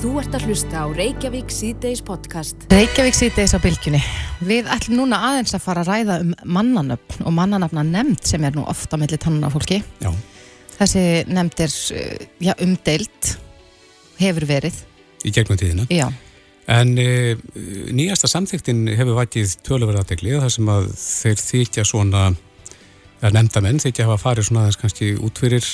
Þú 0.00 0.14
ert 0.16 0.32
að 0.32 0.44
hlusta 0.48 0.80
á 0.80 0.86
Reykjavík 0.96 1.50
síðdeis 1.52 1.98
podcast. 2.00 2.62
Reykjavík 2.72 3.12
síðdeis 3.18 3.52
á 3.52 3.60
bylgjunni. 3.60 3.98
Við 4.48 4.70
ætlum 4.72 4.96
núna 5.02 5.18
aðeins 5.28 5.52
að 5.52 5.60
fara 5.66 5.82
að 5.84 5.90
ræða 5.90 6.16
um 6.22 6.30
mannanöfn 6.56 7.26
og 7.28 7.34
mannanöfna 7.36 7.84
nefnd 7.84 8.24
sem 8.30 8.46
er 8.48 8.56
nú 8.56 8.64
ofta 8.64 8.96
mellir 8.96 9.20
tannuna 9.20 9.50
fólki. 9.52 9.82
Já. 10.00 10.08
Þessi 10.78 11.04
nefnd 11.28 11.60
er 11.66 11.76
uh, 11.98 12.24
já, 12.46 12.54
umdeilt, 12.64 13.34
hefur 14.22 14.48
verið. 14.48 14.80
Í 15.20 15.34
gegnum 15.36 15.60
tíðina. 15.60 15.84
Já. 15.92 16.06
En 16.70 16.96
e, 16.96 17.36
nýjasta 17.92 18.32
samþyktin 18.32 18.86
hefur 18.96 19.20
vætið 19.20 19.58
töluverðardegli 19.68 20.40
þar 20.40 20.56
sem 20.56 20.74
að 20.80 20.90
þeir 20.96 21.40
þykja 21.44 21.88
svona, 21.92 22.28
nefndamenn 23.20 23.84
þykja 23.84 24.08
hafa 24.08 24.22
farið 24.24 24.48
svona 24.48 24.64
aðeins 24.64 24.80
kannski 24.80 25.14
út 25.20 25.44
fyrir 25.44 25.72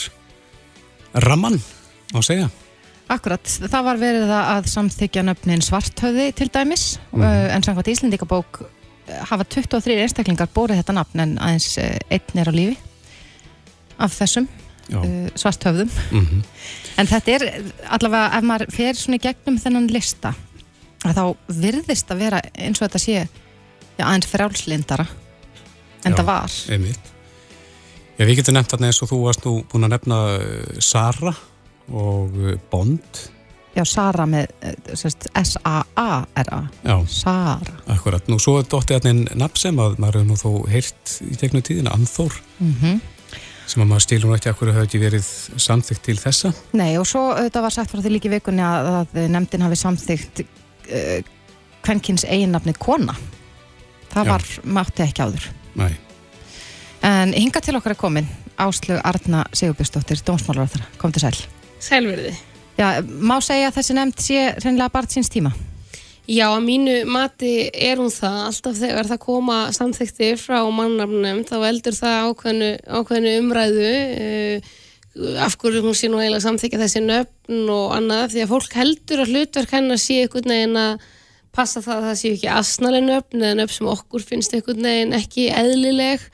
ramman, 1.15 1.63
má 2.11 2.25
segja. 2.27 2.51
Akkurat, 3.07 3.47
það 3.47 3.85
var 3.87 3.99
verið 4.01 4.31
að 4.35 4.69
samþykja 4.73 5.23
nöfnin 5.29 5.63
svarthöði 5.63 6.33
til 6.35 6.49
dæmis 6.51 6.97
mm. 7.15 7.23
en 7.55 7.63
samkvæmt 7.63 7.91
Íslendingabók 7.93 8.65
eh, 8.65 9.21
hafa 9.31 9.47
23 9.47 10.01
einstaklingar 10.03 10.51
bórið 10.55 10.81
þetta 10.81 10.97
nafn 10.97 11.23
en 11.23 11.37
aðeins 11.39 11.77
eh, 11.79 12.01
einn 12.11 12.43
er 12.43 12.51
á 12.51 12.55
lífi 12.57 12.75
af 14.03 14.13
þessum 14.13 14.49
uh, 14.51 15.31
svarthöfðum 15.39 15.89
mm 15.89 16.27
-hmm. 16.27 16.43
en 16.99 17.07
þetta 17.07 17.33
er 17.37 17.73
allavega 17.95 18.39
ef 18.39 18.45
maður 18.51 18.75
fer 18.75 18.99
svona 18.99 19.21
í 19.21 19.25
gegnum 19.25 19.59
þennan 19.63 19.89
lista 19.89 20.35
þá 21.07 21.37
virðist 21.47 22.11
að 22.11 22.19
vera 22.27 22.43
eins 22.59 22.83
og 22.83 22.89
þetta 22.89 22.99
sé 22.99 23.17
já, 23.23 24.05
aðeins 24.05 24.27
frjálslindara 24.27 25.07
en 26.05 26.13
Já, 26.13 26.17
það 26.17 26.27
var 26.27 26.53
Einmitt. 26.69 27.13
Já, 28.19 28.25
við 28.27 28.37
getum 28.37 28.55
nefnt 28.55 28.71
þarna 28.75 28.91
eins 28.91 29.03
og 29.03 29.09
þú 29.11 29.23
varst 29.25 29.45
nú 29.47 29.61
búin 29.71 29.87
að 29.87 29.95
nefna 29.95 30.19
Sara 30.81 31.35
og 31.93 32.37
eh, 32.43 32.59
Bond. 32.71 33.23
já, 33.77 33.85
Sara 33.85 34.27
með 34.27 34.47
eh, 34.61 34.95
S-A-A-R-A 34.95 36.61
Sara 37.07 37.77
akkurat. 37.93 38.29
Nú 38.29 38.39
svo 38.43 38.59
er 38.61 38.71
dóttið 38.71 38.97
þarna 38.99 39.13
einn 39.13 39.43
nafn 39.43 39.61
sem 39.61 39.83
að 39.83 39.99
maður 40.03 40.21
hefur 40.21 40.31
nú 40.31 40.41
þó 40.41 40.71
heyrt 40.71 41.19
í 41.27 41.37
gegnum 41.43 41.67
tíðina, 41.67 41.95
Anþór, 41.97 42.41
mhm 42.63 43.05
sem 43.67 43.83
að 43.83 43.89
maður 43.91 44.03
stílur 44.05 44.31
nú 44.31 44.35
ekki 44.37 44.47
að 44.47 44.59
hverju 44.61 44.73
hafa 44.77 44.87
ekki 44.87 44.99
verið 45.03 45.25
samþygt 45.59 46.05
til 46.07 46.15
þessa. 46.23 46.53
Nei 46.79 46.93
og 47.01 47.07
svo 47.11 47.23
þetta 47.35 47.63
var 47.65 47.75
sagt 47.75 47.91
frá 47.91 47.99
því 47.99 48.13
líki 48.15 48.31
vikunni 48.31 48.63
að, 48.63 48.91
að 49.01 49.17
nefndin 49.35 49.65
hafi 49.67 49.79
samþygt 49.81 50.43
uh, 50.45 51.17
kvenkins 51.87 52.27
eiginnafnið 52.27 52.79
kona 52.83 53.15
það 54.13 54.27
Já. 54.27 54.33
var, 54.33 54.47
mátti 54.79 55.05
ekki 55.07 55.25
áður 55.27 55.47
Nei. 55.79 55.93
en 57.07 57.35
hinga 57.37 57.63
til 57.63 57.77
okkar 57.79 57.95
er 57.95 58.01
komin 58.01 58.31
Áslög 58.57 59.03
Arna 59.05 59.45
Sigurbjörnsdóttir 59.53 60.23
Dómsmálaráþara, 60.25 60.87
kom 60.97 61.13
til 61.13 61.27
sæl 61.27 61.37
Sælverði. 61.83 62.35
Já, 62.77 63.01
má 63.05 63.39
segja 63.45 63.71
að 63.71 63.79
þessi 63.79 63.97
nefnd 63.97 64.23
sé 64.25 64.43
reynilega 64.61 64.93
barn 64.93 65.09
síns 65.13 65.33
tíma? 65.33 65.53
Já, 66.27 66.49
að 66.51 66.65
mínu 66.67 66.97
mati 67.09 67.69
er 67.71 68.01
hún 68.01 68.11
það. 68.11 68.41
Alltaf 68.49 68.81
þegar 68.81 69.09
það 69.13 69.21
koma 69.23 69.59
samþykti 69.77 70.33
frá 70.41 70.59
mannafnum 70.75 71.45
þá 71.47 71.55
veldur 71.63 71.95
það 71.97 72.17
ákveðnu, 72.31 72.71
ákveðnu 72.99 73.35
umræðu 73.43 73.93
uh, 73.93 74.75
af 75.45 75.55
hverju 75.61 75.85
hún 75.85 75.97
sé 75.97 76.11
nú 76.11 76.19
eiginlega 76.21 76.45
samþykja 76.45 76.81
þessi 76.83 77.03
nöfn 77.05 77.71
og 77.73 77.95
annað 77.97 78.35
því 78.35 78.43
að 78.45 78.51
fólk 78.53 78.75
heldur 78.77 79.23
að 79.23 79.33
hlutverk 79.33 79.73
hennar 79.73 80.01
sé 80.03 80.19
einhvern 80.25 80.53
veginn 80.53 80.81
að 80.81 81.07
passa 81.57 81.81
það 81.81 81.97
að 81.97 82.09
það 82.09 82.19
sé 82.21 82.33
ekki 82.35 82.51
asnaleg 82.53 83.07
nöfn 83.07 83.45
eða 83.47 83.59
nöfn 83.63 83.77
sem 83.79 83.91
okkur 83.95 84.27
finnst 84.27 84.57
einhvern 84.57 84.85
veginn 84.91 85.17
ekki 85.17 85.47
eðlileg 85.57 86.27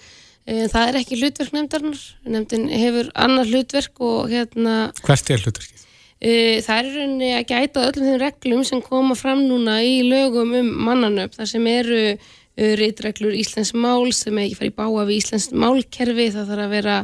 það 0.47 0.89
er 0.89 0.99
ekki 0.99 1.19
hlutverk 1.21 1.55
nefndarinnar. 1.55 2.03
Nefndin 2.27 2.69
hefur 2.73 3.11
annar 3.15 3.47
hlutverk 3.47 4.01
og 4.03 4.33
hérna 4.33 4.77
Hvert 5.05 5.31
er 5.31 5.45
hlutverkið? 5.45 5.83
Uh, 6.23 6.61
það 6.63 6.77
er 6.79 6.89
rauninni 6.95 7.29
að 7.35 7.49
gæta 7.51 7.83
öllum 7.89 8.07
þeim 8.07 8.21
reglum 8.23 8.63
sem 8.67 8.83
koma 8.85 9.17
fram 9.19 9.41
núna 9.43 9.81
í 9.83 10.05
lögum 10.07 10.55
um 10.55 10.71
mannanöfn. 10.87 11.35
Þar 11.41 11.51
sem 11.51 11.67
eru 11.71 12.01
uh, 12.13 12.73
rítreglur 12.79 13.35
Íslands 13.35 13.73
mál 13.75 14.07
sem 14.15 14.39
ekki 14.39 14.59
fara 14.61 14.71
í 14.71 14.77
báa 14.77 15.07
við 15.09 15.19
Íslands 15.19 15.51
málkerfi 15.51 16.29
það 16.35 16.53
þarf 16.53 16.67
að 16.69 16.75
vera 16.77 17.03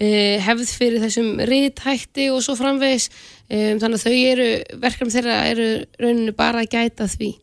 hefð 0.00 0.70
fyrir 0.78 1.02
þessum 1.02 1.42
ríthætti 1.44 2.30
og 2.32 2.38
svo 2.40 2.54
framvegis. 2.56 3.10
Um, 3.50 3.80
þannig 3.82 3.98
að 3.98 4.04
þau 4.06 4.14
eru 4.30 4.46
verkefni 4.80 5.12
þeirra 5.12 5.34
eru 5.50 5.66
rauninni 6.00 6.32
bara 6.38 6.62
að 6.62 6.70
gæta 6.72 7.08
því. 7.10 7.34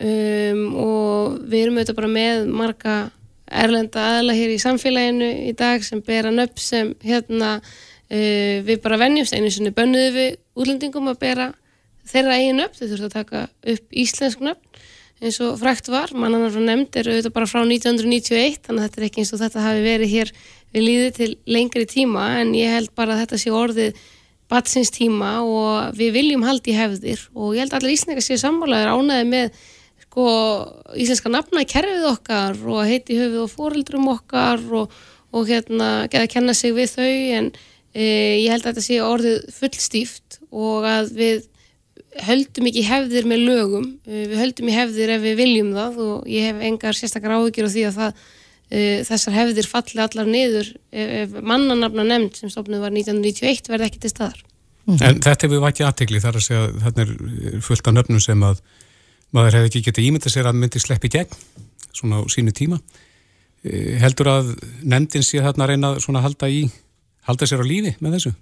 Um, 0.00 0.60
og 0.80 1.40
við 1.50 1.64
erum 1.64 1.80
auðvitað 1.80 1.98
bara 1.98 2.12
með 2.12 2.52
marga 2.60 2.94
erlenda 3.50 4.06
aðla 4.16 4.36
hér 4.38 4.54
í 4.54 4.60
samfélaginu 4.62 5.30
í 5.50 5.54
dag 5.58 5.84
sem 5.86 6.02
bera 6.06 6.32
nöfn 6.34 6.62
sem 6.62 6.92
hérna 7.04 7.56
uh, 7.60 8.56
við 8.66 8.76
bara 8.84 9.00
venjumst 9.00 9.36
einu 9.36 9.50
sinni 9.52 9.74
bönnuðu 9.74 10.14
við 10.16 10.38
útlendingum 10.60 11.10
að 11.10 11.20
bera 11.24 11.50
þeirra 12.10 12.38
eigin 12.38 12.62
nöfn, 12.62 12.78
þau 12.78 12.86
þurftu 12.86 13.08
að 13.10 13.18
taka 13.18 13.44
upp 13.74 14.00
íslensk 14.04 14.44
nöfn 14.44 14.86
eins 15.20 15.36
og 15.44 15.58
frækt 15.60 15.90
var, 15.92 16.14
mannanar 16.16 16.52
frá 16.54 16.62
nefnd 16.64 16.96
eru 16.96 17.12
auðvitað 17.12 17.34
bara 17.34 17.48
frá 17.50 17.60
1991 17.60 18.62
þannig 18.64 18.80
að 18.80 18.86
þetta 18.86 19.00
er 19.00 19.06
ekki 19.10 19.20
eins 19.20 19.32
og 19.34 19.42
þetta 19.42 19.64
hafi 19.66 19.82
verið 19.84 20.14
hér 20.14 20.32
við 20.72 20.86
líði 20.86 21.10
til 21.18 21.28
lengri 21.50 21.84
tíma 21.90 22.24
en 22.40 22.54
ég 22.56 22.72
held 22.72 22.94
bara 22.96 23.14
að 23.16 23.26
þetta 23.26 23.40
sé 23.42 23.52
orðið 23.52 24.00
batsins 24.50 24.90
tíma 24.94 25.34
og 25.46 25.98
við 25.98 26.14
viljum 26.18 26.46
haldi 26.46 26.74
hefðir. 26.74 27.22
Og 27.36 27.54
ég 27.54 27.64
held 27.64 27.74
að 27.74 27.82
allir 27.82 27.96
íslendingar 27.96 28.26
séu 28.26 28.40
sammálaður 28.40 28.96
ánæði 28.96 29.28
með 29.30 29.60
sko 30.10 30.26
íslenska 30.98 31.30
nafna 31.30 31.62
í 31.62 31.68
kerfið 31.70 32.06
okkar 32.10 32.58
og 32.66 32.82
heiti 32.88 33.18
höfuð 33.18 33.44
og 33.44 33.52
fóreldrum 33.52 34.08
okkar 34.10 34.62
og, 34.74 34.96
og 35.30 35.46
hérna 35.46 36.08
að 36.08 36.26
kenna 36.32 36.54
sig 36.56 36.74
við 36.74 36.90
þau 36.96 37.12
en 37.36 37.52
e, 37.94 38.02
ég 38.42 38.50
held 38.50 38.64
að 38.64 38.72
þetta 38.72 38.84
sé 38.88 38.98
orðið 39.06 39.38
fullstíft 39.54 40.40
og 40.50 40.88
að 40.90 41.14
við 41.14 41.46
höldum 42.26 42.66
ekki 42.66 42.82
hefðir 42.88 43.28
með 43.30 43.44
lögum. 43.46 43.86
E, 44.02 44.26
við 44.32 44.42
höldum 44.42 44.72
í 44.72 44.74
hefðir 44.74 45.14
ef 45.14 45.24
við 45.28 45.38
viljum 45.44 45.70
það 45.78 46.02
og 46.08 46.28
ég 46.34 46.50
hef 46.50 46.66
engar 46.72 46.98
sérstakar 46.98 47.36
áhyggjur 47.38 47.70
á 47.70 47.74
því 47.76 47.86
að 47.86 47.96
það, 48.00 48.26
e, 48.66 48.84
þessar 49.06 49.38
hefðir 49.38 49.70
falli 49.70 50.04
allar 50.08 50.34
niður 50.34 50.74
ef, 50.90 51.08
ef 51.22 51.38
mannanafna 51.38 52.08
nefnd 52.10 52.42
sem 52.42 52.50
stofnuð 52.50 52.82
var 52.82 52.98
1991 52.98 53.70
verði 53.70 53.92
ekki 53.92 54.02
til 54.02 54.14
staðar. 54.16 54.44
En 54.90 55.22
þetta 55.22 55.46
hefur 55.46 55.66
vækið 55.68 55.86
aðtegli 55.86 56.26
þar 56.26 56.40
að 56.40 56.48
segja 56.48 56.66
að 56.66 56.78
þarna 56.82 57.04
er 57.06 57.60
fullt 57.62 57.86
af 57.86 58.00
nöfnum 58.00 58.22
sem 58.24 58.48
að 58.50 58.64
maður 59.36 59.58
hefði 59.58 59.70
ekki 59.70 59.82
getið 59.88 60.08
ímyndað 60.10 60.34
sér 60.34 60.48
að 60.50 60.58
myndi 60.60 60.82
sleppi 60.82 61.10
gegn 61.12 61.38
svona 61.94 62.20
á 62.20 62.24
sínu 62.30 62.52
tíma. 62.56 62.78
Eh, 63.64 63.98
Heldur 64.00 64.30
að 64.32 64.54
nefndin 64.82 65.24
sé 65.26 65.42
þarna 65.42 65.66
að 65.66 65.72
reyna 65.74 65.90
svona 66.00 66.22
að 66.22 66.28
halda 66.28 66.48
í, 66.48 66.62
halda 67.28 67.48
sér 67.48 67.62
á 67.62 67.66
lífi 67.66 67.94
með 68.00 68.16
þessu? 68.16 68.32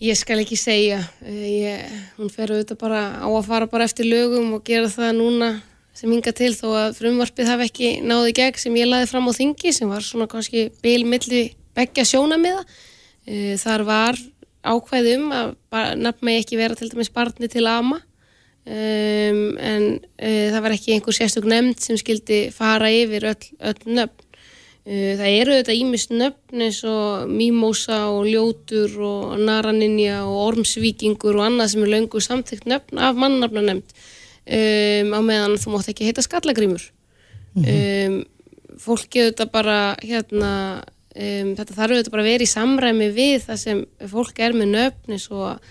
Ég 0.00 0.16
skal 0.16 0.38
ekki 0.40 0.56
segja, 0.56 1.02
Eh, 1.20 1.48
ég, 1.60 1.96
hún 2.16 2.30
fer 2.32 2.48
auðvitað 2.48 2.78
bara 2.80 3.20
á 3.20 3.28
að 3.28 3.46
fara 3.46 3.66
bara 3.66 3.84
eftir 3.84 4.08
lögum 4.08 4.54
og 4.56 4.64
gera 4.64 4.88
það 4.88 5.16
núna 5.18 5.50
sem 5.92 6.10
hinga 6.10 6.32
til 6.32 6.54
þó 6.56 6.68
að 6.72 6.96
frumvarpið 6.96 7.50
hafi 7.50 7.66
ekki 7.68 7.88
náði 8.00 8.32
gegn 8.32 8.56
sem 8.56 8.76
ég 8.76 8.88
laði 8.88 9.10
fram 9.10 9.28
á 9.28 9.32
þingi 9.36 9.72
sem 9.74 9.88
var 9.90 10.00
svona 10.00 10.26
kannski 10.30 10.70
bilmilli 10.80 11.52
begja 11.76 12.06
sjónamiða. 12.08 12.64
Eh, 13.26 13.56
Þar 13.60 13.84
var 13.84 14.16
ákvæði 14.64 15.16
um 15.18 15.30
að 15.32 15.96
nafn 16.00 16.24
megi 16.24 16.44
ekki 16.44 16.56
vera 16.56 16.74
til 16.74 16.88
dæmis 16.88 17.12
barni 17.12 17.48
til 17.48 17.66
ama 17.66 18.00
um, 18.66 19.44
en 19.56 19.86
uh, 20.00 20.48
það 20.52 20.60
var 20.64 20.74
ekki 20.76 20.96
einhver 20.96 21.16
sérstök 21.16 21.48
nefnd 21.50 21.80
sem 21.84 22.00
skildi 22.00 22.42
fara 22.54 22.90
yfir 22.92 23.30
öll, 23.32 23.48
öll 23.70 23.96
nöfn. 23.98 24.26
Uh, 24.80 25.12
það 25.20 25.26
eru 25.28 25.58
þetta 25.58 25.76
ímist 25.76 26.14
nöfn 26.14 26.64
eins 26.66 26.80
og 26.88 27.28
Mimosa 27.30 28.06
og 28.12 28.24
Ljótur 28.28 28.96
og 29.04 29.34
Naraninja 29.42 30.22
og 30.24 30.38
Ormsvíkingur 30.50 31.36
og 31.36 31.46
annað 31.50 31.74
sem 31.74 31.84
er 31.84 31.94
löngu 31.94 32.24
samþygt 32.24 32.68
nöfn 32.70 33.00
af 33.00 33.20
mannafna 33.20 33.64
nefnd 33.66 34.00
um, 34.50 35.12
á 35.14 35.20
meðan 35.20 35.58
þú 35.60 35.74
mátt 35.74 35.90
ekki 35.92 36.08
heita 36.08 36.24
skallagrímur. 36.24 36.82
um, 37.60 38.16
fólki 38.80 39.24
auðvitað 39.24 39.52
bara 39.52 39.78
hérna 40.00 40.52
um, 40.80 41.52
þetta 41.58 41.76
þarf 41.76 41.94
auðvitað 41.96 42.14
bara 42.14 42.24
að 42.24 42.30
vera 42.30 42.46
í 42.46 42.50
samræmi 42.50 43.10
við 43.16 43.36
það 43.48 43.62
sem 43.64 43.84
fólk 44.10 44.40
er 44.40 44.56
með 44.56 44.74
nöfn 44.76 45.16
eins 45.16 45.28
og 45.34 45.70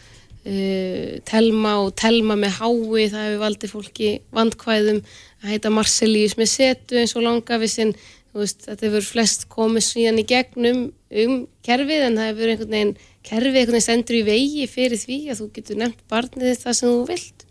uh, 0.50 1.18
telma 1.30 1.76
og 1.86 1.92
telma 2.00 2.38
með 2.40 2.60
hái 2.60 3.10
það 3.12 3.26
hefur 3.26 3.44
valdið 3.46 3.74
fólki 3.76 4.14
vandkvæðum 4.36 5.04
að 5.44 5.52
heita 5.54 5.74
Marcelius 5.74 6.38
með 6.40 6.54
setu 6.54 7.00
eins 7.00 7.16
og 7.16 7.26
langafisinn 7.28 7.96
þetta 8.34 8.86
hefur 8.86 9.06
flest 9.06 9.48
komið 9.50 9.86
síðan 9.88 10.22
í 10.22 10.26
gegnum 10.30 10.82
um 11.24 11.38
kerfið 11.66 12.06
en 12.06 12.20
það 12.20 12.28
hefur 12.30 12.52
einhvern 12.54 12.76
veginn 12.76 12.96
kerfið 13.26 13.62
einhvern 13.62 13.78
veginn 13.78 13.88
stendur 13.88 14.20
í 14.20 14.26
vegi 14.28 14.68
fyrir 14.70 15.02
því 15.02 15.20
að 15.30 15.42
þú 15.42 15.48
getur 15.56 15.80
nefnt 15.80 16.04
barnið 16.12 16.52
þitt 16.52 16.66
það 16.68 16.78
sem 16.80 16.92
þú 16.94 17.06
vilt 17.10 17.46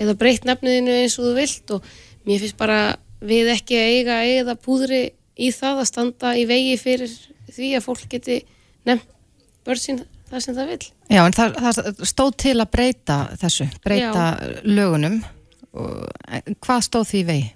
eða 0.00 0.16
breytt 0.18 0.46
nafniðinu 0.46 0.96
eins 1.02 1.16
og 1.20 1.28
þú 1.28 1.34
vilt. 1.36 1.74
Og 1.76 2.26
mér 2.26 2.42
finnst 2.42 2.58
bara 2.58 2.80
við 3.26 3.52
ekki 3.54 3.78
að 3.78 3.92
eiga 3.94 4.18
eða 4.28 4.56
púðri 4.60 5.02
í 5.36 5.50
það 5.54 5.82
að 5.82 5.90
standa 5.90 6.34
í 6.36 6.44
vegi 6.48 6.76
fyrir 6.80 7.12
því 7.52 7.72
að 7.78 7.86
fólk 7.86 8.06
geti 8.12 8.40
nefnt 8.88 9.12
börn 9.66 9.82
sín 9.82 10.02
það 10.30 10.44
sem 10.44 10.56
það 10.56 10.72
vil. 10.72 10.88
Já, 11.10 11.20
en 11.22 11.36
það, 11.36 11.60
það 11.66 12.02
stóð 12.10 12.32
til 12.42 12.56
að 12.56 12.72
breyta 12.72 13.18
þessu, 13.42 13.68
breyta 13.84 14.24
lögunum 14.66 15.20
og, 15.76 16.02
en 16.38 16.58
hvað 16.64 16.82
stóð 16.88 17.06
því 17.12 17.22
í 17.22 17.28
vegi? 17.30 17.46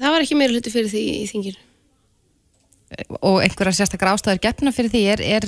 Það 0.00 0.14
var 0.14 0.24
ekki 0.24 0.38
meira 0.38 0.56
hluti 0.56 0.72
fyrir 0.72 0.92
því 0.92 1.02
í 1.10 1.26
þinginu. 1.30 1.66
og 3.20 3.36
einhverja 3.44 3.76
sérstakar 3.78 4.10
ástæður 4.10 4.40
gefna 4.42 4.72
fyrir 4.74 4.90
því 4.90 5.02
er, 5.12 5.20
er 5.22 5.44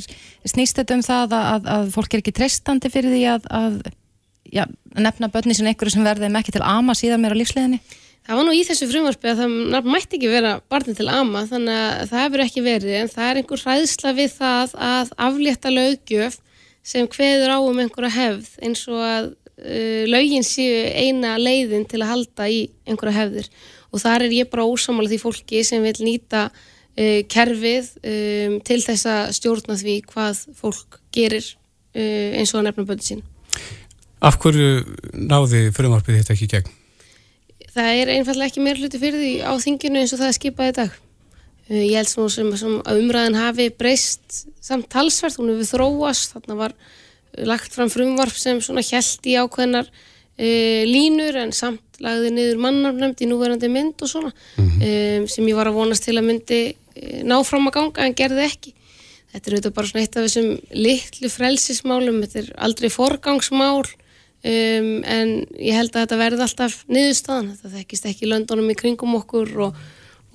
snýst 0.47 0.79
þetta 0.79 0.95
um 0.95 1.03
það 1.03 1.33
að, 1.35 1.49
að, 1.55 1.65
að 1.75 1.89
fólk 1.97 2.15
er 2.15 2.23
ekki 2.23 2.35
treystandi 2.37 2.91
fyrir 2.93 3.11
því 3.17 3.23
að, 3.33 3.49
að 3.51 3.81
já, 4.53 4.63
nefna 4.95 5.31
börni 5.33 5.57
sem 5.59 5.67
einhverju 5.67 5.97
sem 5.97 6.07
verði 6.07 6.31
með 6.31 6.45
ekki 6.45 6.55
til 6.55 6.63
ama 6.67 6.95
síðan 6.95 7.25
meira 7.25 7.39
lífsleginni? 7.39 7.81
Það 8.23 8.39
var 8.39 8.47
nú 8.47 8.55
í 8.55 8.63
þessu 8.63 8.87
frumvarfi 8.87 9.31
að 9.33 9.41
það 9.43 9.87
mætti 9.91 10.19
ekki 10.19 10.31
vera 10.31 10.55
barni 10.71 10.95
til 10.95 11.09
ama 11.11 11.43
þannig 11.51 11.75
að 11.75 12.11
það 12.13 12.25
hefur 12.25 12.43
ekki 12.45 12.63
verið 12.63 12.97
en 13.01 13.11
það 13.11 13.29
er 13.29 13.41
einhver 13.41 13.63
ræðsla 13.67 14.13
við 14.15 14.35
það 14.37 14.75
að 14.89 15.15
aflétta 15.27 15.73
lögjöf 15.73 16.37
sem 16.87 17.09
hveður 17.11 17.55
á 17.55 17.59
um 17.59 17.81
einhverja 17.83 18.13
hefð 18.15 18.53
eins 18.63 18.83
og 18.91 19.01
að 19.03 19.27
uh, 19.33 20.05
lögin 20.11 20.47
séu 20.47 20.85
eina 20.95 21.35
leiðin 21.41 21.87
til 21.91 22.03
að 22.03 22.13
halda 22.13 22.47
í 22.47 22.61
einhverja 22.87 23.17
hefðir 23.19 23.49
og 23.91 24.03
þar 24.03 24.27
er 24.27 24.37
ég 24.37 24.51
bara 24.53 24.67
ósamála 24.71 25.11
því 25.11 25.19
fólki 25.23 25.63
sem 25.67 25.83
vil 25.83 25.97
nýta 26.07 26.45
uh, 26.53 27.21
kerfið 27.33 27.91
um, 28.03 28.55
til 28.63 28.79
þess 28.85 29.09
að 29.11 29.33
stjórna 29.39 29.79
því 29.81 29.97
hvað 30.13 30.45
fólk 30.61 31.01
gerir 31.15 31.43
uh, 31.43 32.39
eins 32.39 32.55
og 32.55 32.63
að 32.63 32.71
nefna 32.71 32.87
böndi 32.93 33.09
sín. 33.11 33.27
Af 34.23 34.39
hverju 34.39 34.87
náði 35.19 35.67
frumvarpið 35.75 36.21
þetta 36.21 36.37
ekki 36.37 36.51
gegn? 36.55 36.79
Það 37.73 38.01
er 38.03 38.13
einfallega 38.17 38.51
ekki 38.51 38.65
meir 38.65 38.81
hluti 38.81 39.01
fyrir 39.01 39.23
því 39.23 39.33
á 39.49 39.53
þinginu 39.63 40.03
eins 40.03 40.13
og 40.13 40.21
það 40.21 40.29
er 40.29 40.39
skipað 40.39 40.71
í 40.71 40.75
dag. 40.77 40.97
Uh, 41.71 41.85
ég 41.87 41.95
held 42.01 42.11
sem, 42.11 42.29
sem, 42.35 42.51
sem 42.61 42.75
að 42.85 43.01
umræðin 43.01 43.39
hafi 43.39 43.69
breyst 43.73 44.43
samt 44.61 44.91
talsverð, 44.93 45.39
hún 45.41 45.55
hefur 45.55 45.71
þróast, 45.71 46.35
þarna 46.35 46.59
var 46.59 46.77
lagt 47.49 47.73
fram 47.73 47.89
frumvarp 47.89 48.37
sem 48.37 48.61
svona 48.61 48.85
held 48.85 49.31
í 49.31 49.39
ákveðnar 49.41 49.89
uh, 49.89 50.83
línur 50.89 51.39
en 51.41 51.55
samt 51.57 52.03
lagði 52.03 52.35
niður 52.35 52.61
mannarnöfnd 52.67 53.25
í 53.25 53.31
núverandi 53.31 53.71
mynd 53.73 54.03
og 54.03 54.11
svona 54.11 54.33
mm 54.33 54.69
-hmm. 54.69 54.93
um, 55.23 55.27
sem 55.29 55.49
ég 55.49 55.57
var 55.57 55.71
að 55.71 55.79
vonast 55.79 56.05
til 56.05 56.19
að 56.19 56.29
myndi 56.29 56.61
uh, 56.75 57.23
ná 57.25 57.39
fram 57.47 57.69
að 57.71 57.77
ganga 57.79 58.07
en 58.07 58.15
gerði 58.15 58.45
ekki. 58.51 58.75
Þetta 59.33 59.49
er 59.49 59.55
auðvitað 59.55 59.75
bara 59.77 59.89
svona 59.89 60.03
eitt 60.03 60.17
af 60.17 60.25
þessum 60.27 60.49
litlu 60.77 61.29
frelsismálum, 61.33 62.21
þetta 62.21 62.39
er 62.39 62.49
aldrei 62.59 62.91
forgangsmál 62.93 63.87
um, 64.43 64.91
en 65.05 65.33
ég 65.59 65.79
held 65.79 65.93
að 65.95 66.05
þetta 66.05 66.21
verði 66.21 66.47
alltaf 66.47 66.77
niðurstaðan, 66.91 67.51
þetta 67.57 67.77
þekkist 67.79 68.09
ekki 68.11 68.31
löndunum 68.31 68.73
í 68.73 68.79
kringum 68.79 69.17
okkur 69.21 69.55
og, 69.69 69.81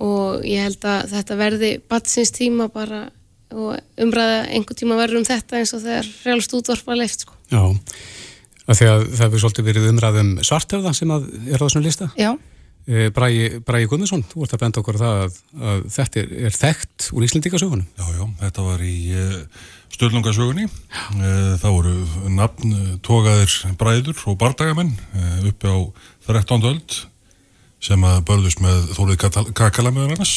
og 0.04 0.48
ég 0.48 0.66
held 0.68 0.88
að 0.88 1.14
þetta 1.14 1.38
verði 1.38 1.72
batsins 1.90 2.34
tíma 2.34 2.68
bara 2.72 3.06
og 3.48 3.78
umræða 4.00 4.44
einhver 4.52 4.76
tíma 4.76 4.98
verður 4.98 5.22
um 5.22 5.26
þetta 5.28 5.60
eins 5.60 5.72
og 5.72 5.80
þegar 5.84 6.08
frjálst 6.20 6.54
útvarpa 6.58 6.96
leift 6.98 7.24
sko. 7.24 7.36
Já, 7.48 7.62
af 8.68 8.76
því 8.76 8.90
að 8.92 9.04
það 9.06 9.24
hefur 9.24 9.42
svolítið 9.44 9.68
verið 9.70 9.90
umræðum 9.94 10.30
svartöfða 10.44 10.92
sem 10.96 11.14
er 11.14 11.56
á 11.56 11.64
þessum 11.64 11.84
lista. 11.86 12.10
Já. 12.18 12.34
Eh, 12.88 13.08
Bræði, 13.12 13.60
Bræði 13.64 13.88
Guðmundsson, 13.88 14.24
þú 14.30 14.44
ert 14.44 14.54
að 14.56 14.62
benda 14.62 14.80
okkur 14.80 14.96
það 15.00 15.22
að, 15.22 15.40
að 15.70 15.80
þetta 15.92 16.20
er, 16.22 16.30
er 16.48 16.54
þekkt 16.56 17.08
úr 17.12 17.26
Íslandíkasögunum. 17.26 17.88
Já, 17.98 18.06
já, 18.16 18.22
þetta 18.44 18.64
var 18.64 18.84
í 18.84 18.94
uh, 19.12 19.66
eh, 19.98 20.06
Stöldungasögunni. 20.06 20.66
Uh, 21.18 21.54
það 21.58 21.76
voru 21.76 21.94
nafn 22.30 22.74
uh, 22.74 22.90
tókaðir 23.02 23.54
bræður 23.78 24.24
og 24.30 24.38
bardagamenn 24.38 24.94
uppi 25.48 25.70
á 25.70 25.78
13. 26.28 26.66
öld 26.70 26.98
sem 27.82 28.02
að 28.02 28.24
börðust 28.26 28.60
með 28.62 28.88
Þórið 28.96 29.52
Kakala 29.54 29.92
með 29.94 30.16
hans, 30.16 30.32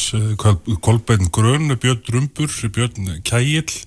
Kolbein 0.82 1.26
Grön, 1.34 1.72
Björn 1.74 2.12
Rumbur, 2.14 2.52
Björn 2.70 3.16
Kægill 3.26 3.80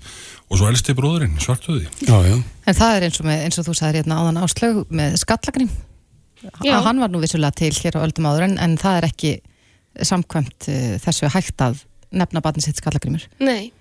og 0.52 0.60
svo 0.60 0.68
elsti 0.68 0.94
bróðurinn, 0.96 1.38
Svartöði. 1.40 1.88
Já, 2.04 2.18
já. 2.28 2.36
En 2.68 2.76
það 2.76 2.98
er 2.98 3.06
eins 3.08 3.20
og, 3.22 3.28
með, 3.30 3.44
eins 3.46 3.60
og 3.62 3.68
þú 3.70 3.76
sagðir 3.80 4.02
hérna 4.02 4.20
áðan 4.20 4.42
áslög 4.44 4.82
með 4.92 5.16
skallagrim 5.24 5.72
Já. 6.64 6.82
hann 6.84 7.00
var 7.02 7.10
nú 7.10 7.22
vissulega 7.24 7.56
til 7.56 7.72
hér 7.74 7.98
á 7.98 8.06
öldum 8.06 8.28
áður 8.30 8.50
en, 8.50 8.58
en 8.62 8.76
það 8.78 9.00
er 9.00 9.08
ekki 9.08 9.32
samkvæmt 10.06 10.68
uh, 10.70 10.96
þessu 11.02 11.32
hægt 11.32 11.64
að 11.64 11.82
nefna 12.16 12.44
batnið 12.44 12.68
sitt 12.68 12.82
skallagrimur. 12.82 13.24
Nei, 13.44 13.72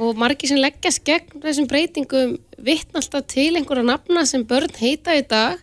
og 0.00 0.16
margi 0.18 0.48
sem 0.48 0.60
leggjast 0.60 1.02
gegn 1.04 1.42
þessum 1.42 1.68
breytingum 1.70 2.38
vittn 2.62 2.98
alltaf 2.98 3.26
til 3.30 3.52
einhverja 3.56 3.84
nafna 3.86 4.24
sem 4.28 4.46
börn 4.48 4.72
heita 4.78 5.16
í 5.18 5.24
dag 5.28 5.60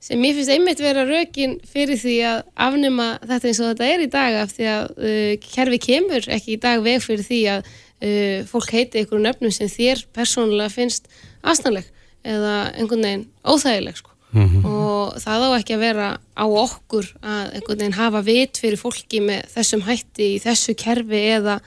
sem 0.00 0.20
ég 0.24 0.36
finnst 0.36 0.52
einmitt 0.52 0.80
vera 0.80 1.04
rökin 1.04 1.58
fyrir 1.68 1.98
því 2.00 2.16
að 2.24 2.42
afnuma 2.66 3.08
þetta 3.20 3.50
eins 3.50 3.60
og 3.60 3.70
þetta 3.70 3.88
er 3.92 4.04
í 4.04 4.10
dag 4.12 4.36
af 4.42 4.54
því 4.56 4.68
að 4.72 4.84
uh, 4.96 5.32
kerfi 5.44 5.80
kemur 5.86 6.28
ekki 6.36 6.56
í 6.56 6.60
dag 6.60 6.84
veg 6.84 7.02
fyrir 7.04 7.26
því 7.26 7.40
að 7.54 7.66
uh, 7.68 8.38
fólk 8.48 8.70
heiti 8.76 9.02
einhverju 9.02 9.24
nöfnum 9.26 9.52
sem 9.54 9.68
þér 9.68 10.06
persónulega 10.16 10.72
finnst 10.72 11.10
aðstæðanleg 11.44 11.90
eða 12.30 12.54
einhvern 12.76 13.04
veginn 13.04 13.26
óþægileg 13.44 14.00
sko 14.00 14.16
mm 14.32 14.46
-hmm. 14.46 14.64
og 14.70 15.20
það 15.20 15.44
á 15.44 15.48
ekki 15.58 15.76
að 15.76 15.84
vera 15.84 16.08
á 16.36 16.44
okkur 16.48 17.12
að 17.20 17.44
einhvern 17.54 17.78
veginn 17.78 18.00
hafa 18.00 18.20
vit 18.24 18.58
fyrir 18.58 18.80
fólki 18.80 19.20
með 19.20 19.52
þessum 19.54 19.84
hætti 19.84 20.34
í 20.36 20.40
þessu 20.40 20.74
kerfi 20.74 21.22
eða 21.36 21.60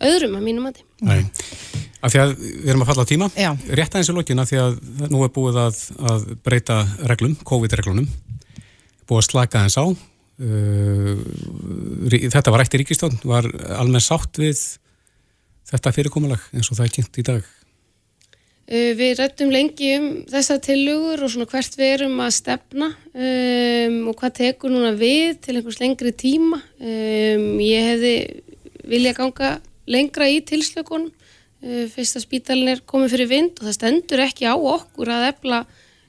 öðrum 0.00 0.36
að 0.36 0.44
mínum 0.44 0.68
að 0.68 0.84
því. 1.02 1.20
Af 1.98 2.12
því 2.12 2.20
að 2.22 2.32
við 2.38 2.68
erum 2.70 2.84
að 2.84 2.90
falla 2.92 3.04
á 3.04 3.10
tíma, 3.10 3.26
Já. 3.34 3.50
rétt 3.74 3.94
aðeins 3.94 4.10
í 4.12 4.14
lokina 4.14 4.46
því 4.46 4.58
að 4.62 4.76
nú 5.10 5.24
er 5.26 5.32
búið 5.34 5.58
að, 5.64 5.80
að 6.12 6.26
breyta 6.46 6.78
reglum, 7.10 7.34
COVID-reglunum, 7.48 8.06
búið 9.08 9.22
að 9.22 9.26
slaka 9.26 9.64
aðeins 9.64 9.78
á. 9.82 9.86
Uh, 10.38 11.18
þetta 12.30 12.52
var 12.54 12.62
rætt 12.62 12.76
í 12.78 12.82
ríkistón, 12.84 13.18
var 13.26 13.48
almenn 13.74 14.04
sátt 14.04 14.38
við 14.38 14.60
þetta 15.68 15.94
fyrirkomulag 15.96 16.44
eins 16.54 16.70
og 16.70 16.78
það 16.78 16.86
er 16.86 16.94
kynnt 16.94 17.18
í 17.18 17.26
dag. 17.26 17.48
Uh, 18.68 18.92
við 18.94 19.16
rættum 19.18 19.50
lengi 19.50 19.94
um 19.96 20.08
þessa 20.30 20.60
tilugur 20.62 21.24
og 21.24 21.32
svona 21.34 21.50
hvert 21.50 21.78
við 21.80 21.94
erum 21.96 22.18
að 22.22 22.34
stefna 22.36 22.92
um, 22.94 23.96
og 24.12 24.18
hvað 24.20 24.36
tekur 24.38 24.70
núna 24.70 24.94
við 24.94 25.40
til 25.42 25.56
einhvers 25.56 25.80
lengri 25.82 26.14
tíma. 26.14 26.62
Um, 26.78 27.56
ég 27.64 27.90
hefði 27.90 28.14
vilja 28.88 29.16
ganga 29.18 29.56
lengra 29.88 30.28
í 30.30 30.40
tilslökunum. 30.46 31.10
Uh, 31.58 31.86
fyrsta 31.90 32.22
spítalinn 32.22 32.70
er 32.76 32.84
komið 32.86 33.16
fyrir 33.16 33.30
vind 33.32 33.58
og 33.58 33.66
það 33.66 33.76
stendur 33.76 34.22
ekki 34.22 34.46
á 34.46 34.54
okkur 34.54 35.10
að 35.10 35.28
efla 35.32 35.62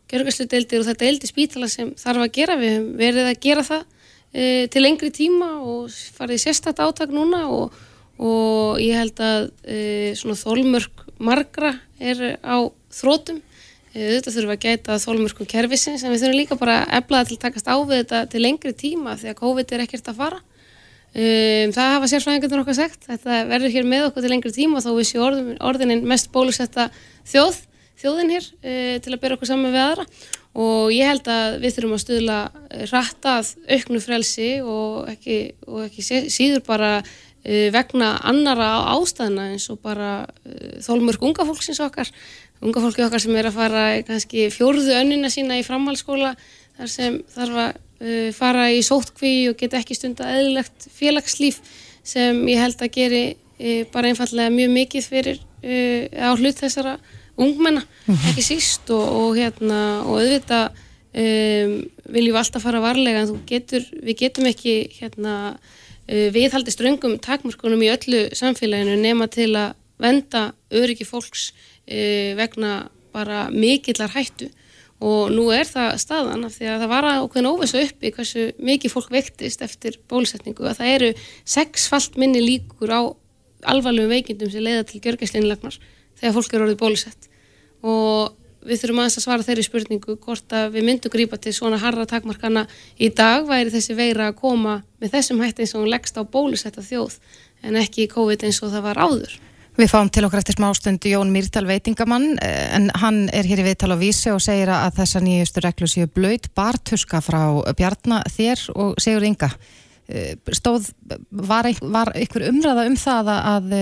gjörgarsludeildir 0.10 0.84
og 0.84 0.92
er 0.94 1.08
eldi 1.08 1.30
spítala 1.30 1.70
sem 1.72 1.94
þarf 1.98 2.26
að 2.26 2.34
gera. 2.38 2.58
Við 2.62 2.92
verið 3.00 3.30
að 3.32 3.42
gera 3.48 3.66
það 3.66 3.84
uh, 3.84 4.66
til 4.70 4.86
lengri 4.86 5.12
tíma 5.16 5.52
og 5.64 5.90
farið 6.18 6.44
sérstætt 6.46 6.84
átak 6.86 7.14
núna 7.16 7.48
og, 7.50 7.74
og 8.22 8.82
ég 8.84 9.00
held 9.00 9.22
að 9.26 9.50
uh, 9.50 10.10
svona 10.20 10.38
þólmörk 10.38 11.06
margra 11.20 11.74
er 12.00 12.38
á 12.46 12.70
þrótum 12.94 13.42
þetta 13.94 14.32
þurfum 14.32 14.54
að 14.54 14.66
gæta 14.66 14.98
þólmörkum 15.02 15.50
kervisins 15.50 16.04
en 16.04 16.14
við 16.14 16.24
þurfum 16.24 16.38
líka 16.38 16.58
bara 16.60 16.84
að 16.84 17.00
eflaða 17.00 17.28
til 17.30 17.38
að 17.38 17.44
takast 17.46 17.70
á 17.70 17.76
við 17.82 17.96
þetta 17.96 18.20
til 18.30 18.42
lengri 18.44 18.74
tíma 18.78 19.16
því 19.18 19.32
að 19.32 19.40
COVID 19.40 19.74
er 19.74 19.84
ekkert 19.86 20.12
að 20.12 20.20
fara 20.20 20.42
um, 21.14 21.74
það 21.76 21.94
hafa 21.96 22.12
sérfræðingarnir 22.14 22.64
okkar 22.64 22.78
sagt. 22.78 23.08
Þetta 23.08 23.44
verður 23.50 23.76
hér 23.78 23.88
með 23.90 24.10
okkur 24.10 24.26
til 24.26 24.34
lengri 24.34 24.54
tíma 24.56 24.84
þá 24.84 24.92
séum 25.04 25.26
orðin, 25.28 25.56
orðinin 25.72 26.04
mest 26.10 26.32
bólusetta 26.36 26.90
þjóð, 27.30 27.64
þjóðin 28.02 28.36
hér 28.36 28.52
uh, 28.52 28.98
til 29.04 29.16
að 29.16 29.22
byrja 29.24 29.40
okkur 29.40 29.52
saman 29.54 29.74
við 29.76 29.86
aðra. 29.86 30.10
Og 30.60 30.90
ég 30.92 31.06
held 31.06 31.28
að 31.30 31.60
við 31.62 31.76
þurfum 31.76 31.96
að 31.96 32.04
stuðla 32.04 32.38
rættað 32.90 33.52
auknu 33.70 34.00
frelsi 34.02 34.48
og 34.66 35.12
ekki, 35.12 35.36
og 35.70 35.84
ekki 35.86 36.06
síður 36.34 36.64
bara 36.66 36.94
Eh, 37.40 37.70
vegna 37.72 38.18
annara 38.28 38.68
ástæðina 38.92 39.46
eins 39.54 39.70
og 39.72 39.80
bara 39.80 40.26
uh, 40.28 40.80
þólmörk 40.84 41.22
unga 41.24 41.46
fólksins 41.48 41.80
okkar. 41.80 42.10
Unga 42.60 42.82
fólki 42.84 43.06
okkar 43.06 43.24
sem 43.24 43.36
er 43.40 43.48
að 43.48 43.56
fara 43.56 43.84
kannski 44.04 44.50
fjórðu 44.52 44.92
önnina 44.98 45.32
sína 45.32 45.56
í 45.56 45.64
framhalskóla 45.64 46.34
þar 46.76 46.92
sem 46.92 47.22
þarf 47.32 47.62
að 47.64 47.80
uh, 48.02 48.30
fara 48.36 48.70
í 48.74 48.82
sótkví 48.86 49.50
og 49.52 49.60
geta 49.60 49.80
ekki 49.82 49.98
stunda 49.98 50.30
eðlilegt 50.36 50.90
félagslíf 50.96 51.62
sem 52.04 52.42
ég 52.50 52.62
held 52.62 52.82
að 52.82 52.94
geri 52.96 53.24
uh, 53.36 53.84
bara 53.94 54.12
einfallega 54.12 54.54
mjög 54.56 54.76
mikið 54.78 55.10
fyrir 55.14 55.46
á 55.60 56.32
hlut 56.40 56.56
þessara 56.56 56.94
ungmenna, 57.36 57.82
-hmm. 57.84 58.30
ekki 58.30 58.44
síst 58.46 58.88
og, 58.96 59.04
og 59.04 59.34
hérna 59.36 59.80
og 60.08 60.22
auðvitað 60.22 60.70
um, 60.72 61.74
viljum 62.08 62.32
við 62.32 62.40
alltaf 62.40 62.64
fara 62.64 62.80
varlega 62.80 63.26
en 63.26 63.42
getur, 63.44 63.84
við 63.92 64.16
getum 64.24 64.48
ekki 64.48 64.76
hérna 65.02 65.60
Eh, 66.10 66.32
viðhaldi 66.34 66.74
ströngum 66.74 67.20
takmörkunum 67.22 67.84
í 67.86 67.92
öllu 67.94 68.24
samfélaginu 68.34 68.96
nema 68.98 69.28
til 69.30 69.52
að 69.54 69.76
venda 70.02 70.48
öryggi 70.74 71.06
fólks 71.06 71.52
eh, 71.86 72.34
vegna 72.40 72.88
bara 73.14 73.44
mikillar 73.54 74.10
hættu 74.16 74.48
og 75.00 75.32
nú 75.32 75.46
er 75.56 75.68
það 75.68 75.94
staðan 76.02 76.44
af 76.48 76.58
því 76.58 76.68
að 76.74 76.82
það 76.84 76.92
var 76.92 77.08
ákveðin 77.10 77.50
óvissu 77.50 77.84
uppi 77.86 78.12
hversu 78.16 78.50
mikið 78.60 78.94
fólk 78.96 79.14
vektist 79.16 79.64
eftir 79.64 79.96
bólusetningu 80.12 80.68
að 80.68 80.82
það 80.82 80.96
eru 80.98 81.12
sexfalt 81.48 82.20
minni 82.20 82.42
líkur 82.44 82.92
á 82.92 83.02
alvarlegum 83.72 84.12
veikindum 84.12 84.52
sem 84.52 84.64
leiða 84.64 84.84
til 84.90 85.00
gjörgæslinlagnar 85.04 85.80
þegar 86.20 86.36
fólk 86.36 86.54
eru 86.54 86.68
orðið 86.68 86.82
bólusett 86.84 87.30
og 87.80 88.36
við 88.68 88.82
þurfum 88.82 89.02
aðeins 89.02 89.20
að 89.20 89.24
svara 89.24 89.46
þeirri 89.48 89.66
spurningu 89.66 90.16
hvort 90.20 90.56
að 90.56 90.74
við 90.76 90.88
myndum 90.90 91.14
grípa 91.14 91.40
til 91.40 91.54
svona 91.56 91.80
harra 91.80 92.06
takmarkana 92.10 92.66
í 93.00 93.08
dag 93.16 93.48
væri 93.48 93.72
þessi 93.72 93.96
veira 93.96 94.30
að 94.30 94.40
koma 94.42 94.82
með 95.00 95.16
þessum 95.16 95.40
hætti 95.44 95.64
eins 95.64 95.76
og 95.76 95.86
hún 95.86 95.94
leggst 95.94 96.20
á 96.20 96.24
bólusetta 96.28 96.84
þjóð 96.84 97.16
en 97.64 97.80
ekki 97.80 98.10
COVID 98.12 98.44
eins 98.48 98.60
og 98.64 98.74
það 98.74 98.86
var 98.90 99.00
áður. 99.00 99.38
Við 99.80 99.88
fáum 99.94 100.10
til 100.12 100.26
okkar 100.28 100.42
eftir 100.42 100.58
smástundu 100.58 101.08
Jón 101.08 101.30
Mýrtal 101.32 101.64
veitingamann 101.64 102.34
en 102.44 102.90
hann 103.00 103.20
er 103.32 103.48
hér 103.48 103.62
í 103.62 103.68
viðtal 103.70 103.94
á 103.96 103.98
vísi 104.02 104.28
og 104.34 104.42
segir 104.44 104.68
að 104.76 104.98
þessa 104.98 105.22
nýjustu 105.24 105.62
reglu 105.64 105.88
séu 105.88 106.10
blöyt 106.12 106.50
bartuska 106.52 107.22
frá 107.24 107.40
Bjarnar 107.80 108.28
þér 108.28 108.66
og 108.76 109.00
segur 109.00 109.24
ynga. 109.30 109.48
Stóð, 110.58 110.90
var, 111.32 111.70
var 111.80 112.12
ykkur 112.20 112.50
umræða 112.50 112.90
um 112.90 112.98
það 113.00 113.30
að 113.38 113.76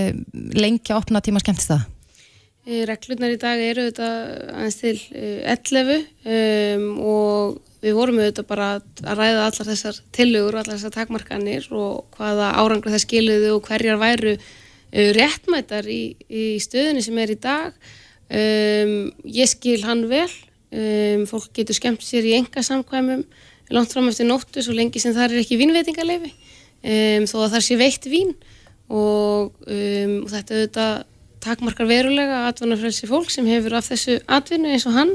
lengja 0.54 1.00
opna 1.00 1.18
tíma 1.24 1.42
skemmtist 1.42 1.72
það? 1.72 1.82
Eh, 2.68 2.84
Reglurnar 2.86 3.34
í 3.34 3.40
dag 3.42 3.64
eru 3.64 3.88
auðvitað 3.88 4.16
aðeins 4.52 4.78
til 4.78 4.94
eh, 5.16 5.50
11 5.50 5.92
um, 5.96 6.86
og 7.00 7.82
við 7.82 7.98
vorum 7.98 8.22
auðvitað 8.22 8.48
bara 8.50 8.70
að 8.76 9.18
ræða 9.18 9.44
allar 9.48 9.70
þessar 9.72 10.00
tillögur 10.14 10.54
og 10.54 10.62
allar 10.62 10.76
þessar 10.76 10.94
takmarkanir 11.00 11.68
og 11.72 12.18
hvaða 12.18 12.54
árangur 12.60 12.94
það 12.94 13.06
skiluðu 13.08 13.52
og 13.56 13.62
hverjar 13.66 13.98
væru 13.98 14.38
réttmætar 14.92 15.88
í, 15.90 16.16
í 16.28 16.44
stöðunni 16.62 17.02
sem 17.04 17.18
er 17.20 17.32
í 17.34 17.38
dag. 17.40 17.74
Um, 18.28 19.08
ég 19.24 19.48
skil 19.48 19.80
hann 19.86 20.04
vel, 20.10 20.28
um, 20.68 21.24
fólk 21.28 21.48
getur 21.56 21.76
skemmt 21.76 22.04
sér 22.04 22.26
í 22.28 22.34
enga 22.36 22.60
samkvæmum 22.64 23.22
langt 23.72 23.92
fram 23.92 24.08
eftir 24.08 24.28
nóttu 24.28 24.60
svo 24.64 24.74
lengi 24.76 25.00
sem 25.00 25.14
það 25.16 25.32
er 25.32 25.42
ekki 25.42 25.56
vínveitingarleifi 25.60 26.32
um, 26.32 27.28
þó 27.28 27.36
að 27.44 27.54
það 27.56 27.64
sé 27.64 27.78
veitt 27.80 28.08
vín. 28.08 28.34
Og, 28.88 29.52
og 29.68 30.28
þetta 30.32 30.54
auðvitað 30.56 30.92
takmarkar 31.44 31.88
verulega 31.88 32.46
atvinnafrelsi 32.48 33.08
fólk 33.08 33.28
sem 33.28 33.48
hefur 33.48 33.76
af 33.76 33.90
þessu 33.90 34.16
atvinnu 34.24 34.70
eins 34.72 34.86
og 34.88 34.96
hann. 34.96 35.12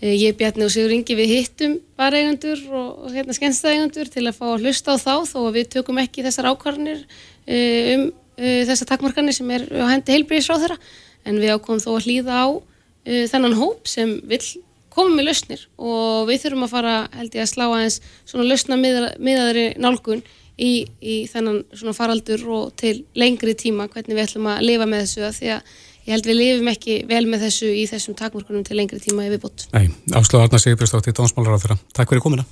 Uh, 0.00 0.14
ég 0.16 0.36
bjarni 0.36 0.64
og 0.64 0.72
Sigur 0.72 0.92
Ingi 0.96 1.16
við 1.16 1.34
hittum 1.34 1.76
bareigandur 2.00 2.60
og, 2.72 3.04
og 3.04 3.16
hérna 3.16 3.36
skennstæðigandur 3.36 4.08
til 4.12 4.24
að 4.24 4.36
fá 4.36 4.46
að 4.52 4.64
hlusta 4.64 4.96
á 4.96 5.00
þá 5.00 5.14
þó 5.28 5.38
að 5.46 5.58
við 5.58 5.68
tökum 5.76 6.00
ekki 6.00 6.24
þessar 6.24 6.52
ákvarðanir 6.52 7.04
uh, 7.04 7.92
um 7.96 8.10
uh, 8.38 8.62
þessar 8.68 8.92
takmarkanir 8.94 9.36
sem 9.36 9.50
er 9.54 9.66
á 9.74 9.86
hendi 9.92 10.16
heilbríðisráð 10.16 10.66
þeirra 10.66 10.80
en 11.28 11.40
við 11.42 11.54
ákomum 11.54 11.82
þó 11.82 11.92
að 11.96 12.08
hlýða 12.08 12.42
á 12.42 12.48
uh, 12.50 13.24
þennan 13.30 13.58
hóp 13.60 13.88
sem 13.90 14.18
vill 14.30 14.44
koma 14.90 15.14
með 15.14 15.30
lausnir 15.30 15.66
og 15.78 16.28
við 16.28 16.44
þurfum 16.44 16.66
að 16.66 16.74
fara 16.74 16.94
held 17.14 17.36
ég 17.36 17.44
að 17.44 17.52
slá 17.52 17.66
aðeins 17.68 18.00
svona 18.26 18.48
lausna 18.48 18.78
miðaðri 18.80 19.66
nálgun 19.78 20.24
í, 20.60 20.72
í 21.00 21.16
þennan 21.30 21.62
svona 21.72 21.96
faraldur 21.96 22.42
og 22.50 22.74
til 22.80 22.96
lengri 23.18 23.54
tíma 23.58 23.88
hvernig 23.90 24.16
við 24.16 24.26
ætlum 24.26 24.50
að 24.50 24.66
lifa 24.66 24.88
með 24.90 25.06
þessu 25.06 25.26
að 25.28 25.38
því 25.38 25.52
að 25.56 25.76
ég 26.00 26.14
held 26.16 26.30
við 26.30 26.40
lifum 26.40 26.72
ekki 26.72 26.98
vel 27.10 27.22
með 27.28 27.46
þessu 27.46 27.70
í 27.70 27.84
þessum 27.90 28.18
takmörkunum 28.18 28.66
til 28.66 28.80
lengri 28.80 29.00
tíma 29.02 29.28
ef 29.28 29.36
við 29.36 29.44
bútt. 29.44 29.68
Nei, 29.76 29.92
Áslöf 30.16 30.42
Arna 30.42 30.62
Sigurbjörnsdóttir, 30.62 31.16
Dómsmálar 31.16 31.60
á 31.60 31.62
þeirra. 31.62 31.80
Takk 31.94 32.14
fyrir 32.14 32.24
komina. 32.24 32.48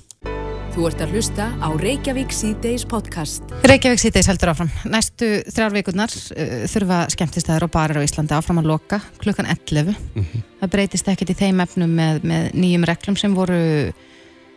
Þú 0.69 0.83
ert 0.85 0.99
að 1.01 1.13
hlusta 1.15 1.45
á 1.57 1.69
Reykjavík 1.81 2.33
C-Days 2.35 2.83
podcast. 2.89 3.45
Reykjavík 3.65 4.01
C-Days 4.03 4.27
heldur 4.29 4.51
áfram. 4.51 4.69
Næstu 4.85 5.29
þrjár 5.49 5.73
vikurnar 5.73 6.13
uh, 6.13 6.51
þurfa 6.69 6.99
skemmtistæðar 7.15 7.65
og 7.65 7.71
barir 7.73 7.97
á 7.97 8.05
Íslandi 8.05 8.35
áfram 8.37 8.61
að 8.61 8.69
loka 8.69 8.99
klukkan 9.23 9.49
11. 9.49 9.95
Mm 9.97 10.23
-hmm. 10.23 10.43
Það 10.61 10.73
breytist 10.75 11.09
ekkert 11.09 11.33
í 11.33 11.39
þeim 11.41 11.63
efnum 11.65 11.95
með, 11.97 12.21
með 12.21 12.51
nýjum 12.53 12.85
reglum 12.85 13.17
sem 13.17 13.33
voru 13.35 13.59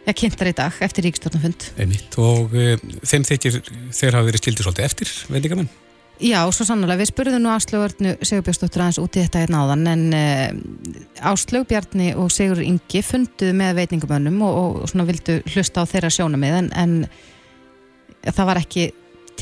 ja, 0.07 0.12
kynntar 0.12 0.52
í 0.52 0.54
dag 0.61 0.73
eftir 0.85 1.09
ríkstjórnafund. 1.09 1.73
Einmitt 1.81 2.19
og 2.21 2.52
uh, 2.52 2.76
þeim 3.09 3.25
þykir 3.25 3.62
þeir 3.90 4.12
hafa 4.12 4.28
verið 4.28 4.45
skildir 4.45 4.69
svolítið 4.69 4.85
eftir, 4.85 5.14
veitingamenn? 5.33 5.73
Já, 6.21 6.45
svo 6.54 6.66
sannlega. 6.66 7.00
Við 7.00 7.09
spurðum 7.11 7.42
nú 7.42 7.50
Áslögurnu 7.50 8.12
Sigurbjörnsdóttur 8.21 8.85
aðeins 8.85 9.00
út 9.02 9.16
í 9.16 9.23
þetta 9.25 9.42
hérna 9.42 9.62
áðan 9.64 9.88
en 9.90 10.02
uh, 10.14 11.31
Áslög 11.33 11.66
Bjarni 11.71 12.12
og 12.14 12.31
Sigur 12.31 12.61
Ingi 12.62 13.02
funduðu 13.07 13.54
með 13.59 13.81
veitingamönnum 13.81 14.42
og, 14.47 14.59
og 14.83 14.90
svona 14.92 15.07
vildu 15.09 15.40
hlusta 15.50 15.83
á 15.83 15.90
þeirra 15.90 16.12
sjónamið 16.14 16.59
en, 16.61 16.69
en 16.78 18.28
það 18.28 18.50
var 18.52 18.61
ekki 18.62 18.90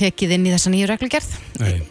tekið 0.00 0.36
inn 0.36 0.46
í 0.48 0.54
þessa 0.54 0.72
nýju 0.72 0.88
reglugerð. 0.88 1.34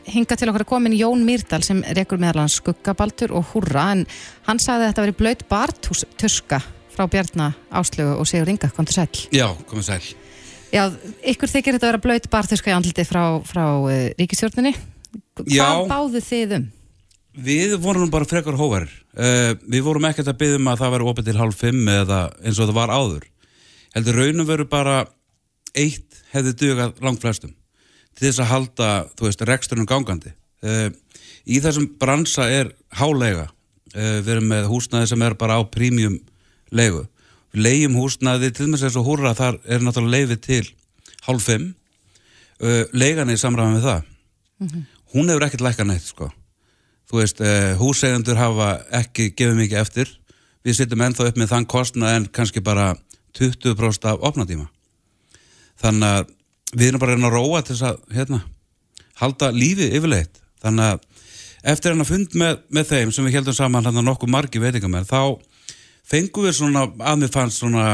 Hinga 0.09 0.37
til 0.39 0.49
okkar 0.49 0.65
að 0.65 0.71
komin 0.71 0.97
Jón 0.97 1.21
Myrdal 1.27 1.61
sem 1.65 1.83
rekur 1.97 2.21
meðalans 2.21 2.57
skuggabaltur 2.57 3.35
og 3.37 3.51
húrra 3.51 3.91
en 3.93 4.05
hann 4.47 4.61
sagði 4.63 4.87
að 4.87 4.93
þetta 4.93 5.05
veri 5.05 5.17
blöyt 5.19 5.45
barthús 5.51 6.05
tuska 6.17 6.61
frá 6.95 7.05
Bjarni 7.11 7.51
Áslögu 7.69 8.17
og 8.17 8.27
Sigur 8.31 8.49
Inga. 8.49 8.71
Kom 8.73 8.89
til 8.89 8.97
sæl. 8.97 9.27
Já, 9.35 9.51
komið 9.69 9.91
sæl. 9.91 10.28
Já, 10.69 10.83
ykkur 11.25 11.49
þykir 11.49 11.75
þetta 11.75 11.87
að 11.87 11.91
vera 11.93 12.01
blöyt 12.03 12.27
barþurska 12.29 12.69
í 12.69 12.75
andliti 12.75 13.05
frá, 13.07 13.23
frá 13.47 13.63
uh, 13.81 13.93
ríkistjórnini. 14.19 14.75
Hvað 15.41 15.87
báðu 15.89 16.21
þið 16.21 16.55
um? 16.59 16.67
Við 17.39 17.73
vorum 17.81 18.11
bara 18.13 18.27
frekar 18.29 18.57
hóvarir. 18.59 18.91
Uh, 19.17 19.55
við 19.65 19.85
vorum 19.87 20.05
ekkert 20.09 20.29
að 20.29 20.37
byggja 20.43 20.59
um 20.59 20.69
að 20.69 20.83
það 20.83 20.93
veri 20.95 21.09
opið 21.11 21.29
til 21.29 21.37
halv 21.39 21.57
fimm 21.57 21.89
eða 21.93 22.19
eins 22.43 22.59
og 22.59 22.69
það 22.69 22.77
var 22.77 22.93
áður. 22.93 23.25
Heldur 23.95 24.19
raunum 24.21 24.49
veru 24.49 24.67
bara 24.69 24.97
eitt 25.73 26.21
hefði 26.35 26.55
dugað 26.61 27.01
langt 27.05 27.23
flestum 27.23 27.55
til 28.17 28.27
þess 28.27 28.43
að 28.43 28.51
halda, 28.51 28.89
þú 29.17 29.25
veist, 29.25 29.45
reksturinn 29.49 29.89
gangandi. 29.89 30.35
Uh, 30.61 30.89
í 31.49 31.61
þessum 31.63 31.89
bransa 31.97 32.45
er 32.51 32.75
hálega. 32.99 33.49
Við 33.89 34.27
erum 34.29 34.51
með 34.51 34.67
húsnaði 34.69 35.07
sem 35.09 35.23
er 35.25 35.33
bara 35.33 35.55
á 35.57 35.65
prímjum 35.65 36.19
legu 36.77 37.07
við 37.53 37.65
leiðjum 37.65 37.97
húsnaði 37.99 38.51
til 38.53 38.67
og 38.67 38.71
með 38.73 38.83
þess 38.85 38.99
að 38.99 39.07
húra 39.07 39.33
þar 39.37 39.59
er 39.65 39.83
náttúrulega 39.83 40.15
leiðið 40.17 40.41
til 40.45 40.63
hálf 41.25 41.45
fimm. 41.49 41.73
Uh, 42.59 42.83
leigan 42.91 43.29
er 43.31 43.39
samræðan 43.39 43.77
með 43.77 43.85
það. 43.87 44.07
Mm 44.59 44.67
-hmm. 44.67 44.83
hún 45.13 45.29
hefur 45.29 45.45
ekkert 45.47 45.61
lækka 45.61 45.83
neitt 45.83 46.03
sko. 46.03 46.31
Þú 47.09 47.17
veist, 47.17 47.41
uh, 47.41 47.75
hússegundur 47.79 48.37
hafa 48.37 48.81
ekki 48.91 49.31
gefið 49.31 49.55
mikið 49.55 49.79
eftir. 49.79 50.09
Við 50.63 50.75
sittum 50.75 51.01
ennþá 51.01 51.27
upp 51.27 51.37
með 51.37 51.51
þann 51.53 51.65
kostna 51.65 52.15
en 52.15 52.27
kannski 52.27 52.61
bara 52.61 52.95
20% 53.39 54.05
af 54.05 54.19
opnatíma. 54.21 54.67
Þannig 55.79 56.07
að 56.07 56.25
við 56.75 56.87
erum 56.87 56.99
bara 56.99 57.15
að 57.15 57.33
róa 57.33 57.61
til 57.61 57.75
þess 57.75 57.87
að 57.87 57.99
hérna, 58.13 58.41
halda 59.15 59.51
lífið 59.51 59.95
yfirleitt. 59.95 60.41
Þannig 60.61 60.83
að 60.83 60.99
eftir 61.63 61.91
hann 61.93 62.03
að 62.03 62.11
fund 62.11 62.35
með, 62.39 62.59
með 62.69 62.91
þeim 62.91 63.11
sem 63.11 63.25
við 63.25 63.39
heldum 63.39 63.55
saman 63.55 63.87
hann 63.87 63.99
að 63.99 64.07
nokkuð 64.07 64.29
margi 64.29 64.61
veitingamenn 64.61 65.07
þá 65.07 65.39
fengum 66.09 66.47
við 66.47 66.57
svona, 66.57 66.87
að 66.99 67.21
mér 67.21 67.31
fannst 67.33 67.61
svona 67.61 67.85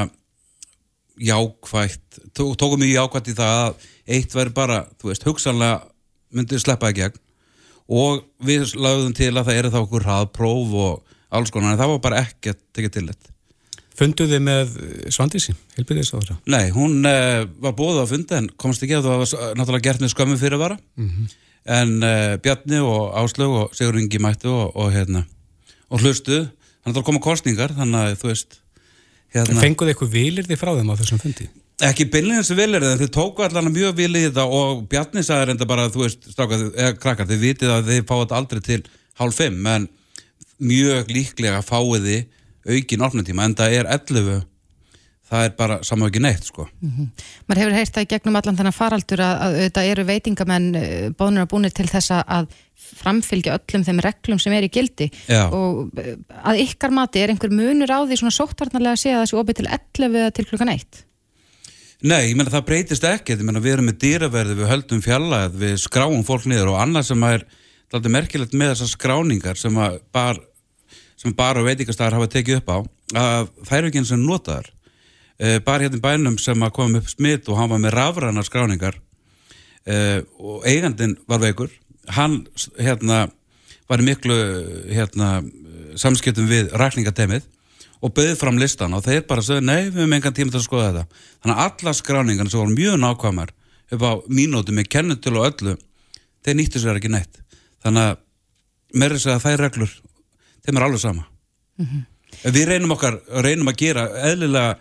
jákvægt, 1.15 2.19
tókum 2.35 2.83
við 2.83 2.95
jákvægt 2.95 3.31
í 3.31 3.37
það 3.37 3.59
að 3.65 3.85
eitt 4.15 4.35
verður 4.35 4.55
bara, 4.55 4.79
þú 4.99 5.11
veist, 5.11 5.27
hugsanlega 5.27 5.83
myndið 6.35 6.63
sleppa 6.63 6.91
í 6.91 6.97
gegn 6.97 7.21
og 7.85 8.25
við 8.43 8.73
lagðum 8.81 9.13
til 9.15 9.31
að 9.31 9.45
það 9.45 9.59
eru 9.59 9.71
þá 9.73 9.79
okkur 9.83 10.07
hraðpróf 10.07 10.75
og 10.81 11.15
alls 11.35 11.53
konar 11.53 11.75
en 11.75 11.79
það 11.79 11.93
var 11.93 12.03
bara 12.03 12.21
ekkert 12.25 12.61
tekið 12.75 12.97
til 12.97 13.07
þetta 13.11 13.33
Funduð 13.95 14.33
þið 14.33 14.41
með 14.43 14.71
Svandísi, 15.13 15.53
helbyrðis 15.77 16.09
á 16.11 16.19
það? 16.19 16.39
Nei, 16.51 16.65
hún 16.75 16.97
uh, 17.07 17.45
var 17.63 17.75
bóðið 17.77 18.01
að 18.01 18.09
funda 18.09 18.39
en 18.41 18.49
komst 18.59 18.83
ekki 18.83 18.97
að 18.97 19.07
það 19.07 19.21
var 19.21 19.53
náttúrulega 19.55 19.85
gert 19.85 20.03
með 20.03 20.11
skömmu 20.11 20.35
fyrir 20.41 20.57
að 20.57 20.63
vara 20.65 20.77
mm 20.99 21.05
-hmm. 21.07 21.29
en 21.77 21.93
uh, 22.03 22.33
Bjarni 22.43 22.81
og 22.83 23.15
Áslög 23.21 23.55
og 23.61 23.77
Sigur 23.77 23.99
Ingi 24.01 24.19
mættu 24.19 24.51
og, 24.51 24.75
og, 24.75 24.91
hérna, 24.91 25.23
og 25.87 26.03
hlustuð 26.03 26.49
þannig 26.85 26.93
að 26.93 27.01
það 27.01 27.05
koma 27.09 27.21
kostningar 27.25 27.73
þannig 27.73 28.01
að 28.01 28.17
þú 28.21 28.29
veist 28.29 28.57
hérna, 29.33 29.61
Fenguðu 29.63 29.93
eitthvað 29.93 30.11
vilir 30.13 30.45
þið 30.45 30.59
frá 30.61 30.71
þeim 30.77 30.91
á 30.93 30.99
þessum 31.01 31.21
fundi? 31.23 31.47
Ekki 31.85 32.05
byrjinins 32.13 32.51
vilir 32.55 32.85
en 32.85 32.99
þið 33.01 33.11
tóku 33.17 33.43
allan 33.43 33.73
mjög 33.73 33.97
vilið 33.97 34.29
þetta 34.29 34.45
og 34.59 34.85
Bjarni 34.91 35.25
sagði 35.25 35.49
reynda 35.49 35.67
bara 35.67 35.89
þú 35.91 36.05
veist, 36.05 36.29
strákar, 36.31 36.69
eða 36.71 36.93
krakkar, 37.01 37.27
þið 37.27 37.41
vitið 37.41 37.73
að 37.73 37.89
þið 37.89 38.05
fáið 38.11 38.35
aldrei 38.37 38.61
til 38.63 38.77
hálf 39.19 39.39
fimm 39.41 39.67
en 39.73 39.87
mjög 40.61 41.11
líklega 41.11 41.59
fáið 41.65 42.07
þið 42.07 42.77
aukin 42.77 43.05
orðnutíma 43.09 43.49
en 43.49 43.57
það 43.59 43.75
er 43.81 43.89
11 43.97 44.45
það 45.29 45.47
er 45.47 45.55
bara 45.57 45.79
saman 45.85 46.11
ekki 46.11 46.21
neitt 46.21 46.45
sko 46.45 46.67
mm 46.67 46.91
-hmm. 46.91 47.25
Man 47.47 47.57
hefur 47.57 47.77
heyrt 47.77 47.95
það 47.95 48.05
í 48.05 48.11
gegnum 48.13 48.35
allan 48.35 48.57
þennan 48.57 48.79
faraldur 48.79 49.21
að, 49.25 49.41
að 49.45 49.57
þetta 49.63 49.85
eru 49.91 50.05
veitingamenn 50.05 50.69
bónur 51.17 51.45
að 51.45 51.51
búinir 51.53 51.73
til 51.73 51.87
þessa 51.89 52.21
að 52.27 52.47
framfylgja 52.75 53.57
öllum 53.57 53.83
þeim 53.85 53.99
reglum 54.03 54.39
sem 54.41 54.53
er 54.53 54.67
í 54.67 54.71
gildi 54.71 55.09
Já. 55.27 55.47
og 55.49 55.91
eh, 56.01 56.15
að 56.43 56.61
ykkar 56.65 56.93
mati 56.95 57.21
er 57.21 57.33
einhver 57.33 57.53
munur 57.53 57.91
á 57.91 57.99
því 58.05 58.19
svona 58.19 58.37
sóttvarnarlega 58.37 58.95
að 58.97 59.03
segja 59.03 59.21
þessu 59.23 59.41
opið 59.41 59.59
til 59.61 59.67
11 59.67 60.17
eða 60.21 60.31
til 60.35 60.47
klukkan 60.49 60.73
1? 60.75 61.03
Nei, 62.05 62.29
ég 62.29 62.35
menna 62.37 62.51
það 62.53 62.67
breytist 62.69 63.07
ekki, 63.07 63.33
ég 63.33 63.45
menna 63.47 63.63
við 63.63 63.77
erum 63.77 63.87
með 63.89 64.01
dýraverði, 64.03 64.57
við 64.59 64.69
höldum 64.69 65.01
fjalla, 65.01 65.45
við 65.49 65.77
skráum 65.81 66.25
fólk 66.27 66.45
niður 66.51 66.73
og 66.73 66.81
annað 66.83 67.07
sem 67.09 67.23
er 67.23 67.45
alltaf 67.95 68.11
merkilegt 68.11 68.53
með 68.57 68.73
þessar 68.73 68.91
skráningar 68.91 69.57
sem 69.57 69.79
bara 70.13 71.33
bar 71.39 71.57
og 71.57 71.65
veitikastæðar 71.69 72.19
hafa 72.19 72.31
tekið 72.35 72.59
upp 72.59 72.69
á 72.69 72.77
að 73.15 73.77
eru 73.77 73.89
ekki 73.89 74.01
eins 74.01 74.11
og 74.13 74.21
notaðar 74.21 74.67
uh, 75.41 75.57
bara 75.65 75.85
hérna 75.85 76.01
bænum 76.01 76.37
sem 76.41 76.63
að 76.63 76.75
koma 76.77 77.01
upp 77.01 77.09
smitt 77.09 77.49
og 77.49 77.59
hann 77.59 77.71
var 77.71 77.81
með 77.83 77.95
rafræna 77.97 78.43
skráningar. 78.45 78.99
Uh, 79.85 80.21
og 80.39 80.65
eigandin 80.67 81.17
var 81.27 81.43
veikur. 81.43 81.73
Hann 82.15 82.45
hérna 82.79 83.27
var 83.89 84.01
miklu 84.01 84.35
hérna 84.89 85.43
samskiptum 85.99 86.47
við 86.49 86.71
rækningatemið 86.73 87.45
og 88.01 88.13
bauðið 88.13 88.39
fram 88.39 88.57
listan 88.59 88.93
og 88.93 89.03
þeir 89.05 89.25
bara 89.29 89.43
sögðu 89.45 89.65
nei 89.65 89.87
við 89.87 90.01
hefum 90.01 90.15
engan 90.17 90.35
tíma 90.35 90.53
til 90.53 90.61
að 90.61 90.67
skoða 90.67 90.87
þetta. 90.89 91.21
Þannig 91.43 91.55
að 91.55 91.69
alla 91.69 91.93
skráningarna 91.99 92.51
sem 92.51 92.61
voru 92.61 92.75
mjög 92.75 92.97
nákvæmar 93.01 93.53
upp 93.95 94.05
á 94.05 94.11
mínúti 94.29 94.75
með 94.75 94.89
kennutil 94.95 95.35
og 95.37 95.47
öllu 95.51 95.75
þeir 96.45 96.57
nýttu 96.59 96.81
sér 96.81 96.99
ekki 96.99 97.13
neitt. 97.13 97.39
Þannig 97.85 98.09
að 98.11 98.21
að 98.95 99.17
segja 99.21 99.37
að 99.37 99.45
þær 99.45 99.63
reglur 99.65 99.95
þeim 100.65 100.77
er 100.77 100.85
alveg 100.87 101.01
sama. 101.01 101.25
Mm 101.77 101.85
-hmm. 101.85 102.03
við 102.55 102.67
reynum 102.69 102.91
okkar, 102.95 103.19
reynum 103.43 103.67
að 103.67 103.77
gera 103.77 104.05
eðlilega 104.29 104.77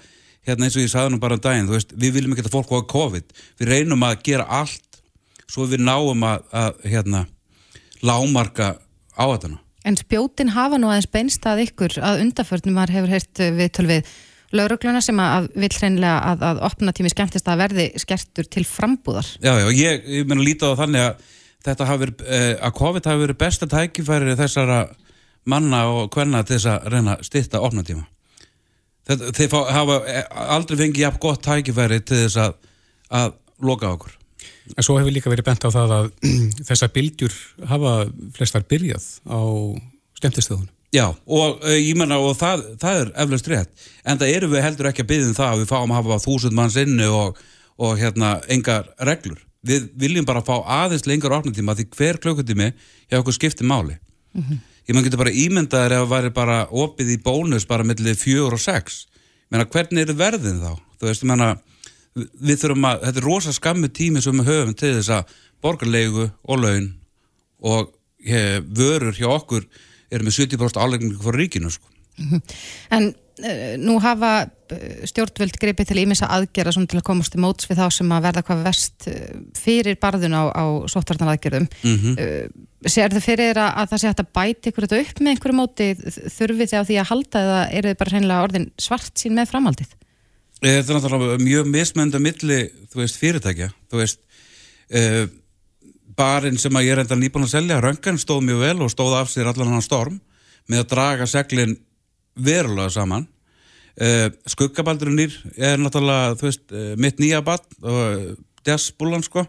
hérna 0.46 0.66
eins 0.66 0.76
og 0.76 0.84
ég 0.84 0.92
sagði 0.92 1.14
nú 1.14 1.20
bara 1.22 1.38
um 1.38 1.44
daginn, 1.44 1.70
veist, 1.70 1.94
við 1.96 2.18
viljum 2.18 2.34
ekki 2.34 2.46
að 2.46 2.54
fólk 2.54 2.72
hafa 2.72 2.88
COVID, 2.92 3.32
við 3.60 3.70
reynum 3.70 4.04
að 4.06 4.20
gera 4.26 4.46
allt 4.60 5.00
svo 5.50 5.68
við 5.70 5.84
náum 5.84 6.24
að, 6.26 6.44
að 6.52 6.86
hérna, 6.92 7.24
lámarka 8.04 8.74
á 9.16 9.24
þetta. 9.24 9.56
En 9.84 9.98
spjótin 10.00 10.54
hafa 10.54 10.78
nú 10.80 10.88
aðeins 10.88 11.10
beinst 11.12 11.44
að 11.48 11.66
ykkur 11.66 11.98
að 12.00 12.22
undarförnum 12.24 12.78
var 12.80 12.92
hefur 12.92 13.12
heyrt 13.12 13.42
við 13.42 13.68
tölvið 13.76 14.14
laurugluna 14.54 15.02
sem 15.04 15.18
að 15.20 15.50
vil 15.58 15.70
hreinlega 15.74 16.14
að, 16.30 16.44
að 16.48 16.62
opna 16.68 16.94
tími 16.96 17.12
skemmtist 17.12 17.48
að 17.50 17.62
verði 17.64 17.86
skertur 18.00 18.48
til 18.48 18.64
frambúðar. 18.68 19.28
Já, 19.42 19.52
já, 19.60 19.66
ég, 19.74 20.08
ég 20.20 20.28
menna 20.30 20.46
lítið 20.46 20.72
á 20.72 20.80
þannig 20.80 21.06
að 21.08 21.30
þetta 21.64 21.88
hafi 21.90 22.04
verið, 22.04 22.24
eh, 22.28 22.50
að 22.60 22.76
COVID 22.80 23.08
hafi 23.10 23.24
verið 23.24 23.40
besta 23.40 23.68
tækifæri 23.70 24.38
þessara 24.38 24.80
manna 25.50 25.84
og 25.92 26.12
hvenna 26.14 26.44
til 26.44 26.56
þess 26.56 26.70
að 26.72 26.90
reyna 26.94 27.16
að 27.16 27.28
stytta 27.28 27.62
opnatíma 27.64 28.06
Þetta, 29.04 29.32
þeir 29.37 29.49
fá, 29.52 29.58
hafa 29.68 29.96
eh, 30.08 30.26
aldrei 30.56 30.78
fengið 30.80 31.02
jafn 31.04 31.20
gott 31.20 31.42
tækifæri 31.44 32.00
til 32.00 32.23
þess 32.25 32.38
að, 32.40 32.54
að 33.11 33.34
loka 33.61 33.90
okkur 33.92 34.14
En 34.73 34.84
svo 34.84 34.96
hefur 34.99 35.12
líka 35.12 35.32
verið 35.32 35.49
bent 35.49 35.66
á 35.66 35.70
það 35.73 35.94
að 35.99 36.06
þessar 36.68 36.92
bylgjur 36.94 37.34
hafa 37.70 37.92
flestar 38.37 38.64
byrjað 38.68 39.08
á 39.28 39.40
skemmtistöðunum. 40.20 40.70
Já, 40.94 41.08
og 41.11 41.64
uh, 41.64 41.75
ég 41.75 41.96
menna, 41.99 42.20
og 42.23 42.37
það, 42.38 42.62
það 42.80 43.00
er 43.00 43.08
eflaust 43.25 43.49
rétt, 43.50 43.88
en 44.06 44.20
það 44.20 44.37
eru 44.37 44.50
við 44.52 44.62
heldur 44.62 44.88
ekki 44.90 45.02
að 45.02 45.11
byggja 45.11 45.30
um 45.30 45.37
það 45.37 45.50
að 45.50 45.62
við 45.62 45.73
fáum 45.73 45.92
að 45.92 45.99
hafa 46.00 46.20
þúsund 46.23 46.56
manns 46.56 46.78
inni 46.80 47.08
og, 47.11 47.40
og 47.82 47.96
hérna 47.99 48.37
engar 48.54 48.92
reglur. 49.11 49.40
Við 49.64 49.88
viljum 50.00 50.28
bara 50.28 50.44
fá 50.44 50.54
aðeins 50.61 51.06
lengar 51.08 51.34
opnatíma 51.34 51.75
því 51.75 51.88
hver 51.96 52.20
klukkutími 52.23 52.70
hjá 53.11 53.18
okkur 53.18 53.37
skiptir 53.37 53.66
máli. 53.66 53.99
Mm 54.37 54.44
-hmm. 54.44 54.62
Ég 54.85 54.97
menn 54.97 55.05
getur 55.07 55.23
bara 55.23 55.33
ímyndaður 55.33 55.95
ef 55.97 56.03
það 56.03 56.11
væri 56.12 56.33
bara 56.37 56.59
opið 56.69 57.14
í 57.14 57.21
bónus 57.25 57.64
bara 57.69 57.87
mellið 57.88 58.19
fjögur 58.21 58.57
og 58.59 58.61
sex. 58.61 59.05
Menna, 59.53 59.64
hvernig 59.71 60.05
er 60.05 60.19
verðin 60.19 60.61
þá? 60.61 60.75
Þú 61.00 61.09
veist, 61.09 61.25
menna, 61.29 61.49
við 62.14 62.61
þurfum 62.61 62.88
að, 62.91 63.07
þetta 63.07 63.23
er 63.23 63.29
rosa 63.29 63.55
skammu 63.57 63.91
tími 63.97 64.23
sem 64.25 64.38
við 64.41 64.50
höfum 64.50 64.76
til 64.76 64.93
þess 64.99 65.12
að 65.17 65.35
borgarlegu 65.64 66.29
og 66.29 66.61
laun 66.61 66.91
og 67.64 67.95
hef, 68.29 68.69
vörur 68.76 69.17
hjá 69.17 69.29
okkur 69.33 69.67
eru 70.12 70.26
með 70.26 70.38
70% 70.43 70.81
álegningu 70.85 71.21
fyrir 71.25 71.45
ríkinu 71.45 71.73
sko. 71.73 71.88
En 72.95 73.12
nú 73.83 73.97
hafa 73.99 74.47
stjórnvöld 75.11 75.57
greipið 75.59 75.88
til 75.91 76.03
ímissa 76.05 76.29
aðgerða 76.31 76.85
til 76.87 77.00
að 77.00 77.07
komast 77.07 77.35
í 77.35 77.41
móts 77.43 77.67
við 77.67 77.81
þá 77.81 77.88
sem 77.97 78.12
að 78.14 78.29
verða 78.29 78.43
hvað 78.47 78.62
vest 78.69 79.09
fyrir 79.59 79.99
barðun 80.03 80.37
á, 80.38 80.43
á 80.55 80.64
sóttvartan 80.91 81.33
aðgerðum 81.33 81.67
mm 81.67 81.97
-hmm. 81.99 82.14
uh, 82.14 82.71
Sér 82.85 83.14
þið 83.14 83.25
fyrir 83.25 83.57
að, 83.57 83.71
að 83.81 83.87
það 83.91 84.00
sé 84.00 84.09
hægt 84.11 84.21
að 84.21 84.33
bæti 84.37 84.71
ykkur 84.71 84.85
þetta 84.85 85.00
upp 85.00 85.21
með 85.21 85.31
einhverju 85.33 85.57
móti 85.57 85.87
þurfið 86.35 86.69
þið 86.69 86.81
á 86.81 86.88
því 86.88 86.97
að 87.00 87.09
halda 87.11 87.41
eða 87.45 87.61
eru 87.79 87.88
þið 87.88 88.00
bara 88.03 88.12
hreinlega 88.12 88.45
orðin 88.45 88.67
svart 88.76 89.14
sín 89.23 89.35
með 89.38 89.49
framhaldið? 89.53 89.95
Þetta 90.61 90.93
er 90.93 90.99
náttúrulega 90.99 91.38
mjög 91.41 91.71
mismönda 91.73 92.21
milli, 92.21 92.59
þú 92.93 93.00
veist, 93.00 93.17
fyrirtækja 93.21 93.71
þú 93.88 94.03
veist 94.03 94.21
uh, 94.93 95.25
barinn 96.14 96.61
sem 96.61 96.76
að 96.76 96.85
ég 96.85 96.93
er 96.93 97.03
enda 97.05 97.19
nýbúin 97.19 97.49
að 97.49 97.55
selja 97.57 97.81
Röngan 97.81 98.21
stóð 98.21 98.45
mjög 98.50 98.61
vel 98.67 98.76
og 98.85 98.93
stóð 98.93 99.17
af 99.23 99.33
sér 99.33 99.49
allan 99.49 99.73
hann 99.73 99.85
storm 99.85 100.21
með 100.69 100.85
að 100.85 100.91
draga 100.93 101.29
seglin 101.31 101.79
verulega 102.35 102.91
saman 102.95 103.26
uh, 104.00 104.31
Skuggabaldurinnir 104.50 105.37
er 105.57 105.79
náttúrulega, 105.81 106.35
þú 106.41 106.49
veist, 106.49 106.64
uh, 106.73 106.95
mitt 107.00 107.23
nýja 107.23 107.43
bann 107.47 107.62
og 107.83 108.35
Dessbúlan 108.64 109.25
sko 109.26 109.45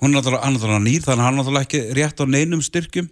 hún 0.00 0.12
er 0.12 0.18
náttúrulega, 0.18 0.52
náttúrulega 0.52 0.84
nýr 0.84 1.04
þannig 1.06 1.20
að 1.20 1.26
hann 1.26 1.34
er 1.34 1.40
náttúrulega 1.42 1.68
ekki 1.68 1.98
rétt 1.98 2.22
á 2.22 2.24
neinum 2.28 2.62
styrkjum 2.64 3.10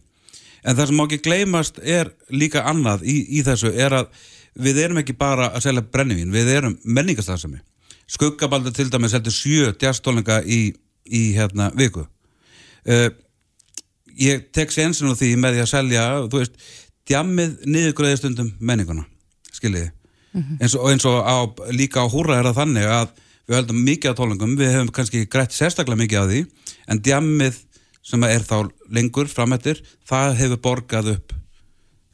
en 0.63 0.77
það 0.77 0.87
sem 0.89 0.99
má 0.99 1.05
ekki 1.07 1.23
gleymast 1.25 1.81
er 1.83 2.13
líka 2.31 2.63
annað 2.71 3.05
í, 3.09 3.17
í 3.39 3.43
þessu 3.47 3.73
er 3.75 3.97
að 4.03 4.13
við 4.55 4.83
erum 4.85 5.01
ekki 5.01 5.17
bara 5.17 5.51
að 5.53 5.67
selja 5.67 5.85
brennivín, 5.95 6.33
við 6.33 6.51
erum 6.53 6.77
menningarstafsami. 6.85 7.63
Skuggabaldur 8.11 8.75
til 8.77 8.91
dæmis 8.93 9.15
heldur 9.17 9.35
sjö 9.35 9.73
djastólinga 9.73 10.43
í, 10.45 10.75
í 11.09 11.23
hérna 11.37 11.71
viku. 11.79 12.05
Uh, 12.85 13.09
ég 14.19 14.51
tek 14.53 14.73
sénsinn 14.75 15.13
á 15.13 15.17
því 15.17 15.35
með 15.41 15.57
því 15.57 15.65
að 15.65 15.71
selja, 15.73 16.07
þú 16.29 16.43
veist, 16.43 16.59
djammið 17.11 17.67
niðurgröðistundum 17.67 18.53
menninguna, 18.61 19.05
skiljiði. 19.53 19.91
Mm 20.33 20.43
-hmm. 20.43 20.63
eins, 20.63 20.75
og, 20.75 20.89
eins 20.91 21.05
og 21.05 21.19
á, 21.21 21.37
líka 21.71 22.05
á 22.05 22.07
húra 22.09 22.39
er 22.39 22.49
það 22.49 22.61
þannig 22.63 22.87
að 22.89 23.09
við 23.49 23.57
höldum 23.57 23.85
mikið 23.85 24.11
á 24.15 24.19
tólingum, 24.19 24.57
við 24.57 24.73
hefum 24.73 24.93
kannski 24.97 25.27
greitt 25.27 25.53
sérstaklega 25.53 26.01
mikið 26.01 26.23
á 26.23 26.27
því, 26.31 26.41
en 26.89 27.03
djammið 27.03 27.59
sem 28.03 28.25
er 28.25 28.43
þá 28.43 28.71
lengur 28.91 29.29
framættir, 29.29 29.83
það 30.09 30.39
hefur 30.41 30.63
borgað 30.63 31.13
upp 31.17 31.35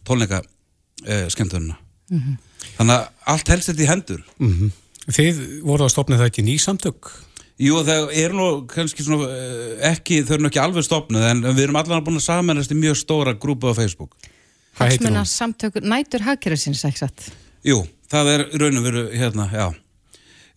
tólninga 0.04 0.42
uh, 0.42 1.28
skemmtununa. 1.28 1.78
Mm 2.10 2.18
-hmm. 2.18 2.36
Þannig 2.78 2.94
að 2.94 3.08
allt 3.32 3.48
helst 3.48 3.70
þetta 3.70 3.82
í 3.82 3.88
hendur 3.88 4.22
mm 4.38 4.52
-hmm. 4.52 4.70
Þið 5.08 5.40
voru 5.64 5.84
að 5.84 5.92
stopna 5.94 6.18
það 6.20 6.26
ekki 6.30 6.42
nýsamtök? 6.44 7.10
Jú, 7.58 7.78
það 7.84 8.10
er 8.12 8.34
nú 8.36 8.66
kannski 8.70 9.02
svona 9.02 9.28
eh, 9.32 9.90
ekki, 9.90 10.20
þau 10.22 10.34
eru 10.36 10.42
nú 10.42 10.50
ekki 10.50 10.60
alveg 10.62 10.84
stopnað 10.84 11.30
en 11.30 11.40
við 11.56 11.62
erum 11.64 11.78
allavega 11.80 12.04
búin 12.04 12.20
að 12.20 12.26
samanast 12.28 12.70
í 12.70 12.76
mjög 12.78 12.96
stóra 13.00 13.32
grúpa 13.34 13.72
á 13.72 13.78
Facebook 13.78 14.14
Hagsmuna 14.78 15.24
samtök 15.26 15.80
nætur 15.82 16.24
hagkerðsins, 16.26 16.82
satt? 16.82 17.28
Jú, 17.66 17.82
það 18.10 18.32
er 18.34 18.44
raun 18.62 18.80
og 18.80 18.88
veru 18.88 19.04
hérna, 19.12 19.48
já. 19.52 19.68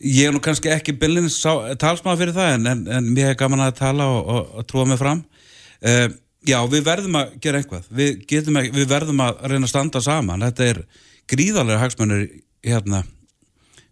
Ég 0.02 0.28
er 0.28 0.34
nú 0.34 0.42
kannski 0.42 0.72
ekki 0.74 0.96
byllinins 0.98 1.38
talsmaða 1.82 2.18
fyrir 2.18 2.34
það 2.34 2.56
en, 2.56 2.68
en, 2.72 2.84
en 2.90 3.10
mér 3.14 3.34
er 3.34 3.38
gaman 3.38 3.62
að 3.68 3.76
tala 3.84 4.08
og, 4.10 4.22
og, 4.26 4.54
og 4.58 4.68
trúa 4.70 4.86
mig 4.90 4.98
fram. 5.02 5.22
Uh, 5.82 6.10
Já, 6.42 6.58
við 6.66 6.86
verðum 6.88 7.18
að 7.20 7.34
gera 7.42 7.60
einhvað 7.62 7.90
við, 7.94 8.14
ekki, 8.24 8.40
við 8.74 8.86
verðum 8.90 9.20
að 9.22 9.44
reyna 9.52 9.68
að 9.68 9.74
standa 9.76 10.02
saman. 10.02 10.46
Þetta 10.48 10.70
er 10.72 10.80
gríðarlega 11.30 11.82
hagsmennir 11.84 12.24
hérna 12.66 13.04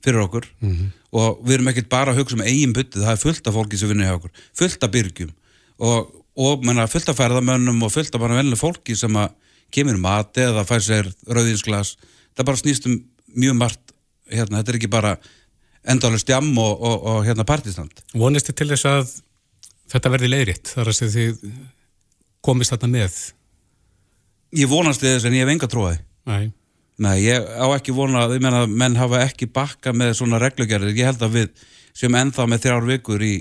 fyrir 0.01 0.23
okkur. 0.23 0.47
Mm 0.63 0.71
-hmm. 0.71 0.87
og 1.11 1.43
við 1.45 1.53
erum 1.53 1.67
ekkert 1.69 1.89
bara 1.89 2.11
að 2.11 2.21
hugsa 2.21 2.35
um 2.35 2.41
eigin 2.41 2.73
byttið, 2.73 3.03
það 3.03 3.11
er 3.11 3.21
fullt 3.23 3.47
af 3.47 3.53
fólki 3.53 3.77
sem 3.77 3.89
vinnir 3.89 4.09
hjá 4.09 4.15
okkur, 4.15 4.31
fullt 4.53 4.83
af 4.83 4.91
byrgjum. 4.91 5.31
Og, 5.77 6.23
og 6.35 6.65
menna, 6.65 6.87
fullt 6.87 7.09
af 7.09 7.17
ferðamönnum 7.17 7.83
og 7.83 7.91
fullt 7.91 8.15
af 8.15 8.21
bara 8.21 8.35
velnilega 8.35 8.57
fólki 8.57 8.95
sem 8.95 9.15
að 9.15 9.29
kemur 9.73 9.99
mati 10.01 10.45
eða 10.45 10.65
fær 10.67 10.83
sér 10.85 11.09
rauðinsglas 11.27 11.95
það 12.35 12.45
bara 12.51 12.61
snýst 12.61 12.87
um 12.89 12.99
mjög 13.35 13.57
margt 13.59 13.95
hérna, 14.29 14.59
þetta 14.59 14.71
er 14.71 14.79
ekki 14.79 14.91
bara 14.91 15.15
endalega 15.89 16.23
stjam 16.23 16.51
og, 16.57 16.73
og, 16.81 17.09
og 17.13 17.25
hérna 17.27 17.47
partistand 17.47 18.03
Vonist 18.13 18.49
þið 18.49 18.59
til 18.61 18.69
þess 18.73 18.89
að 18.89 19.15
þetta 19.93 20.13
verði 20.15 20.31
leiðritt 20.33 20.73
þar 20.75 20.91
að 20.91 21.15
þið 21.15 21.43
komist 22.45 22.73
þarna 22.73 22.93
með? 22.93 23.17
Ég 24.57 24.69
vonast 24.69 25.03
þið 25.03 25.15
þess 25.15 25.27
en 25.29 25.37
ég 25.37 25.45
hef 25.45 25.53
enga 25.53 25.69
tróði 25.71 25.97
Nei. 26.29 26.51
Nei, 26.99 27.15
ég 27.23 27.45
á 27.47 27.65
ekki 27.71 27.95
vona 27.95 28.25
að 28.25 28.37
menn, 28.43 28.57
menn 28.75 28.97
hafa 28.99 29.21
ekki 29.23 29.47
bakka 29.55 29.93
með 29.95 30.17
svona 30.19 30.39
reglugjörðir. 30.41 30.97
Ég 30.99 31.07
held 31.07 31.21
að 31.23 31.37
við 31.37 31.67
sem 31.95 32.15
ennþá 32.15 32.47
með 32.49 32.65
þrjár 32.65 32.87
vikur 32.89 33.23
í 33.23 33.35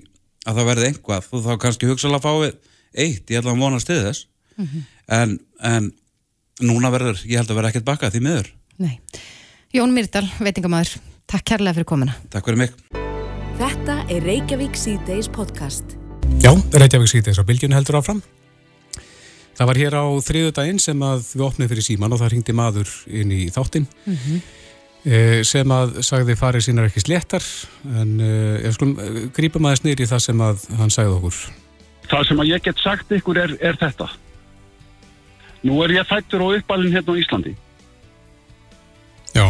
að 0.47 0.61
það 0.61 0.69
verði 0.71 0.91
einhvað 0.93 1.31
og 1.35 1.43
þá 1.45 1.51
kannski 1.65 1.89
hugsaðlega 1.91 2.25
fáið 2.25 2.53
eitt, 2.95 3.25
ég 3.27 3.41
held 3.41 3.51
að 3.51 3.65
vona 3.65 3.81
stið 3.83 4.05
þess. 4.07 4.29
Mm 4.59 4.69
-hmm. 4.69 4.85
en, 5.19 5.35
en 5.73 5.91
núna 6.65 6.91
verður, 6.95 7.21
ég 7.25 7.39
held 7.41 7.51
að 7.53 7.61
verða 7.61 7.73
ekkert 7.73 7.89
bakka 7.89 8.11
því 8.15 8.25
miður. 8.25 8.51
Nei. 8.79 8.99
Jón 9.75 9.93
Myrdal, 9.93 10.25
veitingamæður, 10.41 10.97
takk 11.29 11.45
kærlega 11.53 11.77
fyrir 11.79 11.89
komina. 11.89 12.17
Takk 12.33 12.49
fyrir 12.49 12.63
mig. 12.63 12.75
Þetta 13.59 14.01
er 14.09 14.23
Reykjavík 14.23 14.77
C-Days 14.79 15.29
podcast. 15.35 15.97
Já, 16.43 16.53
Reykjavík 16.55 17.11
C-Days 17.11 17.41
á 17.43 17.45
bylgjun 17.45 17.75
heldur 17.75 17.99
áfram. 17.99 18.23
Það 19.59 19.69
var 19.73 19.81
hér 19.83 19.97
á 19.99 20.05
þriðu 20.23 20.55
daginn 20.55 20.79
sem 20.79 21.01
að 21.03 21.25
við 21.33 21.45
opnið 21.49 21.73
fyrir 21.73 21.87
síman 21.89 22.15
og 22.15 22.21
það 22.21 22.31
ringdi 22.37 22.55
maður 22.55 22.93
inn 23.11 23.33
í 23.35 23.41
þáttinn 23.51 23.89
mm 23.91 24.19
-hmm. 24.23 25.43
sem 25.43 25.75
að 25.75 25.99
sagði 26.07 26.37
farið 26.39 26.65
sínar 26.69 26.87
ekki 26.87 27.03
sléttar 27.03 27.43
en 27.99 28.21
eh, 28.23 28.63
ég 28.63 28.77
skulum 28.77 28.95
eh, 29.03 29.27
grípa 29.35 29.59
maður 29.59 29.83
snýri 29.83 30.07
í 30.07 30.11
það 30.11 30.23
sem 30.23 30.41
að 30.41 30.63
hann 30.79 30.95
sagði 30.95 31.17
okkur. 31.19 31.41
Það 32.09 32.25
sem 32.29 32.41
að 32.41 32.51
ég 32.53 32.63
get 32.63 32.79
sagt 32.79 33.11
ykkur 33.19 33.43
er, 33.43 33.57
er 33.61 33.77
þetta. 33.83 34.09
Nú 35.67 35.81
er 35.85 35.97
ég 35.97 36.07
fættur 36.07 36.45
og 36.47 36.59
uppalinn 36.59 36.95
hérna 36.95 37.15
á 37.15 37.21
Íslandi. 37.21 37.55
Já. 39.35 39.47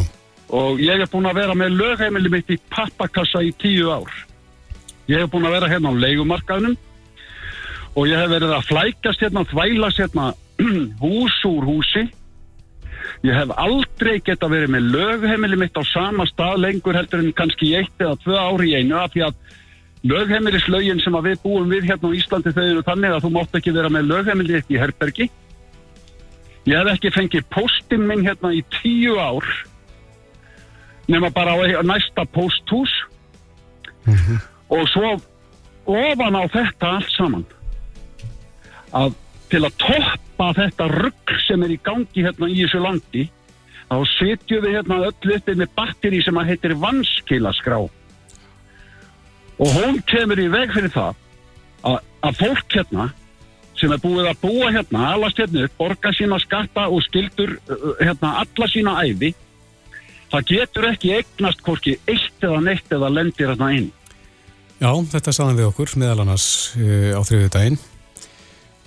Og 0.49 0.81
ég 0.81 1.01
hef 1.01 1.13
búin 1.13 1.29
að 1.29 1.41
vera 1.43 1.55
með 1.55 1.77
lögheimili 1.77 2.33
mitt 2.33 2.51
í 2.51 2.59
pappakassa 2.73 3.43
í 3.45 3.53
tíu 3.61 3.91
ár. 3.93 4.13
Ég 5.09 5.21
hef 5.21 5.33
búin 5.33 5.49
að 5.49 5.59
vera 5.59 5.73
hérna 5.73 5.93
á 5.93 6.01
leikumarkaðunum 6.05 6.77
og 7.99 8.07
ég 8.09 8.21
hef 8.21 8.31
verið 8.31 8.55
að 8.55 8.69
flækast 8.69 9.25
hérna, 9.25 9.45
þvælast 9.49 10.01
hérna 10.03 10.31
hús 11.03 11.37
úr 11.49 11.67
húsi 11.67 12.07
ég 13.27 13.35
hef 13.35 13.53
aldrei 13.59 14.19
geta 14.23 14.49
verið 14.51 14.75
með 14.75 14.91
lögheimili 14.95 15.59
mitt 15.59 15.79
á 15.79 15.83
sama 15.89 16.27
stað 16.29 16.61
lengur 16.63 16.99
heldur 16.99 17.25
en 17.25 17.35
kannski 17.35 17.73
eitt 17.79 18.05
eða 18.05 18.19
tvö 18.23 18.39
ári 18.39 18.73
í 18.73 18.77
einu 18.79 18.99
af 19.01 19.15
því 19.15 19.25
að 19.27 19.39
lögheimilislaugin 20.09 21.03
sem 21.03 21.19
við 21.27 21.41
búum 21.43 21.71
við 21.73 21.89
hérna 21.91 22.13
á 22.13 22.17
Íslandi 22.21 22.55
þau 22.55 22.65
eru 22.65 22.87
þannig 22.87 23.15
að 23.17 23.25
þú 23.25 23.33
mátt 23.35 23.59
ekki 23.59 23.75
vera 23.75 23.91
með 23.91 24.11
lögheimili 24.13 24.63
í 24.63 24.79
herbergi 24.79 25.29
ég 26.69 26.77
hef 26.77 26.93
ekki 26.93 27.15
fengið 27.15 27.47
postin 27.55 28.05
minn 28.09 28.27
hérna 28.27 28.53
í 28.53 28.63
tíu 28.81 29.17
ár 29.17 29.47
nema 31.09 31.31
bara 31.33 31.57
á 31.57 31.83
næsta 31.83 32.27
posthús 32.29 32.93
mm 34.05 34.15
-hmm. 34.15 34.39
og 34.69 34.89
svo 34.89 35.11
ofan 35.87 36.37
á 36.37 36.45
þetta 36.53 36.87
allt 36.97 37.13
saman 37.17 37.47
að 38.93 39.15
til 39.49 39.65
að 39.65 39.77
toppa 39.81 40.53
þetta 40.57 40.89
rugg 40.93 41.33
sem 41.47 41.63
er 41.63 41.71
í 41.71 41.81
gangi 41.83 42.25
hérna 42.25 42.49
í 42.49 42.61
þessu 42.61 42.81
landi 42.85 43.25
þá 43.89 43.97
setjum 44.19 44.65
við 44.65 44.77
hérna 44.77 44.99
öll 45.09 45.37
uppið 45.37 45.57
með 45.57 45.71
batteri 45.77 46.23
sem 46.23 46.37
að 46.37 46.49
heitir 46.53 46.75
vanskilaskrá 46.75 47.79
og 49.59 49.69
hún 49.79 50.03
kemur 50.07 50.39
í 50.39 50.49
veg 50.53 50.75
fyrir 50.77 50.93
það 50.93 51.15
að, 51.89 51.97
að 52.23 52.37
fólk 52.43 52.77
hérna 52.77 53.09
sem 53.79 53.93
er 53.95 54.01
búið 54.03 54.31
að 54.31 54.41
búa 54.43 54.71
hérna, 54.75 55.05
allast 55.15 55.39
hérna 55.41 55.67
upp, 55.67 55.77
borga 55.79 56.13
sína 56.17 56.39
skatta 56.43 56.89
og 56.89 57.03
skildur 57.07 57.57
uh, 57.71 57.93
hérna 58.01 58.35
alla 58.43 58.71
sína 58.71 58.97
æfi 59.05 59.35
það 60.33 60.49
getur 60.53 60.89
ekki 60.91 61.13
eignast 61.19 61.63
hvorki 61.65 61.99
eitt 62.09 62.45
eða 62.45 62.59
neitt 62.65 62.91
eða 62.93 63.13
lendir 63.13 63.53
hérna 63.53 63.71
inn. 63.77 63.93
Já, 64.79 64.91
þetta 65.15 65.35
saðan 65.35 65.59
við 65.59 65.71
okkur 65.71 65.95
meðal 65.99 66.25
annars 66.25 66.49
uh, 66.79 67.15
á 67.17 67.21
þriðu 67.27 67.53
daginn 67.55 67.79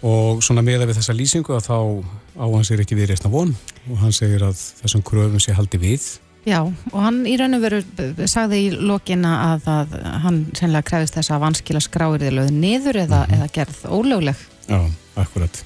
og 0.08 0.42
svona 0.42 0.64
meða 0.66 0.88
við 0.90 0.98
þessa 0.98 1.16
lýsingu 1.18 1.56
að 1.56 1.68
þá 1.68 1.78
á 2.42 2.46
hann 2.48 2.66
sér 2.66 2.82
ekki 2.82 2.98
við 2.98 3.12
reysna 3.12 3.30
von 3.34 3.52
og 3.90 3.98
hann 4.02 4.16
segir 4.16 4.46
að 4.48 4.58
þessum 4.82 5.04
kröfum 5.06 5.42
sé 5.42 5.54
haldi 5.54 5.82
við 5.82 6.08
Já, 6.42 6.64
og 6.66 6.98
hann 6.98 7.22
í 7.30 7.36
raun 7.38 7.54
og 7.54 7.62
veru 7.62 7.82
sagði 8.30 8.64
í 8.66 8.70
lokina 8.74 9.34
að, 9.52 9.68
að 9.70 9.92
hann 10.24 10.40
sennilega 10.58 10.88
krefist 10.90 11.18
þess 11.20 11.34
að 11.36 11.44
vanskila 11.44 11.82
skráir 11.84 12.24
þið 12.24 12.38
lögð 12.40 12.56
niður 12.58 13.02
eða, 13.04 13.20
eða 13.36 13.50
gerð 13.54 13.84
ólögleg. 13.94 14.46
Já, 14.66 14.80
akkurat. 15.22 15.62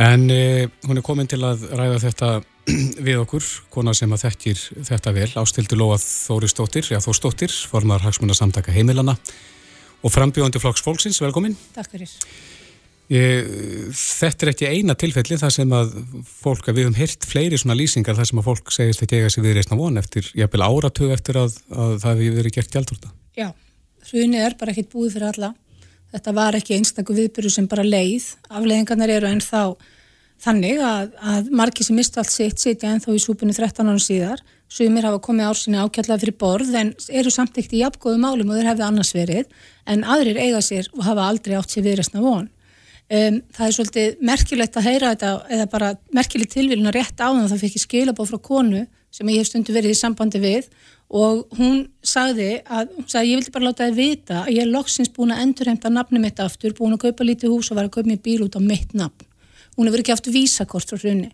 En 0.00 0.30
eh, 0.32 0.68
hún 0.88 1.00
er 1.00 1.04
komin 1.04 1.28
til 1.28 1.42
að 1.44 1.66
ræða 1.76 2.00
þetta 2.06 2.30
við 3.06 3.20
okkur, 3.20 3.44
kona 3.72 3.94
sem 3.96 4.12
að 4.16 4.24
þekkir 4.26 4.64
þetta 4.88 5.14
vel, 5.16 5.28
ástildi 5.42 5.78
Lóa 5.78 6.00
Þóristóttir, 6.00 6.88
já 6.92 7.00
Þórstóttir, 7.04 7.52
formar 7.68 8.04
hagsmuna 8.04 8.36
samtaka 8.36 8.74
heimilana 8.74 9.18
og 10.00 10.12
frambjóðandi 10.12 10.60
flokks 10.62 10.84
fólksins, 10.84 11.20
velkomin. 11.20 11.56
Takk 11.76 11.92
fyrir. 11.92 12.12
Ég, 13.12 13.50
þetta 13.94 14.46
er 14.46 14.50
ekki 14.50 14.66
eina 14.66 14.96
tilfelli 14.98 15.36
þar 15.38 15.52
sem 15.54 15.74
að 15.76 15.92
fólk, 16.26 16.66
að 16.66 16.78
við 16.78 16.86
höfum 16.88 16.96
heyrt 16.98 17.26
fleiri 17.30 17.60
svona 17.60 17.76
lýsingar 17.78 18.16
þar 18.18 18.26
sem 18.32 18.40
að 18.40 18.48
fólk 18.48 18.72
segist 18.74 19.04
ekki 19.04 19.20
eiga 19.20 19.28
sig 19.30 19.44
við 19.44 19.60
reysna 19.60 19.78
von 19.78 20.00
eftir, 20.00 20.26
jafnvel 20.34 20.64
áratug 20.66 21.12
eftir 21.14 21.38
að, 21.38 21.54
að 21.70 21.92
það 22.02 22.22
hefur 22.24 22.40
verið 22.40 22.56
gert 22.56 22.74
gjaldurta. 22.74 23.12
Já, 23.38 23.46
hrunið 24.10 24.48
er 24.48 24.56
bara 24.58 24.74
ekkit 24.74 24.90
búið 24.90 25.14
fyrir 25.14 25.28
alla. 25.30 25.52
Þetta 26.16 26.34
var 26.34 26.58
ekki 26.58 26.80
einstakur 26.80 27.18
viðbyrju 27.20 27.52
sem 27.52 27.68
bara 27.70 27.84
leið. 27.86 28.26
Afleðingarnar 28.50 29.12
eru 29.14 29.30
ennþá 29.30 29.62
þannig 30.42 30.82
að, 30.82 31.14
að 31.22 31.54
margir 31.62 31.86
sem 31.86 31.96
mistu 31.98 32.20
allt 32.20 32.32
sitt 32.32 32.62
sitja 32.62 32.90
ennþá 32.90 33.14
í 33.14 33.22
súpunni 33.22 33.54
13 33.54 33.86
árum 33.86 34.02
síðar. 34.02 34.42
Sumir 34.66 35.06
hafa 35.06 35.22
komið 35.22 35.46
ársinni 35.52 35.78
ákjallega 35.78 36.24
fyrir 36.24 36.38
borð 36.40 36.74
en 36.74 36.92
eru 37.14 37.30
samt 37.30 37.54
ekkert 37.54 37.76
í 37.76 37.84
jafngóðu 37.84 38.18
málum 38.18 38.50
og 38.50 38.58
þeir 38.58 38.70
hefði 38.72 38.86
annars 38.88 39.14
verið. 39.14 39.50
En 39.86 40.02
aðrir 40.02 40.40
eiga 40.42 40.62
sér 40.64 40.90
og 40.96 41.04
hafa 41.06 41.28
aldrei 41.30 41.54
átt 41.58 41.74
sér 41.74 41.86
viðresna 41.86 42.22
von. 42.24 42.48
Um, 43.06 43.36
það 43.54 43.66
er 43.68 43.74
svolítið 43.76 44.22
merkilegt 44.26 44.76
að 44.80 44.86
heyra 44.88 45.12
þetta 45.12 45.28
eða 45.54 45.66
bara 45.70 45.88
merkilegt 46.16 46.56
tilvílun 46.56 46.88
að 46.90 46.96
rétt 46.96 47.20
á 47.22 47.30
það 47.30 47.52
það 47.52 47.60
fikk 47.60 47.76
ég 47.76 47.84
skilabóð 47.84 48.32
frá 48.32 48.40
konu 48.48 48.80
sem 49.14 49.30
ég 49.30 49.38
hef 49.38 49.46
stundu 49.46 49.74
verið 49.76 49.94
í 49.94 49.98
sambandi 50.00 50.40
við 50.42 50.66
og 51.14 51.44
hún 51.54 51.84
sagði 52.02 52.48
að 52.66 52.96
hún 52.96 53.06
sagði, 53.06 53.30
ég 53.30 53.38
vildi 53.38 53.54
bara 53.54 53.68
láta 53.68 53.86
þið 53.86 54.00
vita 54.00 54.40
að 54.40 54.50
ég 54.56 54.64
er 54.64 54.72
loksins 54.72 55.12
búin 55.14 55.36
að 55.36 55.44
endurheimta 55.44 55.92
nafni 55.94 56.24
mitt 56.24 56.42
aftur 56.42 56.74
búin 56.74 56.96
að 56.96 57.04
kaupa 57.06 57.28
lítið 57.28 57.54
hús 57.54 57.70
og 57.70 57.78
var 57.78 57.86
að 57.86 57.94
kaupa 57.94 58.10
mér 58.10 58.22
bíl 58.26 58.42
út 58.42 58.58
á 58.58 58.60
mitt 58.66 58.90
nafn. 58.98 59.30
Hún 59.78 59.86
hefur 59.86 60.02
ekki 60.02 60.16
haft 60.16 60.30
vísakort 60.34 60.90
frá 60.90 60.98
hrunni 60.98 61.30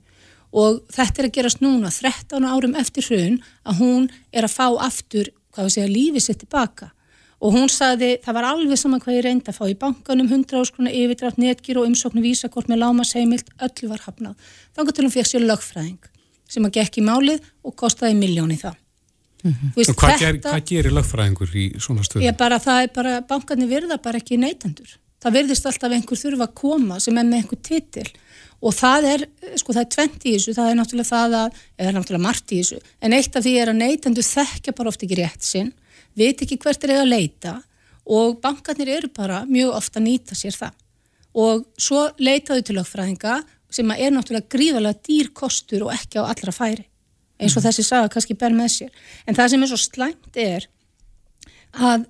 og 0.53 0.83
þetta 0.93 1.23
er 1.23 1.31
að 1.31 1.37
gerast 1.39 1.65
núna 1.65 1.89
13 1.89 2.45
árum 2.53 2.77
eftir 2.77 3.09
hrun 3.09 3.41
að 3.65 3.81
hún 3.81 4.11
er 4.29 4.45
að 4.45 4.59
fá 4.59 4.67
aftur 4.77 5.33
hvað 5.53 5.71
við 5.71 5.77
segja, 5.79 5.95
lífið 5.97 6.27
sitt 6.27 6.45
tilbaka 6.45 6.93
og 7.43 7.57
hún 7.57 7.71
sagði, 7.73 8.13
það 8.23 8.37
var 8.39 8.49
alveg 8.53 8.79
saman 8.79 9.03
hvað 9.03 9.17
ég 9.19 9.25
reyndi 9.27 9.51
að 9.51 9.59
fá 9.59 9.65
í 9.67 9.75
bankanum, 9.79 10.29
100 10.31 10.61
áskrona 10.61 10.93
yfirdrátt 10.95 11.41
netgir 11.43 11.81
og 11.81 11.89
umsóknu 11.91 12.23
vísakort 12.23 12.71
með 12.71 12.85
lámasheimilt 12.85 13.51
öllu 13.67 13.91
var 13.91 14.05
hafnað. 14.07 14.53
Þannig 14.77 14.97
til 14.97 15.07
hún 15.07 15.15
fekk 15.17 15.31
sér 15.33 15.47
lögfræðing 15.49 16.11
sem 16.53 16.69
að 16.69 16.79
gekk 16.79 17.01
í 17.01 17.07
málið 17.07 17.51
og 17.67 17.75
kostaði 17.83 18.15
miljón 18.21 18.55
í 18.55 18.61
það. 18.61 18.79
Þú 19.43 19.75
veist, 19.75 19.91
Og 19.91 19.99
hvað, 19.99 20.19
ger, 20.21 20.37
hvað 20.45 20.65
gerir 20.69 20.95
lögfræðingur 20.95 21.55
í 21.59 21.65
svona 21.83 22.05
stöðu? 22.07 22.23
Ég 22.29 22.37
bara, 22.39 22.61
það 22.63 22.85
er 22.85 22.93
bara, 22.95 23.15
bankarnir 23.27 23.71
virða 23.73 23.99
bara 24.03 24.21
ekki 24.23 24.39
neytendur. 24.39 24.93
Það 25.23 25.37
virðist 25.39 25.67
alltaf 25.67 25.95
einhver 25.97 26.19
þurfa 26.19 26.47
að 26.47 26.55
koma 26.63 27.01
sem 27.03 27.19
er 27.19 27.27
með 27.27 27.43
einhver 27.43 27.61
titil 27.67 28.07
og 28.63 28.75
það 28.79 29.07
er, 29.11 29.25
sko 29.59 29.75
það 29.75 29.83
er 29.83 29.91
tvent 29.97 30.27
í 30.27 30.33
þessu, 30.37 30.55
það 30.55 30.71
er 30.71 30.77
náttúrulega 30.79 31.11
það 31.11 31.37
að, 31.41 31.61
eða 31.83 31.95
náttúrulega 31.97 32.27
margt 32.29 32.55
í 32.55 32.59
þessu, 32.61 32.79
en 33.03 33.17
eitt 33.17 33.39
af 33.39 33.43
því 33.43 33.55
er 33.59 33.73
að 33.73 33.81
neytendur 33.81 34.27
þekkja 34.27 34.75
bara 34.79 34.93
oft 34.93 35.03
ekki 35.03 35.19
rétt 35.19 35.47
sinn, 35.47 35.73
veit 36.19 36.43
ekki 36.45 36.59
hvert 36.61 36.85
er 36.85 36.95
eiga 36.95 37.05
að 37.05 37.13
leita 37.13 37.57
og 38.13 38.39
bankarnir 38.43 38.91
eru 38.99 39.11
bara 39.15 39.43
mjög 39.49 39.75
ofta 39.79 40.01
að 40.01 40.07
nýta 40.09 40.39
sér 40.39 40.57
það. 40.59 40.79
Og 41.33 41.67
svo 41.81 42.07
leitaðu 42.21 42.65
til 42.67 42.77
lögfræðinga 42.77 43.41
sem 43.73 43.93
er 43.95 44.13
náttúrulega 44.13 44.51
gríðarlega 44.53 45.01
dýr 45.07 45.31
kostur 45.33 45.87
og 45.87 45.95
ekki 45.95 46.21
á 46.21 46.29
allra 46.29 46.53
færi 46.53 46.89
eins 47.43 47.57
og 47.59 47.65
þessi 47.65 47.85
saga 47.87 48.11
kannski 48.13 48.37
ber 48.39 48.55
með 48.55 48.75
sér. 48.77 48.91
En 49.27 49.37
það 49.37 49.53
sem 49.53 49.65
er 49.65 49.71
svo 49.71 49.81
slæmt 49.81 50.39
er 50.39 50.69
að 51.73 52.07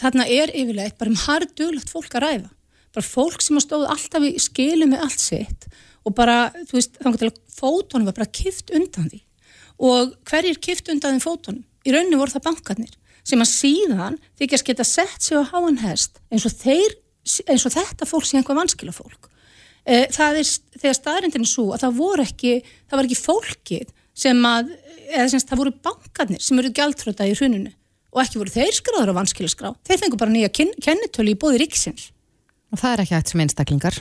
þarna 0.00 0.26
er 0.26 0.52
yfirleitt 0.56 0.98
bara 0.98 1.12
um 1.12 1.20
harduglegt 1.26 1.92
fólk 1.92 2.16
að 2.16 2.26
ræða. 2.26 2.50
Bara 2.94 3.06
fólk 3.06 3.42
sem 3.42 3.58
að 3.58 3.66
stóð 3.66 3.86
alltaf 3.92 4.26
í 4.26 4.32
skilu 4.42 4.88
með 4.90 5.06
allt 5.06 5.22
sitt 5.22 5.68
og 6.04 6.12
bara, 6.16 6.50
þú 6.68 6.76
veist, 6.76 6.98
til 7.00 7.30
að 7.30 7.38
fótonum 7.54 8.08
var 8.10 8.18
bara 8.18 8.34
kift 8.34 8.72
undan 8.74 9.08
því. 9.08 9.22
Og 9.84 10.12
hverjir 10.28 10.60
kift 10.62 10.90
undan 10.92 11.16
þeim 11.16 11.24
fótonum? 11.24 11.62
Í 11.84 11.94
rauninu 11.94 12.20
voru 12.20 12.34
það 12.34 12.46
bankarnir 12.48 12.92
sem 13.24 13.40
að 13.40 13.50
síðan 13.50 14.18
þykjast 14.40 14.66
geta 14.68 14.84
sett 14.84 15.22
sig 15.24 15.38
á 15.40 15.42
háan 15.52 15.78
hest 15.82 16.18
eins 16.30 16.44
og 16.48 16.52
þeir, 16.60 16.96
eins 17.48 17.64
og 17.66 17.72
þetta 17.74 18.08
fólk 18.08 18.26
sé 18.28 18.36
einhver 18.38 18.58
vanskila 18.58 18.92
fólk. 18.92 19.30
Eh, 19.86 20.06
Það 20.12 20.38
er 20.40 20.50
þegar 20.80 20.98
staðrindin 20.98 21.44
er 21.44 21.50
svo 21.50 21.70
að 21.74 21.82
það 21.86 21.96
voru 21.98 22.24
ekki, 22.24 22.52
það 22.88 22.98
var 23.00 23.08
ekki 23.08 23.20
fólkið 23.20 23.90
sem 24.14 24.44
að, 24.48 24.70
eða 25.10 25.28
sem 25.32 25.40
sagt, 25.40 25.50
það 25.52 25.62
voru 25.64 25.74
bankarnir 25.88 26.40
sem 26.44 26.60
eru 26.62 26.72
gjaldtröta 26.76 27.26
í 27.28 27.34
hruninu 27.36 27.72
og 28.14 28.22
ekki 28.22 28.38
voru 28.38 28.52
þeir 28.54 28.76
skráður 28.76 29.10
á 29.10 29.18
vanskilaskrá. 29.18 29.72
Þeir 29.88 29.98
fengur 30.04 30.20
bara 30.20 30.30
nýja 30.30 30.52
ken- 30.54 30.76
kennitölu 30.84 31.32
í 31.34 31.38
bóði 31.40 31.64
ríksins. 31.64 32.10
Og 32.72 32.78
það 32.78 32.92
er 32.94 33.02
ekki 33.04 33.16
hægt 33.16 33.32
sem 33.32 33.42
einstaklingar. 33.42 33.96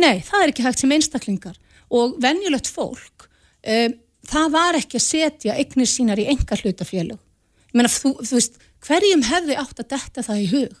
Nei, 0.00 0.20
það 0.24 0.42
er 0.46 0.52
ekki 0.54 0.64
hægt 0.66 0.82
sem 0.82 0.92
einstaklingar 0.96 1.58
og 1.90 2.16
venjulegt 2.20 2.68
fólk 2.68 3.26
um, 3.64 3.94
það 4.28 4.50
var 4.52 4.76
ekki 4.76 4.98
að 4.98 5.04
setja 5.06 5.54
eignir 5.56 5.88
sínar 5.88 6.20
í 6.20 6.26
enga 6.28 6.58
hlutafélög 6.60 7.16
ég 7.16 7.76
meina, 7.78 7.88
þú, 7.92 8.10
þú 8.20 8.34
veist, 8.36 8.58
hverjum 8.86 9.22
hefði 9.30 9.54
átt 9.58 9.80
að 9.82 9.90
detta 9.94 10.20
það 10.26 10.38
í 10.44 10.46
hug 10.52 10.74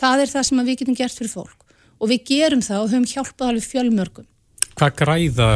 það 0.00 0.24
er 0.24 0.34
það 0.34 0.48
sem 0.48 0.64
við 0.64 0.82
getum 0.82 0.98
gert 0.98 1.16
fyrir 1.18 1.32
fólk 1.32 1.66
og 2.00 2.10
við 2.10 2.26
gerum 2.32 2.64
það 2.64 2.84
og 2.84 2.92
höfum 2.94 3.10
hjálpað 3.12 3.52
alveg 3.52 3.68
fjölmörgum 3.68 4.30
Hvað 4.80 4.94
græða 4.96 5.48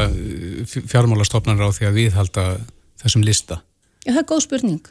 fjármálastofnarnir 0.69 1.71
á 1.71 1.73
því 1.73 1.87
að 1.89 1.97
viðhalda 1.97 2.43
þessum 3.01 3.23
lista? 3.25 3.63
Já, 4.05 4.11
það 4.11 4.21
er 4.21 4.29
góð 4.29 4.43
spurning. 4.45 4.91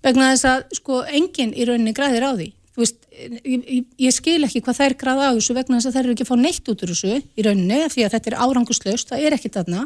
Vegna 0.00 0.30
þess 0.30 0.48
að, 0.48 0.62
sko, 0.78 1.00
enginn 1.04 1.52
í 1.52 1.66
rauninni 1.68 1.92
græðir 1.96 2.24
á 2.24 2.32
því. 2.38 2.46
Þú 2.70 2.80
veist, 2.80 3.02
ég, 3.12 3.66
ég, 3.66 3.90
ég 4.06 4.16
skil 4.16 4.38
ekki 4.46 4.62
hvað 4.64 4.78
þær 4.80 4.96
græða 5.02 5.28
á 5.28 5.36
þessu 5.36 5.56
vegna 5.58 5.76
þess 5.76 5.90
að 5.90 5.96
þær 5.98 6.02
eru 6.06 6.14
ekki 6.14 6.24
að 6.24 6.30
fá 6.30 6.38
neitt 6.40 6.70
út 6.72 6.84
úr 6.86 6.92
þessu 6.94 7.12
í 7.20 7.44
rauninni, 7.44 7.80
því 7.92 8.06
að 8.06 8.14
þetta 8.16 8.32
er 8.32 8.38
áranguslaust, 8.46 9.12
það 9.12 9.26
er 9.26 9.36
ekki 9.36 9.52
þarna. 9.58 9.84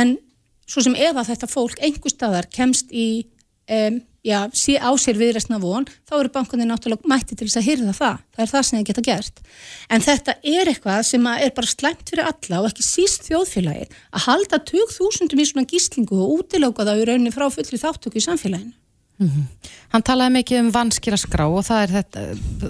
En 0.00 0.16
svo 0.66 0.84
sem 0.84 0.98
ef 0.98 1.16
að 1.16 1.32
þetta 1.32 1.48
fólk 1.50 1.80
einhver 1.84 2.12
staðar 2.12 2.48
kemst 2.52 2.92
í, 2.94 3.26
um, 3.72 3.98
já, 4.26 4.38
sé 4.54 4.76
á 4.82 4.90
sér 4.98 5.18
viðræstna 5.20 5.60
von, 5.62 5.86
þá 6.08 6.14
eru 6.18 6.32
bankunni 6.34 6.66
náttúrulega 6.68 7.10
mætti 7.10 7.38
til 7.38 7.48
þess 7.48 7.60
að 7.60 7.68
hýrða 7.68 7.94
það. 8.00 8.24
Það 8.36 8.44
er 8.44 8.52
það 8.52 8.66
sem 8.68 8.78
þið 8.78 8.88
geta 8.90 9.06
gert. 9.10 9.44
En 9.90 10.06
þetta 10.06 10.36
er 10.56 10.72
eitthvað 10.72 11.04
sem 11.10 11.28
er 11.34 11.54
bara 11.58 11.74
slæmt 11.74 12.10
fyrir 12.10 12.30
alla 12.32 12.62
og 12.62 12.70
ekki 12.70 12.86
síst 12.86 13.28
þjóðfélagið 13.30 14.00
að 14.10 14.26
halda 14.26 14.62
20.000 14.72 15.38
í 15.38 15.48
svona 15.52 15.70
gíslingu 15.70 16.18
og 16.18 16.40
útilóka 16.40 16.88
það 16.88 17.04
í 17.04 17.06
rauninni 17.10 17.34
frá 17.34 17.46
fullri 17.52 17.80
þáttöku 17.80 18.18
í 18.18 18.26
samfélaginu. 18.26 18.74
Mm 19.18 19.28
-hmm. 19.28 19.68
Hann 19.88 20.02
talaði 20.02 20.32
mikið 20.32 20.58
um 20.60 20.70
vanskýra 20.72 21.16
skrá 21.16 21.46
og 21.48 21.64
það 21.64 21.82
er 21.82 21.92
þetta, 21.96 22.22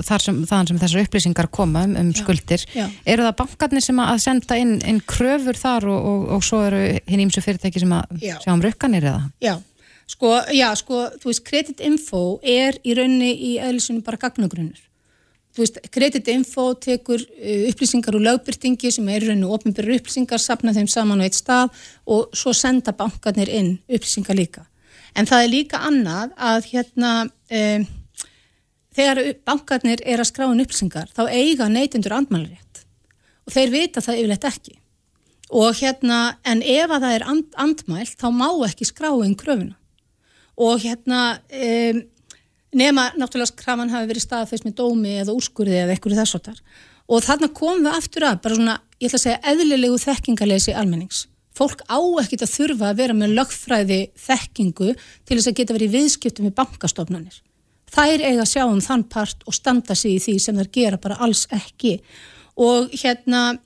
þar 0.07 0.23
sem, 0.23 0.37
þaðan 0.47 0.69
sem 0.69 0.79
þessar 0.79 1.03
upplýsingar 1.03 1.49
koma 1.51 1.85
um, 1.85 1.97
um 1.97 2.13
skuldir. 2.15 2.63
Já. 2.75 2.87
Eru 3.07 3.23
það 3.27 3.39
bankarnir 3.41 3.83
sem 3.83 3.99
að 3.99 4.21
senda 4.23 4.57
inn, 4.57 4.77
inn 4.87 5.01
kröfur 5.01 5.59
þar 5.59 5.89
og, 5.91 6.05
og, 6.11 6.29
og 6.37 6.45
svo 6.45 6.63
eru 6.69 6.83
hinn 7.07 7.25
ímsu 7.27 7.43
fyrirtæki 7.43 7.81
sem 7.83 7.93
að 7.93 8.05
já. 8.23 8.37
sjá 8.45 8.53
um 8.53 8.63
rukkanir 8.63 9.03
eða? 9.03 9.31
Já, 9.43 9.59
sko, 10.07 10.35
já, 10.55 10.69
sko, 10.77 11.09
þú 11.19 11.33
veist, 11.33 11.45
kreditinfo 11.45 12.23
er 12.43 12.79
í 12.85 12.95
rauninni 12.95 13.33
í 13.35 13.57
eðlisunum 13.59 14.05
bara 14.07 14.17
gagnagrunnur. 14.17 14.79
Þú 15.57 15.65
veist, 15.65 15.83
kreditinfo 15.91 16.69
tekur 16.79 17.27
uh, 17.27 17.69
upplýsingar 17.73 18.15
úr 18.15 18.27
lögbyrtingi 18.29 18.93
sem 18.93 19.09
er 19.09 19.25
í 19.25 19.33
rauninni 19.33 19.51
ofnbyrður 19.51 19.99
upplýsingar, 19.99 20.39
sapna 20.39 20.77
þeim 20.77 20.87
saman 20.87 21.19
á 21.19 21.27
eitt 21.27 21.35
stað 21.35 21.75
og 22.07 22.31
svo 22.37 22.53
senda 22.55 22.93
bankarnir 22.93 23.51
inn 23.51 23.79
upplýsingar 23.89 24.37
líka. 24.37 24.67
En 25.17 25.29
það 25.29 25.45
er 25.45 25.53
líka 25.53 25.81
annað 25.89 26.33
að 26.37 26.67
hérna, 26.73 27.13
um, 27.59 27.85
þegar 28.97 29.21
bankarnir 29.49 30.03
er 30.05 30.21
að 30.21 30.31
skráin 30.31 30.61
upplýsingar 30.65 31.13
þá 31.17 31.23
eiga 31.33 31.69
neytundur 31.73 32.17
andmælarétt 32.17 32.83
og 33.47 33.55
þeir 33.55 33.73
vita 33.73 34.03
það 34.03 34.21
yfirleitt 34.21 34.49
ekki. 34.49 34.75
Og 35.57 35.79
hérna, 35.79 36.19
en 36.43 36.61
ef 36.67 36.91
að 36.91 37.05
það 37.05 37.15
er 37.15 37.25
and, 37.31 37.47
andmælt 37.63 38.17
þá 38.19 38.27
má 38.35 38.49
ekki 38.67 38.89
skráin 38.89 39.37
kröfuna. 39.39 39.77
Og 40.59 40.83
hérna, 40.83 41.39
um, 41.55 42.03
nema 42.77 43.07
náttúrulega 43.15 43.53
skrafan 43.53 43.93
hafi 43.93 44.11
verið 44.11 44.27
staðfæst 44.27 44.67
með 44.67 44.77
dómi 44.81 45.15
eða 45.21 45.37
úrskurði 45.37 45.79
eða 45.85 45.95
eitthvað 45.95 46.21
þess 46.21 46.39
að 46.41 46.51
þar. 46.51 46.61
Og 47.07 47.23
þarna 47.23 47.53
komum 47.55 47.87
við 47.87 47.97
aftur 48.01 48.27
að, 48.27 48.41
bara 48.43 48.59
svona, 48.59 48.77
ég 48.99 49.09
ætla 49.09 49.21
að 49.21 49.25
segja, 49.29 49.43
eðlilegu 49.53 50.01
þekkingalesi 50.03 50.75
almennings 50.75 51.23
fólk 51.57 51.83
á 51.89 51.99
ekkit 52.23 52.45
að 52.45 52.55
þurfa 52.55 52.91
að 52.91 53.03
vera 53.03 53.17
með 53.17 53.35
lögfræði 53.41 54.01
þekkingu 54.21 54.93
til 54.97 55.37
þess 55.37 55.51
að 55.51 55.59
geta 55.61 55.77
verið 55.77 55.95
viðskiptum 55.97 56.49
með 56.49 56.57
bankastofnanir. 56.61 57.43
Þær 57.97 58.25
eiga 58.25 58.43
að 58.43 58.51
sjá 58.51 58.65
um 58.67 58.83
þann 58.83 59.07
part 59.09 59.47
og 59.47 59.57
standa 59.57 59.95
sig 59.97 60.17
í 60.17 60.25
því 60.25 60.35
sem 60.43 60.59
þær 60.59 60.73
gera 60.75 61.01
bara 61.01 61.21
alls 61.23 61.47
ekki 61.55 62.01
og 62.61 62.93
hérna 62.93 63.57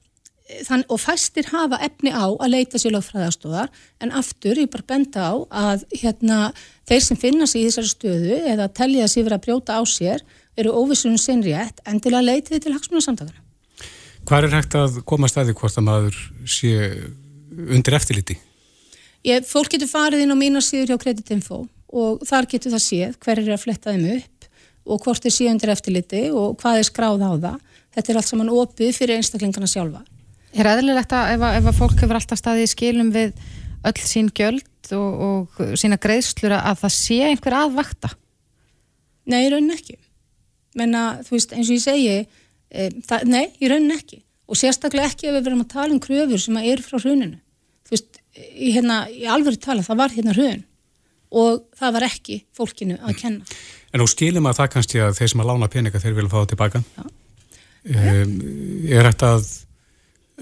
þann, 0.67 0.85
og 0.91 1.01
fæstir 1.01 1.49
hafa 1.51 1.79
efni 1.85 2.13
á 2.13 2.27
að 2.27 2.53
leita 2.53 2.81
sér 2.81 2.95
lögfræðastofar 2.97 3.71
en 4.03 4.13
aftur 4.19 4.59
ég 4.61 4.71
bara 4.73 4.87
benda 4.87 5.31
á 5.31 5.35
að 5.73 5.87
hérna 6.03 6.41
þeir 6.89 7.05
sem 7.07 7.21
finna 7.21 7.49
sig 7.51 7.65
í 7.65 7.69
þessari 7.71 7.93
stöðu 7.95 8.41
eða 8.53 8.71
tellja 8.75 9.09
sér 9.11 9.29
verið 9.29 9.39
að 9.39 9.47
brjóta 9.47 9.79
á 9.79 9.83
sér 9.89 10.25
eru 10.59 10.75
óvissunum 10.75 11.21
sinn 11.21 11.45
rétt 11.47 11.81
en 11.89 12.03
til 12.03 12.15
að 12.15 12.29
leita 12.29 12.55
þið 12.55 12.65
til 12.67 12.77
hagsmunasamtakana. 12.77 13.43
Hvað 14.29 14.47
er 14.47 14.57
hægt 14.59 14.77
að 14.77 15.01
koma 15.09 15.31
staði 15.31 15.57
hvort 15.57 15.79
að 15.81 15.87
maður 15.87 16.19
sé 16.45 16.75
undir 17.51 17.97
eftirliti? 17.97 18.37
Ég, 19.27 19.45
fólk 19.45 19.75
getur 19.75 19.91
farið 19.91 20.25
inn 20.25 20.33
á 20.33 20.37
mína 20.39 20.63
síður 20.65 20.95
hjá 20.95 21.03
Creditinfo 21.03 21.65
og 21.91 22.23
þar 22.27 22.49
getur 22.49 22.73
það 22.73 22.85
séð 22.87 23.19
hver 23.21 23.43
er 23.43 23.51
að 23.53 23.65
fletta 23.65 23.93
þeim 23.93 24.07
upp 24.15 24.47
og 24.91 25.03
hvort 25.05 25.27
er 25.27 25.35
síð 25.35 25.51
undir 25.53 25.73
eftirliti 25.75 26.23
og 26.33 26.57
hvað 26.63 26.81
er 26.81 26.89
skráð 26.89 27.25
á 27.27 27.33
það. 27.35 27.59
Þetta 27.91 28.13
er 28.13 28.21
allt 28.21 28.31
saman 28.31 28.53
opið 28.55 28.95
fyrir 28.97 29.19
einstaklingarna 29.19 29.69
sjálfa. 29.69 30.01
Er 30.57 30.71
eðlilegt 30.71 31.13
að 31.15 31.35
ef, 31.35 31.45
ef 31.59 31.69
að 31.71 31.79
fólk 31.79 31.99
hefur 32.01 32.19
alltaf 32.19 32.41
staðið 32.41 32.65
í 32.65 32.71
skilum 32.71 33.11
við 33.15 33.35
öll 33.91 34.01
sín 34.03 34.31
gjöld 34.35 34.95
og, 34.97 35.21
og 35.27 35.61
sína 35.79 35.99
greiðslur 36.01 36.57
að 36.57 36.81
það 36.85 36.97
sé 36.97 37.21
einhver 37.27 37.59
aðvakta? 37.61 38.13
Nei, 39.31 39.45
í 39.45 39.53
raunin 39.53 39.77
ekki. 39.77 39.99
Menna, 40.79 41.05
þú 41.27 41.37
veist, 41.37 41.53
eins 41.55 41.69
og 41.69 41.77
ég 41.77 41.85
segi, 41.85 42.43
e, 42.71 42.89
það, 43.07 43.29
nei, 43.31 43.45
í 43.61 43.71
raunin 43.71 43.99
ekki 43.99 44.23
og 44.51 44.59
sérstaklega 44.59 45.11
ekki 45.11 45.31
ef 45.31 45.37
við 45.37 45.47
verðum 45.47 45.63
að 45.65 45.73
tala 45.75 45.95
um 45.95 46.03
kröfur 46.03 46.43
sem 46.43 46.59
eru 46.61 46.85
frá 46.85 46.99
hruninu. 46.99 47.39
Þú 47.87 47.95
veist, 47.95 48.21
í, 48.35 48.73
hérna, 48.75 49.05
í 49.11 49.29
alveg 49.31 49.61
tala 49.63 49.87
það 49.87 50.03
var 50.03 50.15
hérna 50.17 50.35
hrun. 50.35 50.65
Og 51.31 51.63
það 51.79 51.97
var 51.97 52.07
ekki 52.09 52.41
fólkinu 52.59 52.99
að 52.99 53.19
kenna. 53.21 53.59
En 53.95 54.03
nú 54.03 54.09
skilum 54.11 54.49
að 54.51 54.61
það 54.61 54.71
kannski 54.75 55.03
að 55.05 55.17
þeir 55.19 55.33
sem 55.33 55.43
að 55.43 55.51
lána 55.53 55.71
peninga 55.71 56.03
þeir 56.03 56.17
vilja 56.19 56.33
fá 56.33 56.39
það 56.41 56.51
tilbaka. 56.55 56.83
Um, 57.81 58.35
er 58.91 59.07
þetta 59.09 59.33
að 59.39 59.47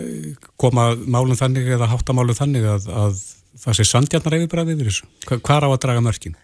uh, 0.01 0.49
koma 0.61 0.89
málum 1.05 1.39
þannig 1.39 1.69
eða 1.77 1.91
háttamálum 1.93 2.37
þannig 2.37 2.67
að, 2.67 2.89
að 2.89 3.23
það 3.63 3.79
sé 3.79 3.89
sandjarnar 3.93 4.39
yfirbræði 4.41 4.77
yfir 4.77 4.91
þessu? 4.91 5.11
Hvað 5.29 5.55
er 5.59 5.69
á 5.69 5.71
að 5.71 5.81
draga 5.85 6.05
mörkin? 6.09 6.39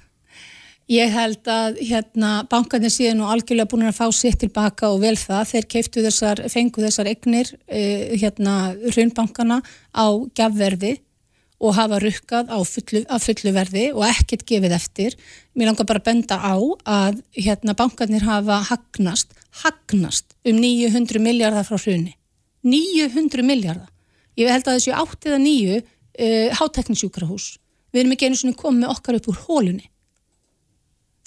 Ég 0.90 1.12
held 1.14 1.46
að 1.46 1.76
hérna, 1.86 2.30
bankarnir 2.50 2.90
síðan 2.90 3.20
og 3.22 3.28
algjörlega 3.30 3.70
búin 3.70 3.86
að 3.86 4.00
fá 4.00 4.08
sitt 4.10 4.40
tilbaka 4.42 4.88
og 4.90 5.04
vel 5.04 5.14
það. 5.14 5.44
Þeir 5.52 5.66
keiftu 5.74 6.02
þessar, 6.02 6.40
fengu 6.50 6.82
þessar 6.82 7.10
egnir 7.12 7.52
eh, 7.70 8.16
hérna, 8.18 8.74
raunbankana 8.96 9.60
á 9.94 10.06
gafverði 10.34 10.96
og 11.62 11.76
hafa 11.76 12.00
rukkað 12.02 12.50
á 12.50 12.58
fullu, 12.66 13.04
fullu 13.22 13.52
verði 13.54 13.84
og 13.92 14.02
ekkert 14.08 14.42
gefið 14.48 14.74
eftir. 14.74 15.14
Mér 15.54 15.70
langar 15.70 15.86
bara 15.92 16.02
að 16.02 16.08
benda 16.08 16.40
á 16.42 16.56
að 16.58 17.22
hérna, 17.38 17.76
bankarnir 17.78 18.26
hafa 18.26 18.58
hagnast, 18.72 19.30
hagnast 19.62 20.34
um 20.42 20.58
900 20.58 21.22
miljardar 21.22 21.70
frá 21.70 21.78
hruni. 21.78 22.16
900 22.66 23.46
miljardar. 23.46 23.86
Ég 24.34 24.50
held 24.50 24.66
að 24.66 24.80
þessu 24.80 24.98
átt 24.98 25.30
eða 25.30 25.38
nýju 25.46 25.78
eh, 25.78 26.50
háteknisjúkrahús. 26.58 27.52
Við 27.94 28.02
erum 28.02 28.18
ekki 28.18 28.26
einu 28.26 28.42
svona 28.42 28.58
komið 28.58 28.90
okkar 28.96 29.22
upp 29.22 29.30
úr 29.30 29.42
hólunni. 29.46 29.86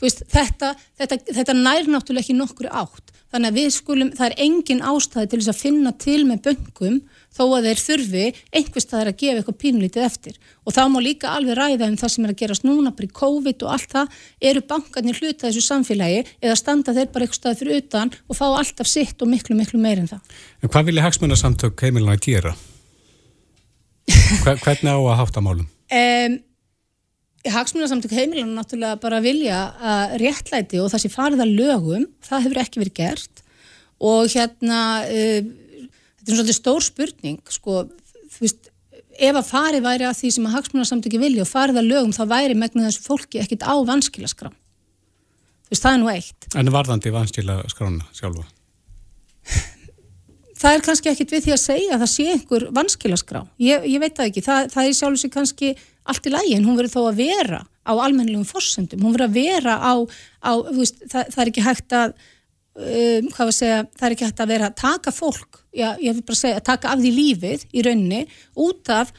Veist, 0.04 0.24
þetta, 0.32 0.74
þetta, 1.00 1.20
þetta 1.32 1.58
nær 1.58 1.90
náttúrulega 1.90 2.26
ekki 2.26 2.38
nokkru 2.38 2.72
átt 2.72 3.14
þannig 3.34 3.50
að 3.50 3.58
við 3.58 3.70
skulum, 3.74 4.10
það 4.14 4.28
er 4.28 4.42
engin 4.46 4.82
ástæði 4.86 5.30
til 5.32 5.40
þess 5.40 5.52
að 5.54 5.62
finna 5.64 5.92
til 6.04 6.20
með 6.30 6.42
böngum 6.48 7.00
þó 7.34 7.42
að 7.48 7.68
þeir 7.68 7.82
þurfi 7.82 8.26
einhvers 8.54 8.88
það 8.92 9.00
er 9.00 9.10
að 9.10 9.18
gefa 9.24 9.40
eitthvað 9.40 9.58
pínlítið 9.64 10.06
eftir 10.06 10.36
og 10.62 10.76
þá 10.76 10.82
má 10.94 11.00
líka 11.02 11.32
alveg 11.34 11.58
ræða 11.58 11.88
um 11.90 11.98
það 11.98 12.14
sem 12.14 12.28
er 12.28 12.34
að 12.36 12.40
gerast 12.44 12.68
núna 12.68 12.94
bara 12.94 13.10
í 13.10 13.16
COVID 13.22 13.66
og 13.66 13.74
allt 13.74 13.96
það 13.96 14.20
eru 14.52 14.64
bankarnir 14.70 15.18
hluta 15.18 15.48
þessu 15.48 15.66
samfélagi 15.66 16.22
eða 16.44 16.60
standa 16.62 16.94
þeir 16.94 17.10
bara 17.16 17.26
eitthvað 17.26 17.40
staði 17.40 17.62
fyrir 17.64 17.82
utan 17.82 18.14
og 18.28 18.38
fá 18.38 18.46
alltaf 18.52 18.92
sitt 18.92 19.26
og 19.26 19.34
miklu 19.34 19.58
miklu 19.58 19.82
meir 19.82 20.04
en 20.04 20.12
það 20.14 20.38
En 20.62 20.70
hvað 20.76 20.92
vilja 20.92 21.08
hagsmunarsamtök 21.08 21.86
heimilina 21.88 22.20
að 22.20 22.26
gera? 22.28 22.56
Hvernig 24.46 24.94
á 24.94 25.00
að 25.00 25.20
hátta 25.24 25.42
málum? 25.42 25.66
Um, 25.90 26.38
Hagsmunarsamtök 27.44 28.14
heimilan 28.16 28.54
náttúrulega 28.56 29.00
bara 29.04 29.20
vilja 29.24 29.58
að 29.84 30.14
réttlæti 30.22 30.80
og 30.80 30.92
það 30.94 31.04
sé 31.04 31.12
farið 31.12 31.44
að 31.44 31.56
lögum, 31.58 32.06
það 32.24 32.46
hefur 32.46 32.62
ekki 32.64 32.84
verið 32.84 33.00
gert. 33.02 33.44
Og 34.04 34.32
hérna 34.32 34.80
uh, 35.04 35.50
þetta 36.24 36.32
er 36.32 36.38
svolítið 36.38 36.60
stór 36.60 36.86
spurning 36.86 37.42
sko, 37.52 37.84
þú 38.32 38.46
veist 38.46 38.72
ef 39.14 39.38
að 39.38 39.50
farið 39.50 39.86
væri 39.86 40.08
að 40.08 40.20
því 40.22 40.34
sem 40.36 40.50
að 40.50 40.56
hagsmunarsamtöki 40.58 41.22
vilja 41.22 41.44
og 41.44 41.52
farið 41.52 41.80
að 41.82 41.90
lögum 41.92 42.16
þá 42.16 42.24
væri 42.32 42.58
megnu 42.58 42.88
þessu 42.88 43.04
fólki 43.06 43.42
ekkit 43.44 43.66
á 43.68 43.76
vanskilaskrán 43.86 44.56
þú 45.64 45.76
veist 45.76 45.86
það 45.86 45.94
er 45.94 46.02
nú 46.02 46.10
eitt. 46.12 46.48
En 46.58 46.74
varðandi 46.74 47.14
vanskilaskrána 47.14 48.10
sjálfa? 48.16 48.46
Það 50.64 50.78
er 50.78 50.84
kannski 50.86 51.10
ekkit 51.12 51.34
við 51.34 51.42
því 51.44 51.54
að 51.54 51.60
segja 51.60 51.96
að 51.96 52.04
það 52.04 52.12
sé 52.14 52.26
einhver 52.32 52.66
vanskilaskrá, 52.72 53.42
ég, 53.60 53.88
ég 53.90 54.00
veit 54.00 54.14
það 54.16 54.30
ekki. 54.30 54.44
Það, 54.46 54.70
það 54.72 54.86
er 54.86 54.94
sjálf 54.96 55.18
og 55.18 55.20
sér 55.20 55.32
kannski 55.34 55.72
allt 56.04 56.28
í 56.28 56.34
lægi 56.34 56.56
en 56.58 56.68
hún 56.68 56.78
verður 56.80 56.96
þó 56.96 57.02
að 57.10 57.20
vera 57.24 57.64
á 57.84 57.94
almennilegum 57.94 58.48
fórsendum, 58.48 59.04
hún 59.04 59.16
verður 59.16 59.30
að 59.30 59.38
vera 59.40 59.76
á, 59.80 59.94
á 60.44 60.52
veist, 60.72 61.04
það, 61.08 61.30
það 61.34 61.44
er 61.44 61.52
ekki 61.52 61.66
hægt 61.66 61.96
að 61.98 62.14
um, 62.14 63.30
hvað 63.30 63.44
var 63.44 63.52
að 63.52 63.60
segja 63.60 63.80
það 63.86 64.08
er 64.08 64.16
ekki 64.16 64.28
hægt 64.28 64.44
að 64.44 64.54
vera 64.54 64.70
að 64.70 64.78
taka 64.82 65.14
fólk 65.16 65.64
já, 65.74 65.88
ég 66.00 66.18
vil 66.18 66.26
bara 66.28 66.40
segja 66.40 66.60
að 66.60 66.68
taka 66.70 66.94
af 66.94 67.02
því 67.02 67.14
lífið 67.18 67.66
í 67.72 67.86
rauninni 67.86 68.22
út 68.66 68.94
af 68.94 69.14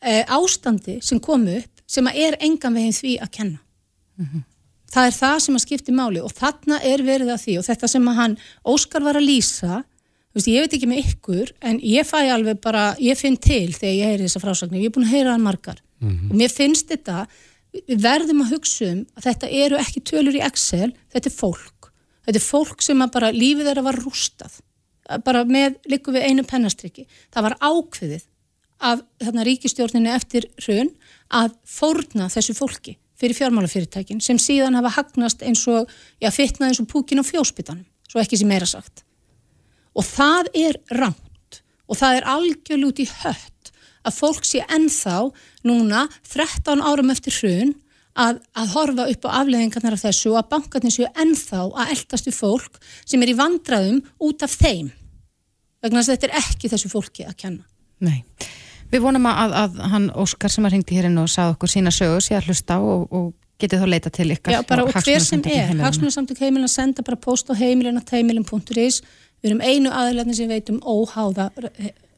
e, 0.00 0.22
ástandi 0.22 0.98
sem 1.04 1.22
kom 1.22 1.46
upp 1.50 1.82
sem 1.86 2.06
að 2.10 2.20
er 2.26 2.38
engan 2.42 2.74
veginn 2.74 2.96
því 2.96 3.16
að 3.22 3.32
kenna. 3.38 3.58
Mm 4.16 4.26
-hmm. 4.26 4.44
það 4.92 5.06
er 5.06 5.16
það 5.16 5.36
sem 5.44 5.56
að 5.56 5.64
skipti 5.66 5.92
máli 5.92 6.22
og 6.24 6.32
þarna 6.32 6.80
er 6.82 7.02
verið 7.04 7.30
að 7.34 7.42
því 7.44 7.58
og 7.58 7.66
þetta 7.66 7.88
sem 7.88 8.08
að 8.08 8.18
hann 8.20 8.38
Óskar 8.64 9.02
var 9.02 9.16
að 9.16 9.28
lýsa 9.28 9.84
Veist, 10.36 10.50
ég 10.52 10.60
veit 10.60 10.74
ekki 10.76 10.86
með 10.86 10.98
ykkur, 11.00 11.50
en 11.64 11.78
ég 11.80 12.04
fæ 12.04 12.28
alveg 12.28 12.58
bara, 12.60 12.94
ég 13.00 13.16
finn 13.16 13.38
til 13.40 13.72
þegar 13.72 13.94
ég 13.94 14.04
heyri 14.10 14.26
þessa 14.26 14.40
frásagnir, 14.42 14.82
ég 14.82 14.90
er 14.90 14.92
búin 14.92 15.06
að 15.06 15.14
heyra 15.14 15.32
það 15.32 15.46
margar 15.46 15.78
mm 16.00 16.10
-hmm. 16.10 16.30
og 16.30 16.36
mér 16.36 16.52
finnst 16.52 16.88
þetta, 16.90 17.26
við 17.86 18.02
verðum 18.02 18.44
að 18.44 18.52
hugsa 18.54 18.92
um 18.92 19.02
að 19.16 19.26
þetta 19.30 19.50
eru 19.64 19.80
ekki 19.80 20.00
tölur 20.00 20.36
í 20.36 20.44
Excel, 20.44 20.92
þetta 21.12 21.30
er 21.30 21.36
fólk, 21.36 21.90
þetta 22.26 22.38
er 22.38 22.46
fólk 22.46 22.82
sem 22.82 23.02
að 23.02 23.12
bara 23.12 23.32
lífið 23.32 23.66
þeirra 23.70 23.82
var 23.82 24.00
rústað, 24.04 24.60
bara 25.24 25.44
með 25.44 25.76
líku 25.86 26.12
við 26.12 26.26
einu 26.28 26.42
pennastriki, 26.42 27.06
það 27.30 27.42
var 27.42 27.58
ákveðið 27.60 28.24
af 28.78 29.02
þarna 29.22 29.44
ríkistjórninu 29.44 30.12
eftir 30.12 30.48
raun 30.68 30.90
að 31.32 31.52
fórna 31.64 32.28
þessu 32.28 32.54
fólki 32.54 32.96
fyrir 33.16 33.36
fjármálafyrirtækin 33.38 34.20
sem 34.20 34.38
síðan 34.40 34.76
hafa 34.76 34.92
hagnast 34.98 35.42
eins 35.46 35.64
og, 35.72 35.88
já, 36.20 36.28
fitnað 36.30 36.68
eins 36.68 36.80
og 36.82 36.88
púkin 36.90 37.22
á 37.22 37.24
fjósbytanum, 37.24 37.86
svo 38.08 38.20
ekki 38.20 38.36
sem 38.40 38.50
meira 38.50 38.68
sagt. 38.68 39.04
Og 39.96 40.04
það 40.04 40.50
er 40.52 40.80
ránt 40.92 41.62
og 41.86 41.96
það 41.96 42.18
er 42.18 42.28
algjörl 42.34 42.88
út 42.90 43.00
í 43.00 43.06
hött 43.08 43.55
að 44.06 44.20
fólk 44.20 44.46
sé 44.46 44.62
ennþá 44.72 45.16
núna 45.68 46.06
13 46.30 46.82
árum 46.84 47.12
eftir 47.14 47.36
hrun 47.40 47.74
að, 48.16 48.40
að 48.56 48.74
horfa 48.74 49.08
upp 49.12 49.26
á 49.28 49.30
afleðingarnar 49.42 49.96
af 49.96 50.04
þessu 50.06 50.32
og 50.32 50.38
að 50.40 50.50
bankarnir 50.54 50.94
séu 50.94 51.08
ennþá 51.12 51.64
að 51.68 51.94
eldast 51.96 52.28
við 52.30 52.38
fólk 52.38 52.78
sem 53.04 53.22
er 53.22 53.32
í 53.32 53.38
vandraðum 53.38 54.02
út 54.24 54.44
af 54.46 54.54
þeim. 54.56 54.92
Vegna 55.84 56.00
þess 56.00 56.12
að 56.12 56.16
þetta 56.16 56.30
er 56.30 56.38
ekki 56.40 56.70
þessu 56.72 56.92
fólki 56.92 57.26
að 57.26 57.36
kenna. 57.42 57.66
Nei. 58.04 58.22
Við 58.92 59.02
vonum 59.02 59.26
að, 59.28 59.56
að 59.60 59.78
hann 59.92 60.06
Óskar 60.14 60.52
sem 60.52 60.66
að 60.66 60.76
ringdi 60.76 60.96
hérinn 60.96 61.18
og 61.18 61.28
sagði 61.30 61.56
okkur 61.56 61.72
sína 61.72 61.92
sögur 61.94 62.22
sé 62.24 62.36
að 62.38 62.50
hlusta 62.50 62.78
og, 62.78 63.06
og 63.10 63.32
getið 63.60 63.82
þá 63.82 63.88
leita 63.90 64.12
til 64.14 64.28
ykkar 64.34 64.54
Já, 64.54 64.60
bara 64.68 64.84
og 64.86 64.92
hver 64.94 65.24
sem 65.24 65.42
er, 65.50 65.72
hagsmunarsamtök 65.80 66.42
heimilin 66.44 66.68
að 66.68 66.74
senda 66.74 67.04
bara 67.06 67.18
post 67.20 67.50
á 67.50 67.54
heimilin 67.56 67.98
að 68.00 68.12
heimilin.is 68.14 69.00
við 69.40 69.50
erum 69.50 69.62
einu 69.64 69.92
aðlæðin 69.92 70.36
sem 70.38 70.52
veitum 70.52 70.78
óháða 70.84 71.48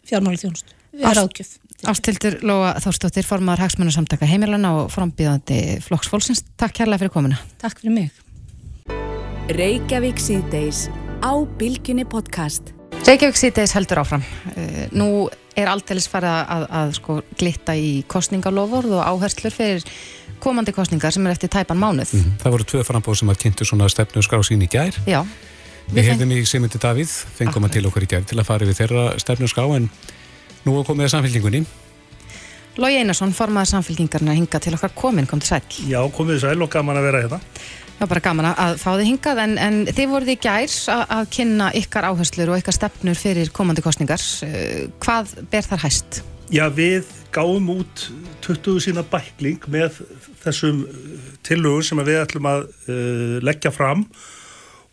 fjármála 0.08 0.40
þjónust 0.42 0.74
við 0.74 0.74
Ást- 0.74 0.74
erum 0.74 0.77
ráðgjöf 1.02 1.56
Ástildur 1.86 2.40
Lóa 2.42 2.72
Þórstóttir, 2.82 3.22
formaður 3.22 3.62
hagsmunasamtaka 3.62 4.26
heimilana 4.26 4.72
og 4.80 4.88
frambíðandi 4.90 5.78
flokksfólksins. 5.84 6.42
Takk 6.58 6.74
kærlega 6.80 7.04
fyrir 7.04 7.12
komuna. 7.14 7.38
Takk 7.62 7.78
fyrir 7.78 7.94
mig 7.94 8.08
Reykjavík 9.54 10.18
síðdeis 10.20 10.88
á 11.22 11.32
Bilginni 11.60 12.02
podcast. 12.04 12.74
Reykjavík 13.06 13.38
síðdeis 13.38 13.72
heldur 13.78 14.02
áfram. 14.02 14.24
Eh, 14.56 14.88
Nú 14.92 15.28
er 15.56 15.70
aldeilis 15.70 16.10
farið 16.10 16.34
að, 16.34 16.50
að, 16.56 16.64
að 16.80 16.90
sko, 16.98 17.20
glitta 17.38 17.76
í 17.78 17.92
kostningalofurð 18.10 18.98
og 18.98 19.06
áherslur 19.06 19.54
fyrir 19.54 19.86
komandi 20.42 20.74
kostningar 20.74 21.14
sem 21.14 21.24
er 21.26 21.34
eftir 21.38 21.50
tæpan 21.54 21.78
mánuð. 21.78 22.12
Það 22.42 22.54
voru 22.54 22.66
tvö 22.68 22.82
frambóð 22.86 23.22
sem 23.22 23.32
að 23.32 23.40
kynntu 23.46 23.66
svona 23.66 23.88
stefnu 23.90 24.22
skrá 24.26 24.42
sín 24.46 24.66
í 24.66 24.70
gær. 24.70 24.98
Já, 25.08 25.22
Við 25.88 26.02
Við 26.02 26.08
hefðum 26.10 26.32
í 26.36 26.42
Simundi 26.44 26.78
Davíð, 26.82 27.12
fengum 27.38 27.64
hann 27.64 27.72
til 27.72 27.86
okkur 27.88 28.04
í 28.04 28.08
gær 28.10 28.24
til 28.28 28.36
að 28.36 28.44
fara 28.44 28.66
við 28.68 28.76
þeirra 28.82 29.04
stefnu 29.22 29.48
skrá 29.48 29.64
en 29.72 29.86
nú 30.66 30.78
komið 30.86 31.08
að 31.08 31.14
samfélkingunni. 31.16 31.66
Lói 32.78 32.94
Einarsson, 33.00 33.34
formaður 33.34 33.72
samfélkingarna 33.72 34.36
hinga 34.38 34.60
til 34.62 34.76
okkar 34.76 34.92
komin, 34.94 35.26
kom 35.26 35.40
til 35.42 35.50
sæl. 35.50 35.62
Já, 35.90 35.98
komið 36.14 36.44
sæl 36.44 36.62
og 36.62 36.70
gaman 36.70 37.00
að 37.00 37.08
vera 37.08 37.22
hérna. 37.24 37.40
Það 37.98 38.04
var 38.04 38.10
bara 38.12 38.22
gaman 38.22 38.46
að 38.52 38.76
fá 38.78 38.88
þið 38.92 39.08
hingað 39.08 39.40
en, 39.42 39.54
en 39.58 39.78
þið 39.90 40.10
voruð 40.12 40.28
í 40.30 40.36
gær 40.38 40.74
að, 40.94 41.24
kynna 41.34 41.72
ykkar 41.80 42.06
áherslur 42.12 42.52
og 42.52 42.60
ykkar 42.60 42.76
stefnur 42.76 43.18
fyrir 43.18 43.50
komandi 43.50 43.82
kostningar. 43.82 44.22
Eh, 44.46 44.84
Hvað 45.02 45.32
ber 45.50 45.66
þar 45.66 45.82
hæst? 45.82 46.20
Já, 46.54 46.68
við 46.70 47.10
gáum 47.34 47.66
út 47.74 48.04
20 48.46 48.78
sína 48.86 49.02
bækling 49.02 49.66
með 49.66 49.98
þessum 50.44 50.84
uh, 50.86 51.26
tillögum 51.42 51.82
sem 51.84 52.00
við 52.06 52.22
ætlum 52.22 52.46
að 52.48 52.68
uh, 52.70 53.34
leggja 53.42 53.74
fram 53.74 54.06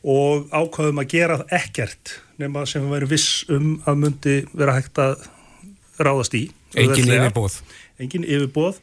og 0.01 0.49
ákvaðum 0.49 1.05
að 1.05 1.13
gera 1.13 1.37
ekkert 1.53 2.17
nema 2.41 2.65
sem 2.65 2.83
við 2.83 2.97
væri 2.97 3.11
viss 3.13 3.45
um 3.53 3.75
að 3.85 4.01
myndi 4.01 4.35
vera 4.57 4.75
hægt 4.75 4.99
að 5.01 5.29
ráðast 5.99 6.35
í. 6.37 6.47
Engin 6.75 7.11
yfirbóð. 7.11 7.59
Engin 8.01 8.27
yfirbóð. 8.27 8.81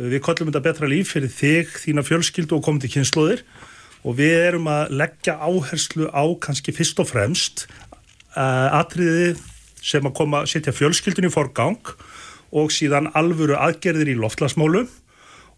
Við 0.00 0.22
kollum 0.24 0.48
þetta 0.50 0.64
betra 0.64 0.88
líf 0.88 1.12
fyrir 1.14 1.32
þig, 1.34 1.74
þína 1.82 2.06
fjölskyldu 2.06 2.56
og 2.56 2.64
komandi 2.64 2.88
kynnslóðir 2.92 3.42
og 4.06 4.16
við 4.16 4.36
erum 4.46 4.68
að 4.70 4.94
leggja 4.96 5.36
áherslu 5.36 6.08
á 6.08 6.24
kannski 6.40 6.72
fyrst 6.72 7.02
og 7.02 7.10
fremst 7.10 7.66
uh, 8.36 8.70
atriði 8.80 9.34
sem 9.84 10.06
að 10.06 10.16
koma 10.16 10.42
að 10.42 10.52
setja 10.54 10.76
fjölskyldun 10.76 11.28
í 11.28 11.32
forgang 11.32 11.92
og 12.56 12.72
síðan 12.74 13.10
alvöru 13.18 13.58
aðgerðir 13.58 14.14
í 14.14 14.18
loftlasmálum 14.20 14.88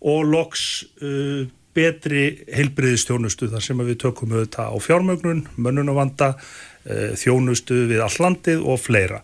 og 0.02 0.24
loks 0.26 0.64
uh, 1.04 1.44
betri 1.72 2.24
heilbriðistjónustu 2.52 3.48
þar 3.52 3.64
sem 3.64 3.84
við 3.86 4.00
tökum 4.02 4.34
auðvitað 4.34 4.74
á 4.74 4.76
fjármögnun, 4.82 5.46
mönnunavanda, 5.56 6.34
uh, 6.34 7.12
þjónustu 7.18 7.86
við 7.92 8.02
all 8.04 8.16
landið 8.26 8.66
og 8.66 8.82
fleira. 8.82 9.22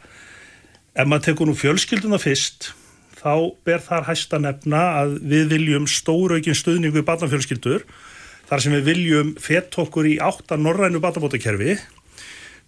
Ef 0.99 1.07
maður 1.07 1.29
tekur 1.29 1.47
nú 1.47 1.53
fjölskylduna 1.55 2.19
fyrst, 2.19 2.73
þá 3.21 3.55
ber 3.63 3.83
þar 3.85 4.09
hæst 4.09 4.33
að 4.35 4.49
nefna 4.49 4.81
að 4.99 5.13
við 5.31 5.53
viljum 5.53 5.85
stóraukinn 5.87 6.57
stuðningu 6.59 6.99
í 6.99 7.07
barnafjölskyldur, 7.07 7.85
þar 8.49 8.65
sem 8.65 8.75
við 8.75 8.89
viljum 8.89 9.31
fett 9.39 9.79
okkur 9.79 10.09
í 10.11 10.17
átta 10.19 10.59
norrænu 10.59 10.99
barnabótakerfi, 11.05 11.77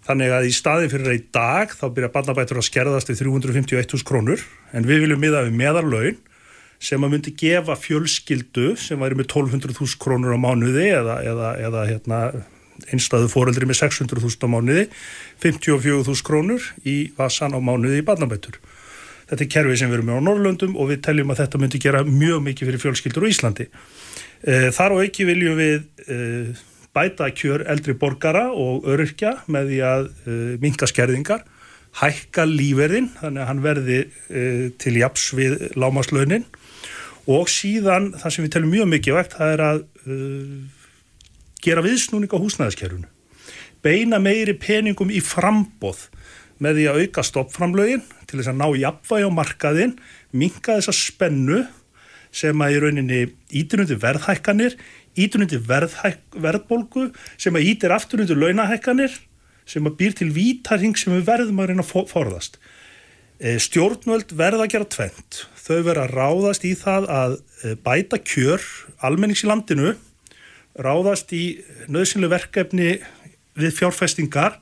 þannig 0.07 0.37
að 0.37 0.47
í 0.47 0.55
staðin 0.55 0.93
fyrir 0.93 1.17
í 1.17 1.25
dag 1.35 1.75
þá 1.75 1.85
byrja 1.97 2.13
barnabætur 2.15 2.63
að 2.63 2.69
skerðast 2.69 3.11
í 3.11 3.19
351.000 3.19 4.07
krónur, 4.07 4.47
en 4.71 4.87
við 4.87 5.09
viljum 5.09 5.25
miða 5.27 5.43
við 5.49 5.59
meðarlaun 5.65 6.23
sem 6.79 7.03
að 7.03 7.17
myndi 7.17 7.35
gefa 7.35 7.75
fjölskyldu 7.83 8.77
sem 8.79 9.03
væri 9.03 9.19
með 9.19 9.27
1200.000 9.27 9.99
krónur 10.07 10.39
á 10.39 10.41
mánuði 10.41 10.87
eða, 10.95 11.19
eða, 11.27 11.51
eða 11.67 11.83
hérna, 11.91 12.21
einstæðu 12.91 13.31
fóreldri 13.33 13.69
með 13.69 13.83
600.000 13.83 14.47
á 14.47 14.49
mánuði 14.51 14.87
54.000 15.43 16.27
krónur 16.27 16.71
í 16.85 16.97
vasan 17.19 17.57
á 17.57 17.61
mánuði 17.61 18.01
í 18.01 18.07
barnabætur. 18.07 18.59
Þetta 19.31 19.47
er 19.47 19.53
kerfi 19.55 19.77
sem 19.79 19.93
við 19.93 20.01
erum 20.01 20.09
með 20.11 20.19
á 20.19 20.27
Norrlöndum 20.27 20.75
og 20.81 20.91
við 20.91 21.05
teljum 21.07 21.31
að 21.31 21.45
þetta 21.45 21.61
myndi 21.63 21.83
gera 21.83 22.03
mjög 22.07 22.43
mikið 22.49 22.71
fyrir 22.71 22.83
fjölskyldur 22.83 23.27
á 23.27 23.31
Íslandi. 23.31 23.69
Eh, 24.43 24.69
Þar 24.75 24.97
á 24.97 25.05
ekki 25.05 25.29
viljum 25.29 25.61
við 25.61 25.85
eh, 26.11 26.65
bæta 26.97 27.31
kjör 27.31 27.65
eldri 27.71 27.95
borgara 27.95 28.49
og 28.51 28.89
öryrkja 28.91 29.37
með 29.51 29.71
því 29.71 29.81
að 29.87 30.07
uh, 30.11 30.55
minka 30.63 30.89
skerðingar, 30.91 31.45
hækka 32.01 32.47
líferðin, 32.47 33.11
þannig 33.21 33.43
að 33.43 33.49
hann 33.51 33.63
verði 33.63 34.01
til 34.83 34.97
japs 34.99 35.29
við 35.39 35.55
lámaslaunin 35.79 36.45
og 37.31 37.51
síðan 37.51 38.13
það 38.19 38.35
sem 38.35 38.47
við 38.47 38.53
telum 38.57 38.75
mjög 38.75 38.91
mikið 38.95 39.17
vegt, 39.19 39.37
það 39.39 39.55
er 39.55 39.65
að 39.67 39.81
uh, 40.07 40.80
gera 41.65 41.85
viðsnúning 41.85 42.33
á 42.33 42.43
húsnæðiskerfunu. 42.43 43.09
Beina 43.81 44.21
meiri 44.21 44.55
peningum 44.61 45.13
í 45.13 45.23
frambóð 45.25 46.09
með 46.61 46.77
því 46.77 46.87
að 46.91 47.03
auka 47.05 47.25
stoppframlögin 47.25 48.03
til 48.29 48.41
þess 48.41 48.53
að 48.53 48.59
ná 48.61 48.67
jafnvægi 48.83 49.29
á 49.29 49.31
markaðin, 49.33 49.95
minka 50.37 50.77
þessa 50.77 50.95
spennu 50.97 51.63
sem 52.31 52.63
að 52.63 52.75
í 52.75 52.83
rauninni 52.85 53.21
ítunundi 53.63 53.97
verðhækkanir, 53.99 54.77
ítunundi 55.19 55.59
verðhæk, 55.67 56.21
verðbólgu 56.37 57.09
sem 57.41 57.57
að 57.57 57.73
ítir 57.73 57.95
afturundi 57.95 58.37
launahækkanir 58.37 59.17
sem 59.71 59.87
að 59.87 59.97
býr 59.99 60.15
til 60.19 60.31
vítarhing 60.35 60.99
sem 60.99 61.15
við 61.17 61.27
verðum 61.31 61.63
að 61.63 61.73
reyna 61.73 61.87
að 61.87 62.13
forðast. 62.13 62.61
Eh, 63.41 63.57
Stjórnvöld 63.63 64.35
verða 64.37 64.67
að 64.67 64.73
gera 64.75 64.89
tvent. 64.93 65.45
Þau 65.57 65.81
verða 65.87 66.05
að 66.05 66.15
ráðast 66.19 66.67
í 66.69 66.75
það 66.77 67.07
að 67.15 67.37
eh, 67.65 67.77
bæta 67.81 68.21
kjör 68.21 68.67
almennings 69.07 69.45
í 69.47 69.49
landinu, 69.49 69.95
ráðast 70.79 71.33
í 71.35 71.61
nöðsynlega 71.91 72.37
verkefni 72.37 72.91
við 73.59 73.77
fjárfestingar 73.79 74.59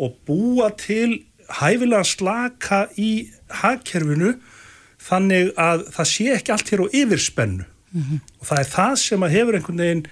og 0.00 0.16
búa 0.28 0.70
til 0.78 1.22
hæfilega 1.60 2.04
slaka 2.06 2.84
í 3.00 3.30
hagkerfinu 3.62 4.34
þannig 5.00 5.52
að 5.58 5.86
það 5.94 6.10
sé 6.12 6.26
ekki 6.36 6.54
allt 6.54 6.72
hér 6.72 6.84
á 6.84 6.94
yfirspennu. 7.02 7.66
Og 8.38 8.46
það 8.46 8.60
er 8.60 8.68
það 8.70 8.92
sem 9.02 9.24
að 9.26 9.34
hefur 9.34 9.56
einhvern 9.58 9.82
veginn 9.82 10.04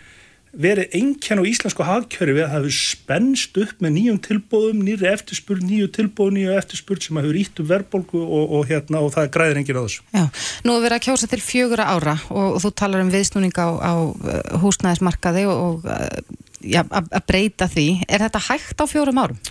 verið 0.53 0.95
einkenn 0.97 1.43
á 1.43 1.45
íslensku 1.45 1.85
hagkjöri 1.85 2.35
að 2.35 2.41
það 2.41 2.55
hefur 2.55 2.77
spennst 2.79 3.59
upp 3.61 3.85
með 3.85 3.95
nýjum 3.97 4.21
tilbóðum, 4.25 4.83
nýri 4.87 5.09
eftirspurn, 5.11 5.67
nýju 5.69 5.91
tilbóð, 5.99 6.33
nýju 6.37 6.57
eftirspurn 6.57 7.05
sem 7.05 7.21
hefur 7.21 7.41
ítt 7.43 7.63
um 7.63 7.69
verðbólgu 7.69 8.23
og, 8.25 8.45
og, 8.59 8.67
hérna, 8.71 9.03
og 9.05 9.13
það 9.15 9.31
græðir 9.37 9.63
enginn 9.63 9.81
á 9.81 9.85
þessu. 9.85 10.05
Já, 10.17 10.25
nú 10.65 10.77
er 10.77 10.85
verið 10.87 10.99
að 10.99 11.07
kjósa 11.09 11.31
til 11.31 11.41
fjögura 11.45 11.89
ára 11.93 12.19
og, 12.29 12.45
og 12.57 12.61
þú 12.65 12.75
talar 12.81 13.05
um 13.05 13.13
viðsnúning 13.13 13.57
á, 13.61 13.69
á 13.69 13.93
uh, 14.01 14.39
húsnæðismarkaði 14.65 15.49
og, 15.53 15.85
uh, 15.85 16.47
já, 16.65 16.83
að 16.85 17.13
að 17.13 17.27
breyta 17.29 17.69
því. 17.71 17.89
Er 18.09 18.25
þetta 18.27 18.47
hægt 18.49 18.81
á 18.81 18.85
fjórum 18.89 19.21
árum? 19.21 19.43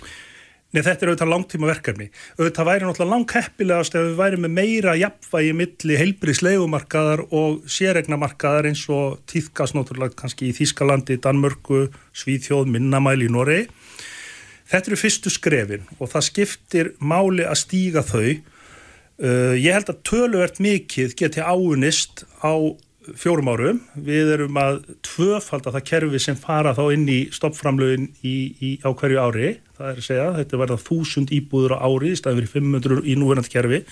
Nei, 0.68 0.82
þetta 0.84 1.00
er 1.00 1.10
auðvitað 1.10 1.30
langtíma 1.32 1.68
verkefni. 1.70 2.06
Auðvitað 2.36 2.66
væri 2.68 2.84
náttúrulega 2.84 3.12
langheppilegast 3.14 3.94
ef 3.96 4.02
við 4.04 4.18
væri 4.18 4.40
með 4.42 4.50
meira 4.52 4.92
jafnvægi 5.00 5.54
milli 5.56 5.96
heilbriðs 5.96 6.42
leigumarkaðar 6.44 7.22
og 7.32 7.62
sérregnamarkaðar 7.72 8.68
eins 8.68 8.82
og 8.92 9.16
tíðkast 9.32 9.78
náttúrulega 9.78 10.18
kannski 10.18 10.50
í 10.50 10.56
Þískalandi, 10.58 11.16
Danmörku, 11.24 11.86
Svíþjóð, 12.12 12.68
Minnamæli 12.74 13.30
í 13.30 13.32
Noregi. 13.32 13.70
Þetta 14.68 14.92
eru 14.92 15.00
fyrstu 15.00 15.32
skrefin 15.32 15.88
og 15.96 16.12
það 16.12 16.26
skiptir 16.28 16.92
máli 17.00 17.48
að 17.48 17.60
stíga 17.62 18.04
þau. 18.04 18.28
Uh, 19.18 19.56
ég 19.56 19.72
held 19.72 19.88
að 19.88 20.02
töluvert 20.04 20.60
mikið 20.60 21.16
geti 21.16 21.40
áunist 21.40 22.26
á 22.44 22.52
fjórum 23.16 23.50
árum. 23.52 23.80
Við 23.94 24.32
erum 24.34 24.60
að 24.60 24.80
tvöfalda 25.06 25.72
það 25.76 25.86
kerfi 25.90 26.22
sem 26.22 26.38
fara 26.38 26.74
þá 26.76 26.84
inn 26.94 27.08
í 27.08 27.18
stoppframlögin 27.34 28.10
á 28.84 28.90
hverju 28.90 29.20
ári. 29.22 29.52
Það 29.78 29.90
er 29.90 30.00
að 30.00 30.08
segja, 30.08 30.30
þetta 30.38 30.62
verða 30.64 30.80
þúsund 30.82 31.34
íbúður 31.34 31.76
á 31.78 31.86
ári 31.86 32.12
í 32.12 32.18
staðin 32.18 32.48
fyrir 32.48 32.68
500 32.68 33.04
í 33.06 33.18
núverandi 33.18 33.52
kerfi. 33.52 33.84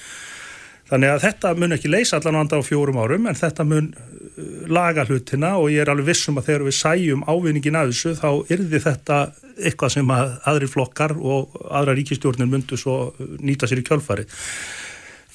Þannig 0.86 1.10
að 1.10 1.24
þetta 1.24 1.50
mun 1.58 1.74
ekki 1.74 1.90
leysa 1.90 2.20
allan 2.20 2.38
vanda 2.38 2.58
á 2.62 2.62
fjórum 2.62 2.98
árum 3.02 3.24
en 3.26 3.34
þetta 3.38 3.64
mun 3.66 3.88
uh, 3.90 4.50
laga 4.70 5.02
hlutina 5.08 5.56
og 5.58 5.72
ég 5.74 5.82
er 5.82 5.90
alveg 5.90 6.12
vissum 6.12 6.38
að 6.38 6.46
þegar 6.50 6.64
við 6.68 6.76
sæjum 6.78 7.24
ávinningin 7.26 7.78
að 7.80 7.90
þessu 7.90 8.12
þá 8.20 8.28
yrði 8.54 8.82
þetta 8.84 9.18
eitthvað 9.56 9.94
sem 9.96 10.12
að 10.14 10.36
aðri 10.52 10.68
flokkar 10.70 11.16
og 11.18 11.56
aðra 11.66 11.96
ríkistjórnir 11.98 12.50
myndu 12.52 12.78
svo 12.78 12.98
uh, 13.08 13.32
nýta 13.42 13.66
sér 13.66 13.82
í 13.82 13.86
kjölfarið. 13.88 14.38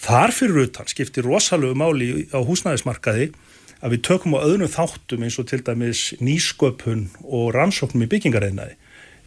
Þar 0.02 0.34
fyrir 0.34 0.64
utan 0.64 0.88
skiptir 0.90 1.28
rosalegu 1.28 1.76
máli 1.78 2.10
á 2.32 2.40
húsnæðismarkaði 2.40 3.34
að 3.82 3.96
við 3.96 4.04
tökum 4.08 4.38
á 4.38 4.46
öðnum 4.46 4.72
þáttum 4.72 5.26
eins 5.26 5.40
og 5.42 5.50
til 5.50 5.62
dæmis 5.66 6.04
nýsköpun 6.22 7.08
og 7.26 7.52
rannsóknum 7.56 8.06
í 8.06 8.12
byggingareinaði. 8.12 8.78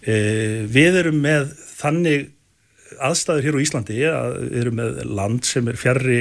E, 0.05 0.15
við 0.71 1.01
erum 1.03 1.19
með 1.25 1.51
þannig 1.75 2.31
aðstæður 3.03 3.49
hér 3.49 3.59
á 3.59 3.65
Íslandi 3.65 3.99
að 4.11 4.39
við 4.45 4.61
erum 4.63 4.79
með 4.79 5.03
land 5.11 5.49
sem 5.49 5.69
er 5.71 5.81
fjarrri 5.81 6.21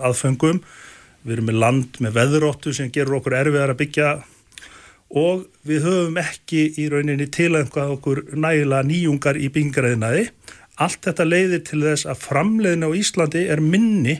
aðföngum 0.00 0.62
við 1.24 1.36
erum 1.38 1.48
með 1.48 1.60
land 1.62 1.98
með 2.04 2.16
veðuróttu 2.18 2.74
sem 2.76 2.92
gerur 2.92 3.18
okkur 3.18 3.36
erfiðar 3.38 3.72
að 3.72 3.80
byggja 3.80 4.08
og 5.14 5.44
við 5.68 5.86
höfum 5.86 6.18
ekki 6.20 6.64
í 6.80 6.88
rauninni 6.92 7.28
tilengvað 7.32 7.94
okkur 7.96 8.22
nægilega 8.34 8.88
nýjungar 8.88 9.38
í 9.38 9.50
byggingaræðinaði. 9.54 10.26
Allt 10.82 11.06
þetta 11.06 11.26
leiðir 11.28 11.62
til 11.68 11.80
þess 11.84 12.08
að 12.10 12.24
framleiðin 12.24 12.88
á 12.88 12.90
Íslandi 12.98 13.44
er 13.54 13.62
minni 13.62 14.18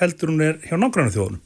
heldur 0.00 0.32
hún 0.32 0.44
er 0.46 0.60
hjá 0.64 0.76
nágrannu 0.78 1.12
þjóðunum. 1.12 1.42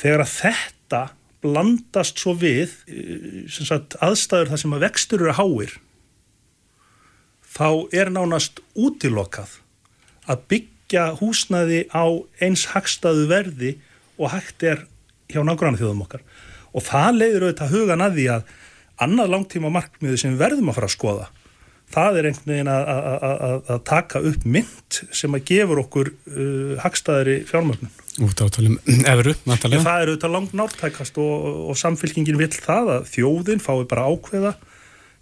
Þegar 0.00 0.24
að 0.24 0.34
þetta 0.34 1.00
blandast 1.44 2.20
svo 2.20 2.34
við 2.38 2.74
eh, 2.88 3.46
sagt, 3.48 3.96
aðstæður 4.04 4.52
þar 4.52 4.62
sem 4.62 4.76
að 4.76 4.84
vextur 4.86 5.24
eru 5.24 5.36
háir 5.38 5.76
þá 7.50 7.68
er 7.96 8.12
nánast 8.12 8.60
útilokað 8.78 9.56
að 10.30 10.44
byggja 10.52 11.06
húsnaði 11.18 11.82
á 11.90 12.04
eins 12.44 12.68
hagstaðu 12.74 13.26
verði 13.30 13.74
og 14.20 14.34
hægt 14.34 14.64
er 14.66 14.84
hjá 15.32 15.42
nágrannu 15.46 15.80
þjóðum 15.80 16.04
okkar 16.04 16.24
og 16.70 16.86
það 16.86 17.18
leiður 17.18 17.46
auðvitað 17.48 17.74
hugan 17.74 18.04
að 18.04 18.16
því 18.18 18.26
að 18.36 18.56
annað 19.00 19.32
langtíma 19.34 19.72
markmiði 19.74 20.20
sem 20.20 20.38
verðum 20.38 20.70
að 20.70 20.78
fara 20.78 20.90
að 20.90 20.96
skoða 20.96 21.28
það 21.90 22.18
er 22.18 22.28
einhvern 22.28 22.52
veginn 22.52 22.70
að, 22.70 22.90
að, 22.90 23.62
að 23.74 23.80
taka 23.88 24.22
upp 24.30 24.46
mynd 24.46 25.00
sem 25.16 25.34
að 25.34 25.46
gefur 25.50 25.82
okkur 25.82 26.12
uh, 26.12 26.74
hagstaðari 26.84 27.40
fjármögnun. 27.48 27.90
Út 28.18 28.40
átalum 28.42 28.78
efru, 29.06 29.34
náttúrulega. 29.46 29.84
Það 29.86 30.02
er 30.02 30.10
auðvitað 30.10 30.34
langt 30.34 30.54
nártækast 30.58 31.20
og, 31.22 31.44
og 31.70 31.78
samfélkingin 31.78 32.40
vill 32.40 32.50
það 32.50 32.90
að 32.96 33.08
þjóðin 33.12 33.62
fái 33.62 33.86
bara 33.90 34.08
ákveða 34.10 34.54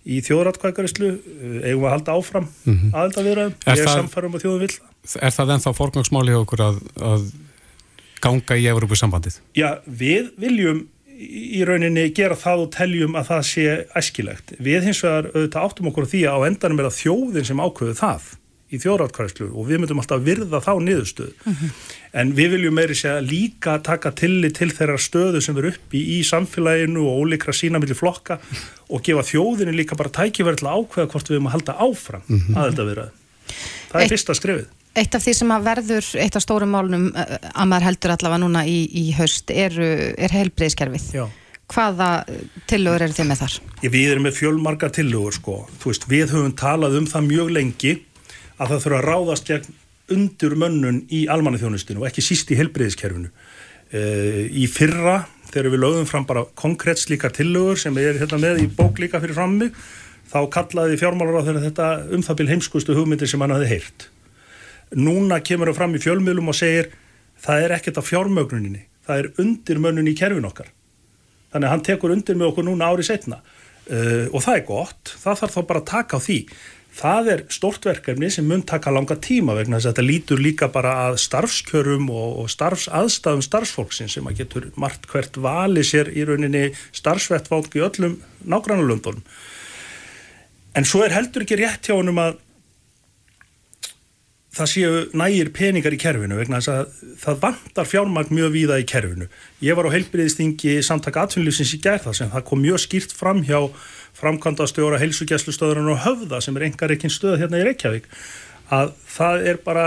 í 0.09 0.23
þjóðratkvækarislu, 0.25 1.11
uh, 1.13 1.59
eigum 1.67 1.83
við 1.83 1.89
að 1.91 1.95
halda 1.97 2.15
áfram 2.17 2.47
mm 2.49 2.75
-hmm. 2.79 2.95
aðelda 2.97 3.25
viðraðum, 3.27 3.59
ég 3.67 3.83
er 3.83 3.93
samfærum 3.93 4.39
og 4.39 4.45
þjóðin 4.45 4.63
vill 4.65 4.75
það. 4.79 5.19
Er 5.21 5.35
það 5.37 5.53
ennþá 5.55 5.75
forgangsmáli 5.77 6.33
hjá 6.33 6.41
okkur 6.41 6.65
að, 6.65 6.79
að 7.11 7.27
ganga 8.25 8.57
í 8.57 8.69
Európu 8.73 8.97
sambandið? 8.97 9.41
Já, 9.59 9.69
við 9.85 10.33
viljum 10.41 10.87
í 11.19 11.65
rauninni 11.67 12.09
gera 12.15 12.37
það 12.39 12.65
og 12.65 12.69
teljum 12.75 13.17
að 13.19 13.31
það 13.33 13.47
sé 13.51 13.65
æskilegt. 13.99 14.53
Við 14.63 14.87
hins 14.89 15.01
vegar 15.03 15.31
auðvitað 15.35 15.65
áttum 15.65 15.91
okkur 15.91 16.07
því 16.07 16.21
að 16.31 16.37
á 16.39 16.47
endanum 16.49 16.83
er 16.83 16.89
að 16.89 16.99
þjóðin 17.01 17.49
sem 17.49 17.63
ákveðu 17.63 17.97
það 17.99 18.29
í 18.69 18.79
þjóðrátkvæðslu 18.83 19.49
og 19.49 19.69
við 19.69 19.81
myndum 19.81 20.01
alltaf 20.03 20.25
virða 20.25 20.61
þá 20.65 20.73
niðurstöð. 20.85 21.31
Mm 21.45 21.55
-hmm. 21.55 21.71
En 22.21 22.33
við 22.37 22.51
viljum 22.55 22.75
meiri 22.77 22.97
að 23.09 23.29
líka 23.31 23.79
taka 23.85 24.13
tilli 24.13 24.51
til 24.53 24.71
þeirra 24.73 24.99
stöðu 25.01 25.41
sem 25.45 25.57
eru 25.57 25.73
uppi 25.73 26.01
í 26.19 26.23
samfélaginu 26.25 27.05
og 27.09 27.23
ólíkra 27.23 27.53
sína 27.53 27.81
millir 27.81 27.97
flokka 27.97 28.39
og 28.89 29.03
gefa 29.03 29.25
þjóðinu 29.25 29.73
líka 29.73 29.97
bara 29.97 30.13
tækifæri 30.13 30.57
til 30.57 30.69
að 30.69 30.77
ákveða 30.79 31.11
hvort 31.13 31.29
við 31.29 31.37
erum 31.37 31.49
að 31.49 31.57
halda 31.57 31.73
áfram 31.79 32.23
mm 32.29 32.39
-hmm. 32.39 32.57
að 32.57 32.71
þetta 32.71 32.89
virða. 32.91 33.09
Það 33.89 34.01
er 34.01 34.03
Eitt... 34.03 34.13
fyrsta 34.13 34.35
skrifið. 34.35 34.67
Eitt 34.99 35.15
af 35.15 35.23
því 35.23 35.35
sem 35.35 35.51
að 35.51 35.65
verður, 35.65 36.07
eitt 36.19 36.37
af 36.37 36.43
stórum 36.43 36.73
málunum 36.75 37.13
eh, 37.15 37.37
að 37.55 37.69
maður 37.71 37.87
heldur 37.89 38.11
allavega 38.11 38.41
núna 38.43 38.65
í, 38.67 38.89
í 38.93 39.13
haust 39.13 39.51
er, 39.51 39.73
er 40.19 40.33
heilbreyðskerfið. 40.33 41.13
Já. 41.15 41.29
Hvaða 41.69 42.25
tillögur 42.67 43.03
eru 43.05 43.13
þið 43.13 43.27
með 43.29 43.41
þar? 43.43 43.55
Við 43.83 44.11
erum 44.11 44.25
með 44.25 44.39
fjölmarga 44.39 44.89
tillögur 44.89 45.37
sko. 45.37 45.57
Veist, 45.85 46.07
við 46.09 46.33
höfum 46.33 46.55
talað 46.57 46.97
um 46.97 47.09
það 47.11 47.27
mjög 47.29 47.51
lengi 47.59 47.93
að 48.59 48.73
það 48.73 48.83
þurfa 48.85 48.99
að 48.99 49.07
ráðast 49.07 49.49
gegn 49.49 49.77
undur 50.15 50.55
mönnun 50.59 51.01
í 51.13 51.25
almannaþjónustinu 51.31 52.03
og 52.03 52.09
ekki 52.09 52.25
síst 52.25 52.51
í 52.53 52.59
heilbreyðskerfinu. 52.59 53.31
E, 53.89 54.01
eh, 54.01 54.43
í 54.53 54.67
fyrra, 54.69 55.23
þegar 55.49 55.73
við 55.73 55.83
lögum 55.85 56.09
fram 56.09 56.27
bara 56.29 56.45
konkrétt 56.57 57.01
slíka 57.01 57.31
tillögur 57.33 57.79
sem 57.81 57.97
er 57.99 58.21
hérna 58.21 58.41
með 58.41 58.63
í 58.65 58.69
bók 58.69 58.99
líka 59.01 59.21
fyrir 59.21 59.37
frammi, 59.37 59.71
þá 60.29 60.41
kallaði 60.53 61.01
fjármálar 61.01 61.41
á 61.41 61.49
þetta 61.49 61.89
um 62.13 62.23
það 62.23 62.41
byrj 62.41 62.53
heimskustu 62.55 62.97
hugmyndir 62.97 63.29
sem 63.29 63.41
hann 63.41 63.57
hafi 63.57 63.69
heyrt. 63.69 64.09
Núna 64.97 65.41
kemur 65.45 65.69
það 65.69 65.81
fram 65.81 65.95
í 65.95 66.03
fjölmiðlum 66.05 66.49
og 66.49 66.57
segir 66.57 66.91
það 67.41 67.65
er 67.65 67.77
ekkert 67.77 68.01
af 68.01 68.09
fjármögnuninni 68.09 68.89
það 69.09 69.23
er 69.23 69.31
undirmönnun 69.41 70.11
í 70.11 70.17
kerfin 70.17 70.49
okkar. 70.49 70.69
Þannig 71.53 71.69
að 71.69 71.73
hann 71.73 71.87
tekur 71.87 72.13
undir 72.13 72.37
með 72.37 72.51
okkur 72.51 72.67
núna 72.67 72.91
árið 72.93 73.09
setna 73.09 73.39
uh, 73.41 74.27
og 74.29 74.43
það 74.45 74.55
er 74.55 74.65
gott 74.69 75.15
það 75.23 75.39
þarf 75.43 75.55
þá 75.55 75.63
bara 75.71 75.83
að 75.83 75.89
taka 75.93 76.21
á 76.21 76.25
því 76.27 76.39
það 76.99 77.31
er 77.35 77.45
stortverkefni 77.53 78.31
sem 78.33 78.47
mun 78.49 78.65
taka 78.67 78.91
langa 78.95 79.19
tíma 79.23 79.55
vegna 79.59 79.79
þess 79.79 79.91
að 79.91 79.93
þetta 79.93 80.07
lítur 80.09 80.43
líka 80.43 80.71
bara 80.73 80.95
að 81.09 81.21
starfskjörum 81.23 82.09
og, 82.11 82.41
og 82.43 82.51
starfsaðstafum 82.51 83.45
starfsfólksinn 83.45 84.11
sem 84.11 84.27
að 84.27 84.43
getur 84.43 84.71
margt 84.81 85.07
hvert 85.13 85.39
vali 85.39 85.85
sér 85.87 86.11
í 86.11 86.27
rauninni 86.27 86.73
starfsvettfólk 86.97 87.79
í 87.79 87.85
öllum 87.87 88.19
nágrannulöndunum 88.43 89.23
en 90.79 90.87
svo 90.87 91.05
er 91.05 91.15
heldur 91.15 91.47
ekki 91.47 91.59
rétt 91.61 91.89
hjá 91.89 91.97
honum 91.97 92.21
að 92.23 92.39
það 94.59 94.71
séu 94.73 94.95
nægir 95.17 95.51
peningar 95.55 95.95
í 95.95 96.01
kerfinu 96.01 96.39
vegna 96.39 96.59
þess 96.59 96.73
að 96.73 97.13
það 97.23 97.41
vantar 97.45 97.89
fjármagn 97.89 98.35
mjög 98.35 98.55
víða 98.55 98.79
í 98.83 98.87
kerfinu. 98.89 99.29
Ég 99.63 99.79
var 99.79 99.87
á 99.87 99.95
heilbriðistingi 99.95 100.79
samtaka 100.87 101.27
atvinnlýfsins 101.27 101.77
í 101.77 101.81
gerð 101.85 102.09
það 102.09 102.19
sem 102.21 102.33
það 102.33 102.47
kom 102.51 102.63
mjög 102.65 102.83
skýrt 102.85 103.15
fram 103.15 103.45
hjá 103.47 103.61
framkvæmdastjóra 104.19 105.01
heilsugjæslustöðurinn 105.03 105.93
og 105.93 106.03
höfða 106.05 106.41
sem 106.45 106.57
er 106.59 106.69
engar 106.69 106.95
ekki 106.95 107.11
stöð 107.13 107.39
hérna 107.43 107.61
í 107.61 107.67
Reykjavík 107.69 108.09
að 108.75 108.93
það 109.09 109.47
er 109.53 109.61
bara 109.65 109.87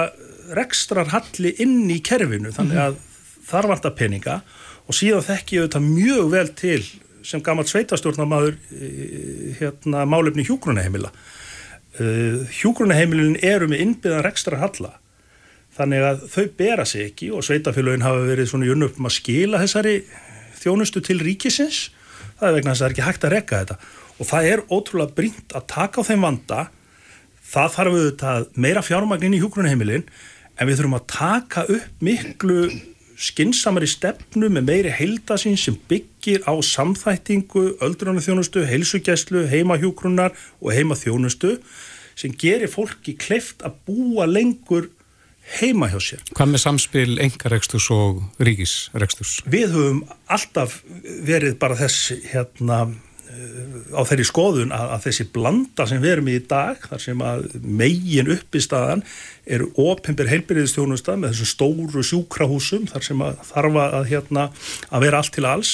rekstrar 0.55 1.11
halli 1.11 1.53
inn 1.63 1.86
í 1.91 1.99
kerfinu 2.03 2.53
þannig 2.55 2.77
mhm. 2.77 2.86
að 2.88 3.47
þar 3.51 3.69
vantar 3.73 3.95
peninga 3.97 4.39
og 4.88 4.97
síðan 4.97 5.27
þekk 5.27 5.53
ég 5.55 5.65
auðvitað 5.65 5.88
mjög 5.89 6.32
vel 6.32 6.47
til 6.57 6.82
sem 7.27 7.43
gammalt 7.45 7.69
sveitastjórnamaður 7.69 8.55
eh, 8.73 9.51
hérna 9.59 10.07
málefni 10.09 10.45
hjúgrunahemila 10.47 11.11
uh, 11.11 12.01
eh, 12.01 12.57
hjúgrunaheimilin 12.61 13.38
eru 13.45 13.69
með 13.69 13.84
innbyðan 13.86 14.25
rekstra 14.25 14.61
halla 14.63 14.95
þannig 15.77 16.05
að 16.07 16.25
þau 16.34 16.45
bera 16.57 16.86
sig 16.88 17.11
ekki 17.11 17.29
og 17.36 17.45
sveitafélagin 17.45 18.05
hafa 18.05 18.25
verið 18.27 18.49
svona 18.51 18.67
í 18.67 18.73
unnöfum 18.73 19.07
að 19.07 19.17
skila 19.19 19.61
þessari 19.61 19.95
þjónustu 20.61 21.01
til 21.05 21.21
ríkisins. 21.23 21.89
Það 22.39 22.47
er 22.47 22.55
vegna 22.57 22.73
þess 22.73 22.82
að 22.82 22.84
það 22.84 22.89
er 22.89 22.95
ekki 22.95 23.07
hægt 23.07 23.27
að 23.27 23.36
rekka 23.36 23.61
þetta 23.61 23.77
og 24.22 24.30
það 24.30 24.51
er 24.51 24.63
ótrúlega 24.69 25.17
brínt 25.17 25.55
að 25.57 25.67
taka 25.74 26.05
á 26.05 26.07
þeim 26.11 26.28
vanda 26.28 26.61
það 27.51 27.74
þarf 27.76 27.97
auðvitað 27.97 28.47
meira 28.63 28.86
fjármagnin 28.86 29.36
í 29.36 29.41
hjúgrunaheimilin 29.41 30.05
en 30.05 30.69
við 30.69 30.78
þurfum 30.80 30.97
að 30.99 31.07
taka 31.11 31.65
upp 31.74 32.05
miklu 32.05 32.59
skinsamari 33.22 33.89
stefnu 33.89 34.49
með 34.49 34.67
meiri 34.69 34.93
heildasín 34.93 35.57
sem 35.59 35.76
byggir 35.89 36.45
á 36.49 36.53
samþættingu, 36.65 37.78
öldrunarþjónustu, 37.86 38.63
heilsugjæslu, 38.65 39.45
heimahjúgrunnar 39.51 40.34
og 40.61 40.74
heimaþjónustu 40.74 41.57
sem 42.17 42.34
gerir 42.38 42.72
fólki 42.72 43.13
kleift 43.17 43.61
að 43.65 43.78
búa 43.88 44.26
lengur 44.30 44.89
heima 45.59 45.89
hjá 45.91 45.99
sér. 46.01 46.26
Hvað 46.34 46.53
með 46.53 46.63
samspil 46.63 47.13
engareksturs 47.24 47.88
og 47.93 48.24
ríkisreksturs? 48.41 49.39
Við 49.49 49.74
höfum 49.76 50.03
alltaf 50.32 50.82
verið 51.28 51.57
bara 51.61 51.78
þess 51.80 52.13
hérna 52.32 52.84
á 53.95 54.01
þeirri 54.07 54.25
skoðun 54.27 54.73
að, 54.75 54.91
að 54.95 55.07
þessi 55.07 55.25
blanda 55.35 55.87
sem 55.89 56.01
við 56.03 56.13
erum 56.15 56.29
í 56.31 56.37
dag 56.51 56.83
þar 56.89 57.03
sem 57.03 57.23
að 57.25 57.47
megin 57.61 58.31
upp 58.35 58.57
í 58.57 58.61
staðan 58.63 59.03
eru 59.45 59.71
opimbir 59.81 60.29
heilbyrðistjónusta 60.31 61.17
með 61.19 61.33
þessum 61.33 61.51
stóru 61.51 62.05
sjúkrahúsum 62.05 62.87
þar 62.91 63.07
sem 63.07 63.25
að 63.25 63.43
þarfa 63.51 63.89
að, 63.99 64.07
hérna, 64.11 64.47
að 64.89 65.05
vera 65.05 65.21
allt 65.21 65.35
til 65.35 65.45
alls 65.49 65.73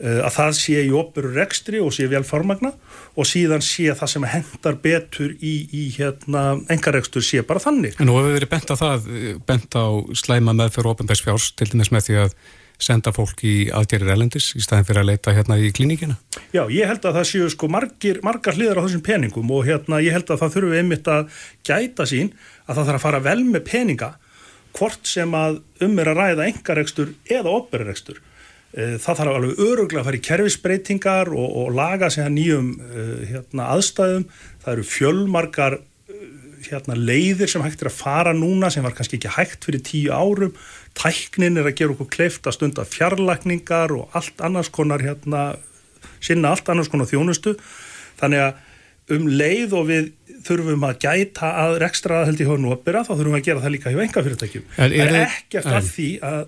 eh, 0.00 0.20
að 0.20 0.36
það 0.38 0.52
sé 0.60 0.84
í 0.86 0.92
opuru 1.00 1.32
rekstri 1.36 1.82
og 1.82 1.94
sé 1.96 2.08
vel 2.12 2.24
formagna 2.26 2.74
og 3.16 3.28
síðan 3.28 3.64
sé 3.64 3.88
það 3.96 4.12
sem 4.14 4.28
hendar 4.34 4.78
betur 4.82 5.32
í, 5.40 5.56
í 5.70 5.88
hérna, 5.96 6.60
engarekstur 6.72 7.24
sé 7.24 7.42
bara 7.46 7.62
þannig. 7.62 7.98
En 8.00 8.10
nú 8.10 8.18
hefur 8.18 8.30
við 8.30 8.40
verið 8.40 8.54
bent 8.54 8.72
á 8.72 8.76
það, 8.76 9.10
bent 9.48 9.80
á 9.80 9.86
slæma 10.16 10.56
með 10.56 10.76
fyrir 10.76 10.94
opimbærsfjárs 10.94 11.50
til 11.56 11.72
dæmis 11.72 11.92
með 11.94 12.08
því 12.10 12.22
að 12.26 12.38
senda 12.82 13.12
fólk 13.14 13.40
í 13.46 13.54
aðgerðir 13.72 14.12
elendis 14.16 14.50
í 14.56 14.62
staðin 14.64 14.86
fyrir 14.88 15.02
að 15.02 15.10
leita 15.10 15.34
hérna 15.36 15.56
í 15.60 15.72
klínikina? 15.74 16.18
Já, 16.52 16.66
ég 16.72 16.88
held 16.90 17.06
að 17.08 17.18
það 17.18 17.28
séu 17.30 17.48
sko 17.52 17.70
margir, 17.72 18.20
margar 18.26 18.56
hliðar 18.58 18.82
á 18.82 18.84
þessum 18.84 19.04
peningum 19.06 19.52
og 19.56 19.66
hérna 19.68 20.02
ég 20.04 20.16
held 20.16 20.30
að 20.30 20.42
það 20.44 20.54
þurfu 20.56 20.78
einmitt 20.80 21.10
að 21.10 21.42
gæta 21.66 22.06
sín 22.08 22.32
að 22.66 22.78
það 22.78 22.84
þarf 22.84 22.98
að 22.98 23.04
fara 23.06 23.24
vel 23.24 23.40
með 23.48 23.66
peninga 23.70 24.12
hvort 24.76 25.08
sem 25.08 25.36
að 25.36 25.60
um 25.84 26.00
er 26.02 26.12
að 26.12 26.20
ræða 26.20 26.48
engarekstur 26.50 27.12
eða 27.32 27.54
operarekstur. 27.56 28.20
Eh, 28.76 28.96
það 29.00 29.20
þarf 29.20 29.36
alveg 29.38 29.60
öruglega 29.64 30.02
að 30.02 30.08
fara 30.10 30.18
í 30.18 30.24
kerfisbreytingar 30.26 31.32
og, 31.32 31.46
og 31.62 31.76
laga 31.76 32.10
sig 32.12 32.26
að 32.26 32.34
nýjum 32.36 32.72
uh, 32.84 33.12
hérna, 33.30 33.70
aðstæðum. 33.72 34.26
Það 34.64 34.72
eru 34.74 34.86
fjölmarkar 34.90 35.78
uh, 35.78 36.26
hérna, 36.66 36.98
leiðir 36.98 37.52
sem 37.52 37.64
hægt 37.64 37.84
er 37.84 37.88
að 37.88 38.00
fara 38.02 38.34
núna 38.36 38.68
sem 38.72 38.84
var 38.84 38.96
kannski 38.98 39.16
ekki 39.20 39.32
hægt 39.38 39.68
fyrir 39.68 39.84
tíu 39.86 40.12
árum 40.12 40.52
tæknin 40.96 41.60
er 41.60 41.68
að 41.68 41.78
gera 41.80 41.96
okkur 41.96 42.12
kleift 42.12 42.48
að 42.48 42.58
stunda 42.58 42.86
fjarlækningar 42.88 43.94
og 43.96 44.16
allt 44.16 44.40
annars 44.44 44.72
konar 44.72 45.04
hérna, 45.04 45.48
sinna 46.24 46.54
allt 46.54 46.68
annars 46.72 46.90
konar 46.92 47.10
þjónustu. 47.10 47.56
Þannig 48.20 48.46
að 48.46 48.62
um 49.16 49.26
leið 49.30 49.74
og 49.78 49.88
við 49.90 50.12
þurfum 50.46 50.84
að 50.86 51.00
gæta 51.04 51.50
að 51.62 51.78
rekstra 51.82 52.22
held 52.26 52.40
í 52.42 52.46
hónu 52.48 52.72
opera 52.74 53.04
þá 53.06 53.12
þurfum 53.14 53.34
við 53.34 53.40
að 53.40 53.48
gera 53.48 53.62
það 53.64 53.74
líka 53.76 53.92
hjá 53.92 54.00
enga 54.02 54.24
fyrirtækjum 54.26 54.64
það 54.76 54.96
er 55.02 55.18
ekkert 55.20 55.68
að 55.70 55.90
því 55.92 56.08
að 56.26 56.40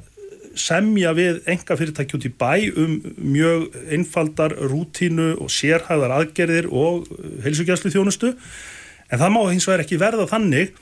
semja 0.58 1.12
við 1.14 1.38
enga 1.54 1.76
fyrirtæki 1.78 2.18
út 2.18 2.26
í 2.26 2.32
bæ 2.34 2.52
um 2.82 2.96
mjög 3.22 3.78
einfaldar 3.94 4.56
rútínu 4.72 5.28
og 5.38 5.52
sérhæðar 5.54 6.16
aðgerðir 6.16 6.66
og 6.74 7.06
heilsugjastlu 7.44 7.94
þjónustu 7.94 8.32
en 8.34 9.22
það 9.22 9.34
má 9.36 9.40
hins 9.52 9.68
vegar 9.68 9.84
ekki 9.84 10.00
verða 10.02 10.26
þannig 10.30 10.74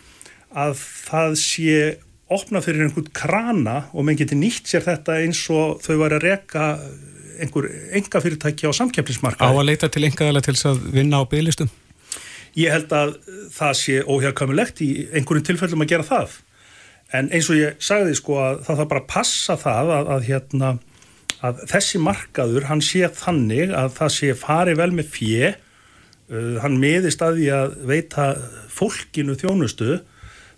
að 0.57 0.81
það 0.81 1.39
sé 1.43 1.77
opna 2.33 2.63
fyrir 2.65 2.87
einhvern 2.87 3.11
krana 3.15 3.77
og 3.95 4.07
menn 4.07 4.19
geti 4.19 4.39
nýtt 4.39 4.71
sér 4.71 4.85
þetta 4.87 5.21
eins 5.23 5.45
og 5.55 5.79
þau 5.85 5.95
væri 6.01 6.19
að 6.19 6.25
reka 6.27 6.65
einhver 7.37 7.69
enga 7.95 8.23
fyrirtæki 8.23 8.67
á 8.67 8.73
samkeppnismarkaði. 8.75 9.47
Á 9.47 9.53
að 9.53 9.69
leita 9.69 9.91
til 9.93 10.07
engaðala 10.09 10.43
til 10.43 10.57
þess 10.57 10.71
að 10.73 10.89
vinna 10.97 11.21
á 11.21 11.25
bygglistum? 11.29 11.71
Ég 12.57 12.73
held 12.73 12.93
að 12.97 13.15
það 13.53 13.79
sé 13.83 14.01
óhjálpkamilegt 14.03 14.83
í 14.83 14.91
einhverjum 15.13 15.47
tilfellum 15.51 15.85
að 15.85 15.93
gera 15.93 16.09
það. 16.09 16.39
En 17.15 17.29
eins 17.31 17.51
og 17.53 17.61
ég 17.61 17.77
sagði 17.85 18.17
sko 18.19 18.41
að 18.43 18.63
það 18.67 18.81
þarf 18.81 18.91
bara 18.93 19.03
að 19.05 19.11
passa 19.13 19.59
það 19.61 19.93
að, 19.99 20.11
að, 20.15 20.27
hérna, 20.31 20.73
að 21.47 21.63
þessi 21.71 22.01
markaður 22.03 22.69
hann 22.71 22.83
sé 22.83 23.11
þannig 23.21 23.77
að 23.77 23.95
það 24.01 24.13
sé 24.17 24.33
farið 24.41 24.81
vel 24.81 24.91
með 24.97 25.13
fjö, 25.15 25.53
uh, 25.53 26.57
hann 26.65 26.81
miðist 26.83 27.23
að 27.23 27.39
því 27.39 27.49
að 27.61 27.79
veita 27.93 28.27
fólkinu 28.73 29.37
þjónustu 29.39 30.01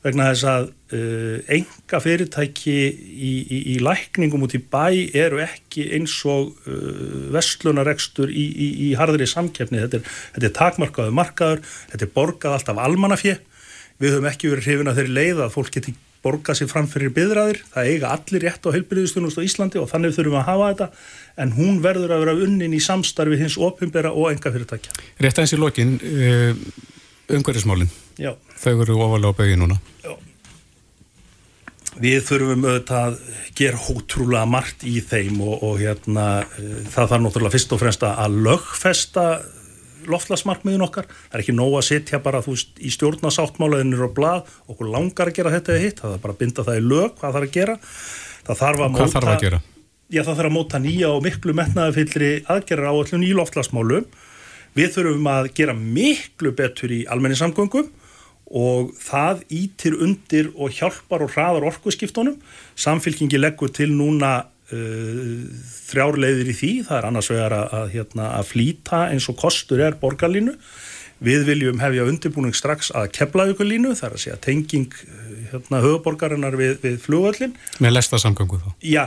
vegna 0.06 0.30
þess 0.30 0.48
að 0.48 0.72
enga 0.88 2.00
fyrirtæki 2.00 2.72
í, 2.72 3.32
í, 3.44 3.58
í 3.74 3.76
lækningum 3.84 4.46
út 4.46 4.54
í 4.56 4.60
bæ 4.62 5.12
eru 5.12 5.42
ekki 5.44 5.84
eins 5.98 6.14
og 6.24 6.54
uh, 6.64 7.28
vestlunarekstur 7.34 8.32
í, 8.32 8.46
í 8.88 8.90
harðri 8.96 9.28
samkefni. 9.28 9.82
Þetta 9.84 10.00
er, 10.00 10.18
þetta 10.36 10.48
er 10.48 10.56
takmarkaðu 10.56 11.14
markaður, 11.18 11.64
þetta 11.92 12.06
er 12.06 12.12
borgað 12.14 12.58
alltaf 12.58 12.82
almannafjö. 12.86 13.36
Við 13.98 14.14
höfum 14.14 14.28
ekki 14.30 14.52
verið 14.52 14.68
hrifin 14.68 14.92
að 14.92 15.00
þeirri 15.02 15.16
leið 15.18 15.42
að 15.44 15.56
fólk 15.58 15.72
geti 15.74 15.94
borgað 16.24 16.60
sér 16.60 16.70
fram 16.70 16.88
fyrir 16.90 17.12
byðraðir. 17.14 17.60
Það 17.74 17.90
eiga 17.92 18.12
allir 18.14 18.46
rétt 18.46 18.64
á 18.64 18.74
heilbyrðistunust 18.74 19.38
á 19.38 19.46
Íslandi 19.46 19.82
og 19.82 19.90
þannig 19.90 20.16
þurfum 20.16 20.34
við 20.34 20.40
að 20.40 20.48
hafa 20.48 20.70
þetta 20.72 20.88
en 21.44 21.52
hún 21.58 21.82
verður 21.84 22.14
að 22.14 22.24
vera 22.24 22.36
unnin 22.46 22.74
í 22.74 22.80
samstarfi 22.82 23.38
hins 23.38 23.58
opimbera 23.60 24.14
og 24.14 24.32
enga 24.32 24.54
fyrirtækja. 24.54 24.96
Rétt 25.22 25.38
aðeins 25.38 25.54
í 25.54 25.60
lokin, 25.60 25.94
umhverjismálinn. 27.38 27.92
Já. 28.18 28.32
Þau 28.58 28.72
eru 28.82 28.98
ofalega 29.04 29.30
á 29.30 29.38
begið 29.38 29.62
núna. 29.62 29.78
Já. 30.02 30.16
Við 31.98 32.18
þurfum 32.28 32.66
auðvitað 32.68 33.04
að 33.04 33.20
gera 33.58 33.84
ótrúlega 33.90 34.48
margt 34.48 34.84
í 34.86 34.98
þeim 35.02 35.40
og, 35.42 35.62
og 35.66 35.78
hérna 35.82 36.26
það 36.92 37.12
þarf 37.12 37.22
náttúrulega 37.24 37.54
fyrst 37.56 37.74
og 37.74 37.80
fremst 37.82 38.04
að 38.06 38.36
lögfesta 38.46 39.24
loftlasmarkmiðin 40.08 40.84
okkar. 40.86 41.08
Það 41.08 41.36
er 41.36 41.42
ekki 41.44 41.56
nóg 41.56 41.74
að 41.78 41.86
setja 41.88 42.20
bara 42.24 42.42
þú 42.44 42.54
veist 42.54 42.78
í 42.80 42.92
stjórnasáttmálaðinir 42.94 44.06
og 44.06 44.14
blað 44.16 44.54
okkur 44.70 44.92
langar 44.94 45.32
að 45.32 45.40
gera 45.40 45.52
þetta 45.56 45.74
eða 45.74 45.84
hitt. 45.84 46.02
Það 46.04 46.14
er 46.14 46.22
bara 46.22 46.36
að 46.36 46.40
binda 46.44 46.66
það 46.68 46.78
í 46.78 46.86
lög 46.86 47.18
hvað 47.18 47.40
er 47.40 47.46
að 47.48 47.58
gera. 47.58 47.76
Það 48.46 48.62
þarf 48.62 48.84
að 48.84 48.94
móta... 48.94 49.10
Þarf 49.16 49.34
að? 49.34 49.58
Já 50.08 50.22
það 50.22 50.38
þarf 50.38 50.48
að 50.48 50.54
móta 50.54 50.80
nýja 50.80 51.12
og 51.12 51.24
miklu 51.26 51.54
metnaðafyllri 51.58 52.30
aðgerra 52.48 52.92
áallun 52.94 53.26
í 53.26 53.34
loftlasmálum. 53.36 54.06
Við 54.78 54.92
þurfum 54.94 55.28
að 55.32 55.50
gera 55.58 55.74
miklu 55.76 56.54
betur 56.56 56.94
í 56.94 57.02
almenningssamgöngum 57.10 57.90
og 58.48 58.94
það 58.96 59.42
ítir 59.52 59.96
undir 60.00 60.52
og 60.56 60.72
hjálpar 60.72 61.24
og 61.24 61.34
hraðar 61.34 61.66
orkuskiptunum. 61.68 62.38
Samfylkingi 62.78 63.40
leggur 63.40 63.72
til 63.74 63.90
núna 63.92 64.32
uh, 64.72 65.42
þrjárleiðir 65.90 66.52
í 66.52 66.56
því, 66.56 66.72
það 66.88 67.00
er 67.00 67.08
annars 67.10 67.30
vegar 67.32 67.56
að, 67.58 67.74
að, 67.80 67.88
hérna, 67.96 68.30
að 68.38 68.52
flýta 68.52 69.02
eins 69.12 69.28
og 69.28 69.38
kostur 69.40 69.84
er 69.84 69.98
borgarlínu. 70.00 70.56
Við 71.24 71.48
viljum 71.48 71.80
hefja 71.82 72.06
undirbúning 72.06 72.54
strax 72.54 72.92
að 72.94 73.08
kepla 73.16 73.48
ykkur 73.50 73.66
línu, 73.66 73.96
það 73.98 74.08
er 74.08 74.12
að 74.14 74.22
segja 74.22 74.42
tenging 74.44 74.92
hérna, 75.50 75.80
höfuborgarinnar 75.82 76.54
við, 76.58 76.76
við 76.84 77.00
flugvöllin. 77.02 77.56
Með 77.82 77.96
lesta 77.96 78.20
samgöngu 78.22 78.60
þá? 78.62 78.68
Já, 78.86 79.04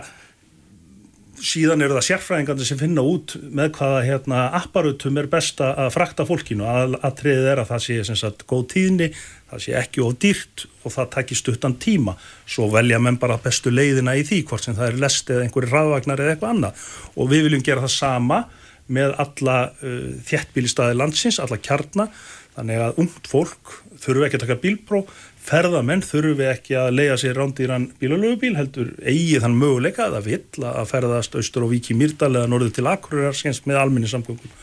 síðan 1.42 1.82
eru 1.84 1.96
það 1.98 2.06
sérfræðingarnir 2.08 2.68
sem 2.68 2.80
finna 2.80 3.04
út 3.06 3.34
með 3.42 3.72
hvaða 3.78 4.02
hérna, 4.06 4.42
apparutum 4.60 5.20
er 5.20 5.30
best 5.32 5.62
að 5.66 5.90
frakta 5.96 6.26
fólkinu. 6.30 6.68
Að, 6.70 6.98
að 7.02 7.16
treðið 7.22 7.50
er 7.52 7.62
að 7.64 7.72
það 7.72 7.86
sé 7.86 8.18
sagt 8.22 8.46
góð 8.50 8.66
tíðni, 8.76 9.10
það 9.52 9.64
sé 9.66 9.76
ekki 9.80 10.04
of 10.06 10.18
dýrt 10.22 10.66
og 10.86 10.96
það 10.96 11.12
takir 11.18 11.40
stuttan 11.40 11.78
tíma. 11.82 12.16
Svo 12.46 12.70
velja 12.74 13.02
menn 13.02 13.20
bara 13.22 13.40
bestu 13.42 13.74
leiðina 13.74 14.16
í 14.20 14.26
því 14.28 14.44
hvort 14.50 14.68
sem 14.68 14.78
það 14.78 14.92
er 14.92 15.02
lest 15.06 15.32
eða 15.34 15.48
einhverju 15.48 15.72
raðvagnar 15.74 16.24
eða 16.24 16.36
eitthvað 16.36 16.56
annað. 16.56 16.86
Og 17.18 17.32
við 17.34 17.48
viljum 17.48 17.66
gera 17.66 17.86
það 17.86 17.96
sama 17.98 18.44
með 18.92 19.16
alla 19.24 19.58
uh, 19.72 20.06
þjettbílistæði 20.28 21.00
landsins, 21.00 21.40
alla 21.42 21.60
kjarnar 21.62 22.12
þannig 22.56 22.82
að 22.84 23.02
ungt 23.02 23.30
fólk 23.32 23.78
þurfu 24.02 24.26
ekki 24.26 24.40
að 24.40 24.46
taka 24.46 24.60
bílpróf 24.64 25.20
ferðamenn 25.42 26.04
þurfi 26.06 26.48
ekki 26.52 26.76
að 26.78 26.92
leia 27.00 27.16
sér 27.20 27.40
rándýran 27.40 27.90
bílalögubíl 28.02 28.54
heldur 28.60 28.92
eigi 29.02 29.40
þann 29.42 29.58
möguleika 29.58 30.10
að 30.10 30.28
vill 30.28 30.66
að 30.70 30.90
ferðast 30.92 31.38
austur 31.40 31.66
og 31.66 31.74
viki 31.74 31.98
mýrdal 31.98 32.34
eða 32.36 32.50
norður 32.52 32.76
til 32.78 32.90
Akureyrar 32.92 33.38
skens 33.38 33.64
með 33.66 33.82
alminni 33.82 34.12
samgöngum 34.12 34.54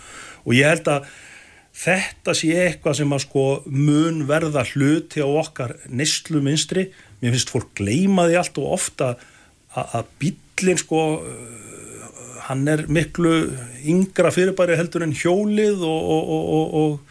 og 0.44 0.54
ég 0.54 0.70
held 0.70 0.90
að 0.92 1.08
þetta 1.78 2.34
sé 2.34 2.52
eitthvað 2.62 2.98
sem 3.00 3.14
að 3.14 3.24
sko 3.26 3.44
mun 3.66 4.24
verða 4.30 4.64
hluti 4.70 5.22
á 5.22 5.28
okkar 5.28 5.76
neistlu 5.90 6.40
minstri, 6.42 6.88
mér 7.20 7.34
finnst 7.34 7.52
fólk 7.54 7.74
gleima 7.78 8.26
því 8.28 8.38
allt 8.40 8.62
og 8.62 8.72
ofta 8.78 9.12
að 9.74 10.10
bílinn 10.22 10.80
sko 10.80 11.02
hann 12.48 12.64
er 12.70 12.86
miklu 12.88 13.34
yngra 13.88 14.32
fyrirbæri 14.32 14.78
heldur 14.78 15.04
en 15.04 15.14
hjólið 15.16 15.82
og, 15.84 16.12
og, 16.14 16.30
og, 16.32 16.74
og 16.80 17.07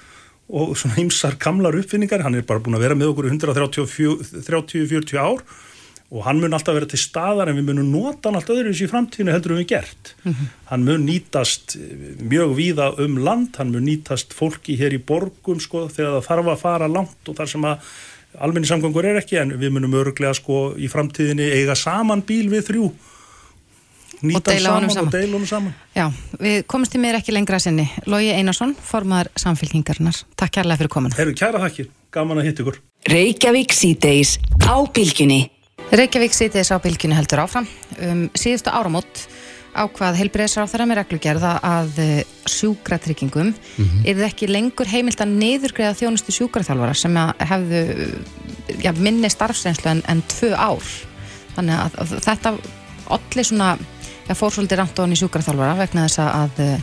og 0.47 0.75
svona 0.79 0.99
ymsar 1.03 1.35
kamlar 1.39 1.75
uppfinningar, 1.75 2.23
hann 2.23 2.35
er 2.39 2.45
bara 2.47 2.63
búin 2.63 2.77
að 2.77 2.85
vera 2.85 2.95
með 2.95 3.11
okkur 3.13 3.31
130-40 3.33 5.17
ár 5.19 5.41
og 6.07 6.23
hann 6.23 6.39
mun 6.39 6.55
alltaf 6.55 6.77
vera 6.77 6.87
til 6.87 6.99
staðar 7.01 7.49
en 7.51 7.57
við 7.59 7.65
munum 7.67 7.89
nota 7.91 8.29
hann 8.29 8.37
alltaf 8.39 8.55
öðruvis 8.55 8.85
í 8.85 8.87
framtíðinu 8.87 9.33
heldur 9.33 9.57
um 9.57 9.59
við 9.59 9.71
gert. 9.73 10.13
Mm 10.23 10.33
-hmm. 10.33 10.47
Hann 10.69 10.85
mun 10.87 11.05
nýtast 11.05 11.75
mjög 12.21 12.55
víða 12.55 12.87
um 13.03 13.17
land, 13.17 13.55
hann 13.57 13.71
mun 13.71 13.83
nýtast 13.83 14.33
fólki 14.33 14.77
hér 14.79 14.93
í 14.95 15.03
borgum 15.03 15.59
sko 15.59 15.89
þegar 15.89 16.21
það 16.21 16.27
þarf 16.27 16.47
að 16.47 16.61
fara 16.61 16.87
langt 16.87 17.27
og 17.27 17.35
þar 17.35 17.47
sem 17.47 17.61
að 17.61 17.77
almenni 18.39 18.67
samgangur 18.67 19.05
er 19.05 19.19
ekki 19.19 19.37
en 19.41 19.51
við 19.59 19.71
munum 19.71 19.93
öruglega 19.93 20.33
sko 20.33 20.75
í 20.77 20.87
framtíðinu 20.87 21.43
eiga 21.43 21.75
saman 21.75 22.21
bíl 22.21 22.49
við 22.49 22.67
þrjú 22.69 22.91
nýta 24.21 24.55
saman, 24.59 24.89
saman 24.89 25.05
og 25.05 25.11
deila 25.13 25.33
honum 25.35 25.49
saman. 25.49 25.75
Já, 25.95 26.07
við 26.41 26.63
komumst 26.69 26.95
í 26.95 27.01
mér 27.01 27.19
ekki 27.19 27.35
lengra 27.35 27.59
sinni. 27.59 27.89
Lógi 28.05 28.31
Einarsson, 28.33 28.75
formadur 28.75 29.31
samfélkingarnar 29.39 30.23
Takk 30.35 30.59
kærlega 30.59 30.81
fyrir 30.81 30.93
komuna. 30.93 31.17
Herru, 31.19 31.35
kæra 31.37 31.61
þakkir, 31.65 31.91
gaman 32.13 32.41
að 32.41 32.49
hitta 32.49 32.65
ykkur. 32.65 32.81
Reykjavík 33.07 33.75
síðdeis 33.77 34.37
á 34.65 34.75
bylginni 34.93 35.45
Reykjavík 35.87 36.33
síðdeis 36.35 36.67
á 36.73 36.77
bylginni 36.83 37.15
heldur 37.15 37.45
áfram. 37.45 37.67
Um, 38.03 38.25
síðustu 38.35 38.73
áramót 38.73 39.27
ákvað 39.77 40.17
heilbreyðsráþara 40.19 40.87
með 40.89 40.97
reglugerða 41.01 41.51
að 41.63 41.99
eh, 42.01 42.29
sjúkratryggingum 42.49 43.51
mm 43.51 43.85
-hmm. 43.85 44.07
er 44.09 44.15
það 44.17 44.27
ekki 44.27 44.49
lengur 44.49 44.89
heimilt 44.89 45.21
að 45.21 45.35
neyðurgreða 45.37 45.97
þjónustu 45.99 46.33
sjúkraþjálfara 46.33 46.95
sem 46.97 47.19
hefðu 47.51 47.81
ja, 48.81 48.93
minni 48.97 49.29
starfsreynslu 49.29 49.91
en, 49.91 50.01
en 50.07 50.23
tvö 50.33 50.55
ár. 50.57 50.87
Þannig 51.55 51.77
að, 51.77 51.99
að 52.01 52.15
þetta 52.25 52.55
allir 53.17 53.45
svona 53.45 53.77
það 54.27 54.39
fór 54.41 54.55
svolítið 54.55 54.81
rangt 54.81 54.99
á 54.99 55.01
hann 55.03 55.15
í 55.15 55.19
sjúkarþálfara 55.21 55.77
vegna 55.81 56.05
þess 56.07 56.21
að 56.23 56.61
uh, 56.63 56.75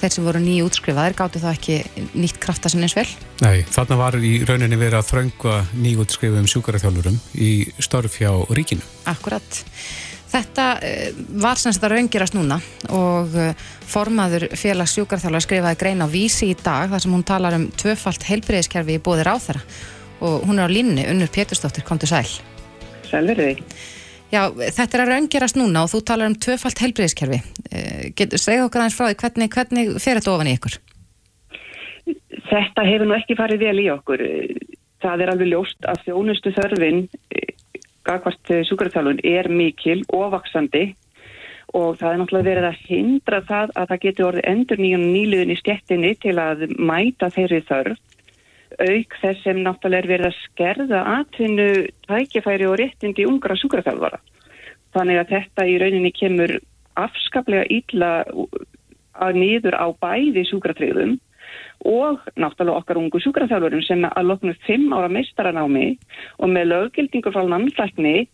þeir 0.00 0.14
sem 0.14 0.26
voru 0.26 0.42
nýju 0.42 0.68
útskrifaðir 0.68 1.16
gáttu 1.18 1.40
þá 1.42 1.48
ekki 1.52 1.80
nýtt 2.16 2.38
krafta 2.40 2.70
sem 2.72 2.82
eins 2.84 2.96
vel. 2.96 3.08
Nei, 3.44 3.64
þarna 3.68 3.98
var 4.00 4.16
í 4.16 4.34
rauninni 4.48 4.78
verið 4.80 5.00
að 5.00 5.10
þröngva 5.10 5.56
nýju 5.76 6.04
útskrifuðum 6.04 6.48
sjúkarþjálfurum 6.52 7.18
í 7.36 7.50
störf 7.82 8.20
hjá 8.20 8.30
ríkinu. 8.56 8.84
Akkurat. 9.10 9.60
Þetta 10.30 10.66
uh, 10.78 11.22
var 11.42 11.60
semst 11.60 11.84
að 11.84 11.96
raungirast 11.96 12.36
núna 12.36 12.60
og 12.94 13.32
uh, 13.34 13.70
formaður 13.90 14.50
félags 14.58 14.94
sjúkarþjálfara 14.96 15.46
skrifaði 15.46 15.80
grein 15.80 16.04
á 16.04 16.08
vísi 16.08 16.52
í 16.52 16.58
dag 16.58 16.92
þar 16.92 17.04
sem 17.04 17.16
hún 17.16 17.26
talar 17.26 17.56
um 17.58 17.70
tvöfalt 17.80 18.28
heilbreyðiskerfi 18.28 19.00
í 19.00 19.02
bóðir 19.02 19.32
áþara 19.32 19.64
og 20.20 20.44
hún 20.44 20.60
er 20.60 20.68
á 20.68 20.70
línni, 20.70 21.06
Unnur 21.08 21.30
Pétursdóttir, 21.32 21.84
kom 21.84 21.98
til 21.98 22.10
sæl. 22.10 22.28
Sælverði. 23.08 23.56
Já, 24.30 24.44
þetta 24.54 24.96
er 24.96 25.02
að 25.02 25.10
raungerast 25.10 25.58
núna 25.58 25.82
og 25.84 25.90
þú 25.90 26.00
talar 26.06 26.30
um 26.30 26.36
tvöfalt 26.38 26.82
helbriðiskerfi. 26.84 27.40
Eh, 27.70 28.26
segð 28.38 28.66
okkar 28.68 28.84
aðeins 28.84 28.98
frá 28.98 29.08
því, 29.08 29.16
hvernig, 29.22 29.50
hvernig 29.56 29.92
fer 29.98 30.20
þetta 30.20 30.34
ofan 30.34 30.50
í 30.50 30.54
ykkur? 30.58 30.76
Þetta 32.50 32.86
hefur 32.86 33.10
nú 33.10 33.16
ekki 33.18 33.38
farið 33.38 33.64
vel 33.66 33.82
í 33.82 33.88
okkur. 33.90 34.24
Það 35.02 35.24
er 35.24 35.32
alveg 35.32 35.50
ljóst 35.50 35.86
að 35.88 36.02
þjónustu 36.06 36.52
þörfin, 36.54 37.04
gagvart 38.06 38.52
súkarþjálfun, 38.68 39.22
er 39.26 39.50
mikil 39.50 40.00
og 40.14 40.30
vaksandi 40.34 40.90
og 41.76 41.98
það 42.00 42.12
er 42.12 42.20
náttúrulega 42.20 42.48
verið 42.48 42.66
að 42.68 42.80
hindra 42.88 43.40
það 43.46 43.72
að 43.78 43.90
það 43.90 44.02
getur 44.04 44.28
orðið 44.28 44.48
endur 44.50 44.80
nýjum 44.82 45.04
nýluðin 45.14 45.52
í 45.54 45.58
stjettinni 45.60 46.10
til 46.22 46.34
að 46.42 46.64
mæta 46.78 47.30
þeirri 47.34 47.60
þörf 47.68 48.00
auk 48.80 49.16
þess 49.20 49.44
sem 49.44 49.62
náttúrulega 49.64 50.04
er 50.04 50.10
verið 50.10 50.28
að 50.30 50.40
skerða 50.44 51.00
atvinnu 51.18 51.70
tækifæri 52.08 52.68
og 52.68 52.78
réttindi 52.80 53.26
ungra 53.28 53.56
súkraþjálfara. 53.60 54.20
Þannig 54.96 55.20
að 55.20 55.32
þetta 55.34 55.66
í 55.70 55.78
rauninni 55.80 56.12
kemur 56.16 56.56
afskaplega 56.98 57.68
ítla 57.70 58.10
að 59.20 59.38
niður 59.38 59.76
á 59.76 59.86
bæði 60.00 60.46
súkratriðum 60.48 61.18
og 61.86 62.20
náttúrulega 62.36 62.82
okkar 62.82 63.00
ungu 63.00 63.20
súkraþjálfurum 63.22 63.82
sem 63.86 64.04
að 64.08 64.28
loknu 64.28 64.54
fimm 64.66 64.92
ára 64.92 65.08
meistaranámi 65.12 65.94
og 66.38 66.52
með 66.52 66.70
löggildingu 66.74 67.32
frá 67.32 67.44
landlækni 67.46 68.28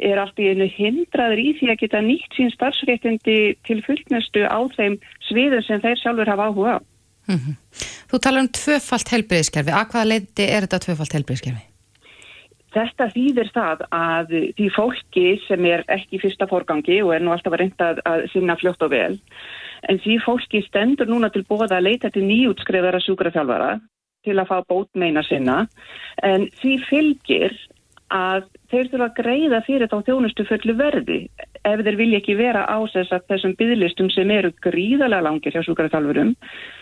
er 0.00 0.20
allt 0.20 0.38
í 0.40 0.48
einu 0.52 0.68
hindraður 0.70 1.40
í 1.42 1.48
því 1.58 1.70
að 1.72 1.80
geta 1.82 2.02
nýtt 2.04 2.36
sín 2.36 2.52
starfsréttindi 2.54 3.38
til 3.68 3.80
fullnestu 3.84 4.46
á 4.48 4.60
þeim 4.76 4.96
sviðum 5.28 5.64
sem 5.66 5.82
þeir 5.84 6.00
sjálfur 6.00 6.32
hafa 6.32 6.48
áhuga 6.48 6.76
á. 6.76 6.80
Mm 7.30 7.40
-hmm. 7.40 7.54
Þú 8.10 8.18
talar 8.18 8.42
um 8.42 8.52
tvöfalt 8.60 9.08
helbriðskerfi. 9.14 9.70
Að 9.70 9.90
hvaða 9.90 10.10
leiti 10.12 10.44
er 10.44 10.66
þetta 10.66 10.84
tvöfalt 10.86 11.12
helbriðskerfi? 11.14 11.70
þetta 12.74 13.08
þýðir 13.14 13.50
það 13.54 13.82
að 13.94 14.34
því 14.58 14.68
fólki 14.74 15.24
sem 15.46 15.66
er 15.70 15.82
ekki 15.90 16.20
fyrsta 16.22 16.46
fórgangi 16.50 17.00
og 17.02 17.14
er 17.14 17.24
nú 17.24 17.32
alltaf 17.34 17.54
að 17.54 17.64
reynda 17.64 17.88
að, 17.92 18.02
að 18.06 18.26
sinna 18.34 18.56
fljótt 18.60 18.84
og 18.86 18.92
vel, 18.94 19.16
en 19.90 20.00
því 20.04 20.18
fólki 20.26 20.62
stendur 20.66 21.10
núna 21.10 21.32
til 21.34 21.44
bóða 21.48 21.72
að 21.78 21.88
leita 21.88 22.12
til 22.14 22.24
nýjútskrifara 22.28 23.02
sjúkraþjálfara 23.06 23.74
til 24.26 24.36
að 24.36 24.50
fá 24.50 24.56
bótmeina 24.68 25.24
sinna, 25.26 25.64
en 26.22 26.46
því 26.60 26.74
fylgir 26.88 27.56
að 28.12 28.46
þeir 28.70 28.90
þurfa 28.90 29.06
að 29.06 29.16
greiða 29.20 29.62
fyrir 29.66 29.90
þá 29.90 30.00
þjónustu 30.06 30.44
fullu 30.48 30.74
verði 30.78 31.20
ef 31.62 31.82
þeir 31.86 31.98
vilja 31.98 32.18
ekki 32.18 32.34
vera 32.38 32.66
á 32.66 32.78
þessum 32.90 33.54
bygglistum 33.58 34.10
sem 34.10 34.30
eru 34.34 34.50
gríðarlega 34.66 35.26
langir 35.26 35.54
hjá 35.54 35.62
sjúkraþjálfurum 35.66 36.34
E, 36.34 36.78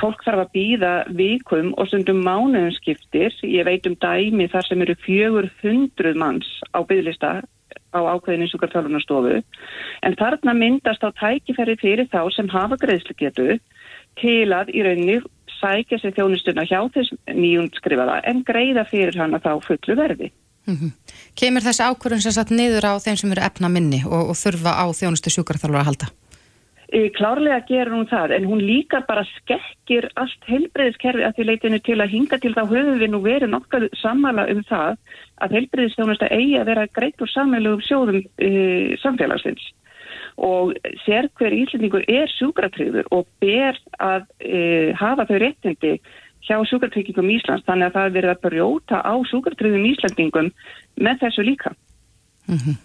fólk 0.00 0.24
þarf 0.26 0.44
að 0.44 0.52
býða 0.56 0.92
vikum 1.18 1.72
og 1.78 1.86
stundum 1.88 2.22
mánuðum 2.26 2.72
skiptir. 2.74 3.34
Ég 3.46 3.66
veit 3.68 3.86
um 3.86 3.94
dæmi 3.94 4.48
þar 4.50 4.66
sem 4.66 4.82
eru 4.82 4.96
400 5.06 6.14
manns 6.18 6.48
á 6.74 6.82
bygglista 6.82 7.42
á 7.92 8.00
ákveðinu 8.00 8.48
sjúkarþjálfunarstofu. 8.50 9.42
En 10.02 10.16
þarna 10.18 10.54
myndast 10.56 11.04
á 11.04 11.10
tækifæri 11.14 11.76
fyrir 11.80 12.08
þá 12.12 12.26
sem 12.34 12.48
hafa 12.50 12.78
greiðslugetu 12.80 13.58
til 14.20 14.48
að 14.52 14.72
í 14.74 14.84
rauninni 14.84 15.20
sækja 15.60 16.00
sér 16.00 16.16
þjónustuna 16.16 16.66
hjá 16.66 16.80
þess 16.94 17.14
nýjum 17.30 17.70
skrifaða 17.76 18.20
en 18.28 18.42
greiða 18.46 18.86
fyrir 18.88 19.18
hana 19.20 19.40
þá 19.42 19.54
fullu 19.66 19.96
verði. 19.98 20.32
Mm 20.66 20.76
-hmm. 20.78 20.90
Kemur 21.34 21.62
þessi 21.62 21.82
ákvörðun 21.82 22.22
sem 22.22 22.32
satt 22.32 22.50
niður 22.50 22.86
á 22.86 22.92
þeim 23.02 23.16
sem 23.16 23.32
eru 23.32 23.42
efna 23.42 23.68
minni 23.68 24.02
og, 24.06 24.30
og 24.30 24.36
þurfa 24.38 24.78
á 24.78 24.84
þjónustu 24.90 25.30
sjúkarþjálfur 25.30 25.80
að 25.80 25.88
halda? 25.90 26.06
Klárlega 27.16 27.62
gerur 27.68 27.94
hún 27.96 28.08
það 28.10 28.34
en 28.36 28.46
hún 28.48 28.60
líka 28.60 29.00
bara 29.08 29.24
skekkir 29.24 30.10
allt 30.20 30.48
heilbreyðiskerfi 30.48 31.24
að 31.24 31.36
því 31.36 31.46
leitinu 31.48 31.78
til 31.80 31.98
að 32.00 32.12
hinga 32.12 32.38
til 32.42 32.52
þá 32.52 32.62
höfum 32.68 32.98
við 33.00 33.12
nú 33.12 33.20
verið 33.24 33.52
nokkuð 33.52 33.86
sammala 34.00 34.44
um 34.52 34.60
það 34.68 34.98
að 35.40 35.54
heilbreyðistjónusta 35.56 36.28
eigi 36.28 36.58
að 36.60 36.68
vera 36.72 36.88
greitt 36.92 37.24
úr 37.24 37.32
sammeilugum 37.32 37.86
sjóðum 37.86 38.20
e, 38.20 38.50
samfélagsins 39.00 39.70
og 40.36 40.76
sér 41.04 41.28
hver 41.38 41.56
íslendingur 41.56 42.04
er 42.08 42.28
sjúkratrygður 42.36 43.08
og 43.12 43.26
ber 43.40 43.78
að 44.00 44.28
e, 44.40 44.92
hafa 44.98 45.26
þau 45.28 45.38
réttindi 45.42 45.96
hjá 46.42 46.56
sjúkratryggingum 46.68 47.30
Íslands 47.32 47.66
þannig 47.66 47.90
að 47.90 47.98
það 47.98 48.16
verið 48.16 48.34
að 48.34 48.46
brjóta 48.46 49.02
á 49.04 49.14
sjúkratryggðum 49.30 49.90
Íslandingum 49.92 50.48
með 50.98 51.20
þessu 51.24 51.44
líka. 51.46 51.76
Mm 52.48 52.58
-hmm. 52.58 52.80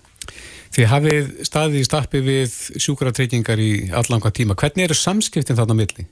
Þið 0.76 0.92
hafið 0.92 1.34
staðið 1.48 1.80
í 1.80 1.88
stappi 1.88 2.22
við 2.26 2.54
sjúkratryggingar 2.84 3.62
í 3.62 3.72
allanga 3.96 4.32
tíma. 4.34 4.58
Hvernig 4.60 4.88
eru 4.88 4.98
samskiptin 4.98 5.58
þarna 5.60 5.78
milli? 5.78 6.08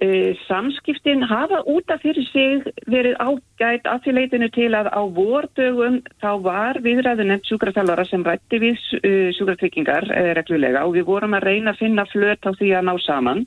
Uh, 0.00 0.32
samskiptin 0.46 1.20
hafa 1.28 1.58
út 1.68 1.90
af 1.92 2.00
fyrir 2.00 2.24
sig 2.30 2.62
verið 2.88 3.18
ágætt 3.20 3.88
að 3.90 4.04
því 4.04 4.12
leitinu 4.16 4.48
til 4.54 4.68
að 4.78 4.86
á 4.96 5.02
vordögum 5.02 5.98
þá 6.22 6.30
var 6.46 6.78
viðræðu 6.80 7.26
nefnt 7.26 7.50
sjúkraþjálfara 7.50 8.06
sem 8.08 8.24
rætti 8.24 8.60
við 8.62 8.78
uh, 9.00 9.28
sjúkratryggingar 9.36 10.06
uh, 10.08 10.30
reglulega 10.38 10.86
og 10.86 10.94
við 10.94 11.04
vorum 11.10 11.36
að 11.36 11.50
reyna 11.50 11.74
að 11.74 11.82
finna 11.82 12.06
flöt 12.08 12.48
á 12.48 12.50
því 12.54 12.70
að 12.78 12.86
ná 12.86 12.94
saman 13.04 13.44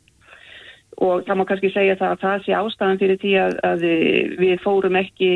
og 1.02 1.24
það 1.26 1.40
má 1.40 1.46
kannski 1.50 1.74
segja 1.74 1.98
það 2.04 2.12
að 2.12 2.24
það 2.28 2.46
sé 2.46 2.56
ástæðan 2.60 3.02
fyrir 3.02 3.22
því 3.24 3.34
að, 3.48 3.58
að 3.72 3.88
við 4.44 4.56
fórum 4.68 5.00
ekki 5.00 5.32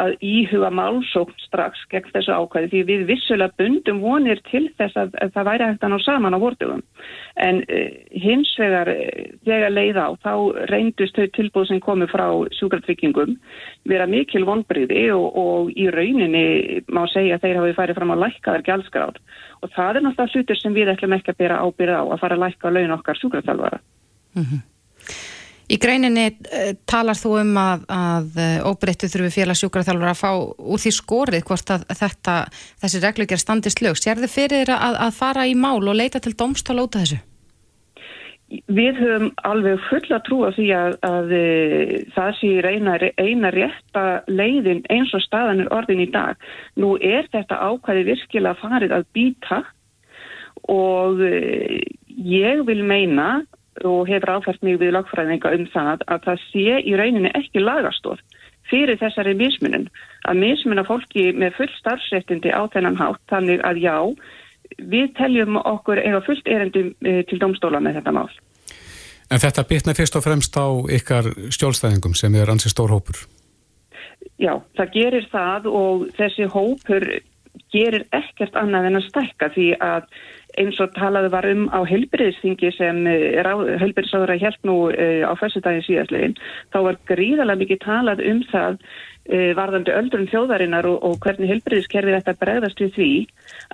að 0.00 0.14
íhuga 0.24 0.70
málsókn 0.74 1.36
strax 1.44 1.82
gegn 1.92 2.12
þessu 2.14 2.34
ákvæði 2.34 2.70
því 2.72 2.82
við 2.88 3.04
vissulega 3.10 3.56
bundum 3.60 4.00
vonir 4.02 4.40
til 4.48 4.66
þess 4.78 4.96
að, 5.00 5.16
að 5.20 5.32
það 5.34 5.48
væri 5.50 5.68
hægt 5.68 5.84
að 5.86 5.92
ná 5.92 5.98
saman 6.04 6.36
á 6.36 6.42
vortugum. 6.42 6.82
En 7.40 7.62
uh, 7.64 7.90
hins 8.24 8.52
vegar 8.60 8.90
uh, 8.92 9.20
þegar 9.48 9.74
leið 9.76 10.00
á 10.00 10.08
þá 10.24 10.32
reyndust 10.72 11.18
þau 11.18 11.28
tilbúð 11.36 11.68
sem 11.70 11.82
komu 11.84 12.08
frá 12.10 12.26
sjúkartryggingum 12.58 13.36
vera 13.90 14.08
mikil 14.10 14.46
vonbriði 14.48 15.06
og, 15.16 15.26
og 15.36 15.72
í 15.74 15.88
rauninni 15.92 16.82
má 16.88 17.04
segja 17.12 17.38
að 17.38 17.46
þeir 17.46 17.60
hafi 17.62 17.76
farið 17.78 18.00
fram 18.00 18.14
á 18.16 18.22
lækkaðar 18.24 18.66
gjaldskráð 18.68 19.20
og 19.60 19.74
það 19.74 20.00
er 20.00 20.06
náttúrulega 20.06 20.38
hlutur 20.40 20.60
sem 20.60 20.76
við 20.76 20.94
ætlum 20.94 21.16
ekki 21.16 21.34
að 21.34 21.42
bera 21.42 21.60
ábyrða 21.64 22.00
á 22.00 22.04
að 22.08 22.22
fara 22.22 22.38
að 22.38 22.44
lækka 22.46 22.72
laun 22.72 22.96
okkar 22.96 23.20
sjúkartálvara. 23.20 23.80
Mm 24.36 24.44
-hmm. 24.44 24.60
Í 25.70 25.76
greininni 25.78 26.26
uh, 26.34 26.72
talar 26.88 27.18
þú 27.18 27.36
um 27.44 27.56
að, 27.60 27.82
að 27.94 28.38
uh, 28.42 28.68
óbreyttu 28.72 29.06
þurfi 29.10 29.36
félagsjúkraþjálfur 29.36 30.10
að 30.10 30.18
fá 30.18 30.30
úr 30.34 30.82
því 30.82 30.92
skorið 30.96 31.44
hvort 31.46 31.72
að 31.76 31.84
þetta, 32.00 32.36
þessi 32.82 33.02
reglugjör 33.04 33.42
standist 33.42 33.82
lög. 33.84 34.00
Sér 34.00 34.18
þið 34.18 34.32
fyrir 34.34 34.72
að, 34.74 34.98
að 35.06 35.18
fara 35.20 35.46
í 35.46 35.54
mál 35.54 35.78
og 35.78 35.94
leita 35.94 36.22
til 36.22 36.34
domstála 36.34 36.86
út 36.88 36.98
af 36.98 37.04
þessu? 37.04 37.20
Við 38.66 38.98
höfum 38.98 39.28
alveg 39.46 39.84
fulla 39.86 40.18
trú 40.26 40.40
af 40.48 40.56
því 40.56 40.66
að, 40.74 40.96
að 41.06 41.34
uh, 41.38 41.94
það 42.16 42.32
sé 42.40 42.50
reyna, 42.66 42.96
eina 43.22 43.54
rétta 43.54 44.04
leiðin 44.26 44.82
eins 44.90 45.14
og 45.14 45.22
staðanir 45.22 45.70
orðin 45.70 46.02
í 46.02 46.08
dag. 46.10 46.50
Nú 46.82 46.96
er 46.98 47.30
þetta 47.30 47.60
ákvæði 47.62 48.08
virkilega 48.10 48.58
farið 48.58 48.96
að 48.98 49.06
býta 49.14 49.62
og 50.66 51.22
ég 51.22 52.66
vil 52.66 52.82
meina 52.84 53.30
og 53.86 54.08
hefur 54.08 54.36
áfært 54.36 54.62
mig 54.66 54.78
við 54.80 54.94
lagfræðinga 54.96 55.54
um 55.56 55.66
það 55.72 56.04
að 56.06 56.28
það 56.28 56.44
sé 56.50 56.76
í 56.84 56.96
rauninni 56.98 57.32
ekki 57.38 57.62
lagastof 57.62 58.20
fyrir 58.70 58.98
þessari 59.00 59.34
mismunum 59.38 59.88
að 60.28 60.42
mismuna 60.44 60.84
fólki 60.86 61.30
með 61.36 61.56
full 61.58 61.72
starfsréttindi 61.78 62.52
á 62.54 62.62
þennan 62.72 62.98
hátt 63.00 63.22
þannig 63.32 63.64
að 63.66 63.82
já, 63.82 63.96
við 64.78 65.10
teljum 65.18 65.58
okkur 65.58 66.00
eða 66.02 66.22
fullt 66.26 66.46
erendum 66.48 66.92
eh, 67.02 67.24
til 67.26 67.40
domstóla 67.42 67.82
með 67.82 68.00
þetta 68.00 68.14
mál. 68.14 68.30
En 69.30 69.42
þetta 69.42 69.66
bitna 69.66 69.94
fyrst 69.94 70.16
og 70.18 70.24
fremst 70.26 70.56
á 70.58 70.66
ykkar 70.90 71.30
stjólstæðingum 71.54 72.16
sem 72.18 72.34
er 72.34 72.50
ansið 72.50 72.74
stór 72.74 72.94
hópur? 72.94 73.20
Já, 74.40 74.56
það 74.76 74.94
gerir 74.94 75.26
það 75.30 75.68
og 75.70 76.06
þessi 76.18 76.48
hópur 76.50 77.06
gerir 77.70 78.06
ekkert 78.14 78.56
annað 78.58 78.88
en 78.88 78.98
að 79.00 79.06
stækka 79.08 79.50
því 79.54 79.68
að 79.84 80.08
eins 80.58 80.80
og 80.82 80.94
talaðu 80.96 81.30
var 81.32 81.46
um 81.50 81.66
á 81.70 81.80
helbriðsþingi 81.86 82.72
sem 82.76 83.04
eh, 83.10 83.38
helbriðsáður 83.80 84.34
að 84.34 84.42
hjælt 84.44 84.66
nú 84.66 84.76
uh, 84.90 85.22
á 85.26 85.32
fyrstudagin 85.38 85.86
síðastlegin, 85.86 86.36
þá 86.72 86.78
var 86.88 86.98
gríðalega 87.10 87.60
mikið 87.62 87.80
talað 87.84 88.24
um 88.26 88.42
það 88.50 88.80
uh, 88.80 89.52
varðandi 89.58 89.94
öldrun 89.94 90.30
þjóðarinnar 90.32 90.88
og, 90.90 90.98
og 91.06 91.20
hvernig 91.24 91.52
helbriðskerfi 91.52 92.16
þetta 92.16 92.36
bregðast 92.42 92.82
við 92.82 92.92
því 92.96 93.12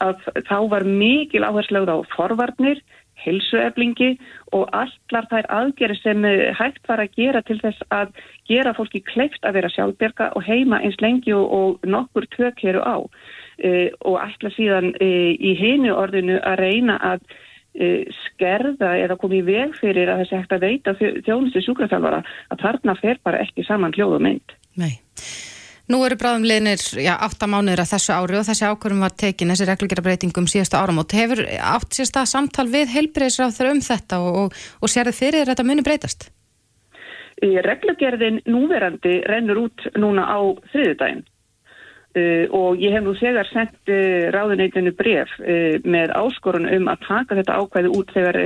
að 0.05 0.29
þá 0.49 0.59
var 0.75 0.87
mikil 0.89 1.45
áhersluð 1.49 1.93
á 1.93 1.99
forvarnir, 2.13 2.83
helsueflingi 3.27 4.13
og 4.55 4.69
allar 4.77 5.27
þær 5.31 5.49
aðgeri 5.51 5.97
sem 5.99 6.21
hægt 6.55 6.85
var 6.87 7.01
að 7.03 7.17
gera 7.17 7.41
til 7.49 7.57
þess 7.63 7.81
að 7.91 8.13
gera 8.47 8.75
fólki 8.77 9.01
kleift 9.09 9.43
að 9.49 9.57
vera 9.57 9.73
sjálfberga 9.73 10.29
og 10.37 10.45
heima 10.47 10.83
eins 10.85 11.01
lengi 11.03 11.33
og, 11.35 11.49
og 11.49 11.89
nokkur 11.89 12.29
tökkeru 12.37 12.85
á. 12.85 13.01
uh, 13.01 13.36
og 14.05 14.21
ætla 14.21 14.53
síðan 14.53 14.93
uh, 14.95 15.33
í 15.33 15.57
hinu 15.57 15.95
orðinu 15.97 16.39
að 16.45 16.61
reyna 16.61 16.99
að 17.01 17.25
uh, 17.25 18.05
skerða 18.27 18.95
eða 19.01 19.19
koma 19.21 19.39
í 19.39 19.43
veg 19.47 19.75
fyrir 19.81 20.13
að 20.13 20.25
þessi 20.25 20.41
hægt 20.41 20.55
að 20.57 20.67
veita 20.67 20.97
þjónustu 21.01 21.65
sjúkraþjálfara 21.65 22.23
að 22.53 22.65
þarna 22.65 22.97
fer 23.01 23.21
bara 23.25 23.43
ekki 23.45 23.67
saman 23.67 23.97
hljóð 23.97 24.19
og 24.19 24.25
mynd. 24.29 24.57
Nei. 24.77 24.95
Nú 25.87 26.01
eru 26.03 26.17
bráðum 26.19 26.43
liðnir, 26.49 26.83
já, 26.99 27.13
8 27.23 27.47
mánuður 27.47 27.85
að 27.85 27.93
þessu 27.93 28.15
ári 28.17 28.39
og 28.41 28.47
þessi 28.49 28.67
ákvörum 28.67 29.05
var 29.05 29.13
tekin, 29.15 29.53
þessi 29.55 29.69
reglugjörabreitingum 29.69 30.49
síðasta 30.51 30.81
áram 30.83 30.99
og 30.99 31.15
hefur 31.15 31.45
átt 31.47 32.01
að 32.03 32.27
samtal 32.27 32.67
við 32.73 32.91
heilbreyðsráð 32.91 33.61
um 33.71 33.83
þetta 33.87 34.19
og, 34.19 34.41
og, 34.41 34.57
og 34.83 34.91
sér 34.91 35.13
þið 35.13 35.21
fyrir 35.21 35.53
þetta 35.53 35.67
muni 35.69 35.87
breytast? 35.87 36.27
Reglugjörðin 37.39 38.41
núverandi 38.51 39.21
rennur 39.31 39.63
út 39.69 39.87
núna 39.95 40.27
á 40.27 40.41
þriðudaginn 40.73 41.23
Uh, 42.17 42.47
og 42.57 42.81
ég 42.81 42.95
hef 42.97 43.03
nú 43.05 43.13
þegar 43.19 43.49
sendt 43.51 43.91
uh, 43.93 44.31
ráðuneytinu 44.33 44.95
bref 44.97 45.35
uh, 45.43 45.77
með 45.85 46.15
áskorun 46.17 46.69
um 46.73 46.89
að 46.89 47.03
taka 47.05 47.37
þetta 47.37 47.59
ákvæði 47.61 47.91
út 47.93 48.15
þegar 48.15 48.39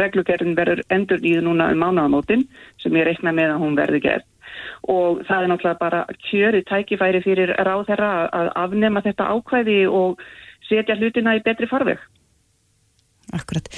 reglugerðin 0.00 0.56
verður 0.56 0.80
endur 0.94 1.20
í 1.20 1.34
núna 1.44 1.68
um 1.74 1.82
mánagamótin 1.82 2.46
sem 2.80 2.96
ég 2.96 3.04
reikna 3.10 3.34
með 3.36 3.52
að 3.52 3.64
hún 3.64 3.76
verði 3.76 4.00
gerð 4.06 4.26
og 4.88 5.20
það 5.28 5.42
er 5.42 5.50
náttúrulega 5.52 5.80
bara 5.80 6.00
kjöri 6.30 6.62
tækifæri 6.68 7.20
fyrir 7.24 7.52
ráð 7.66 7.88
þeirra 7.90 8.12
að 8.40 8.52
afnema 8.62 9.02
þetta 9.04 9.26
ákvæði 9.34 9.78
og 9.92 10.22
setja 10.68 10.96
hlutina 10.96 11.36
í 11.36 11.42
betri 11.44 11.68
farveg. 11.68 12.00
Akkurat. 13.36 13.68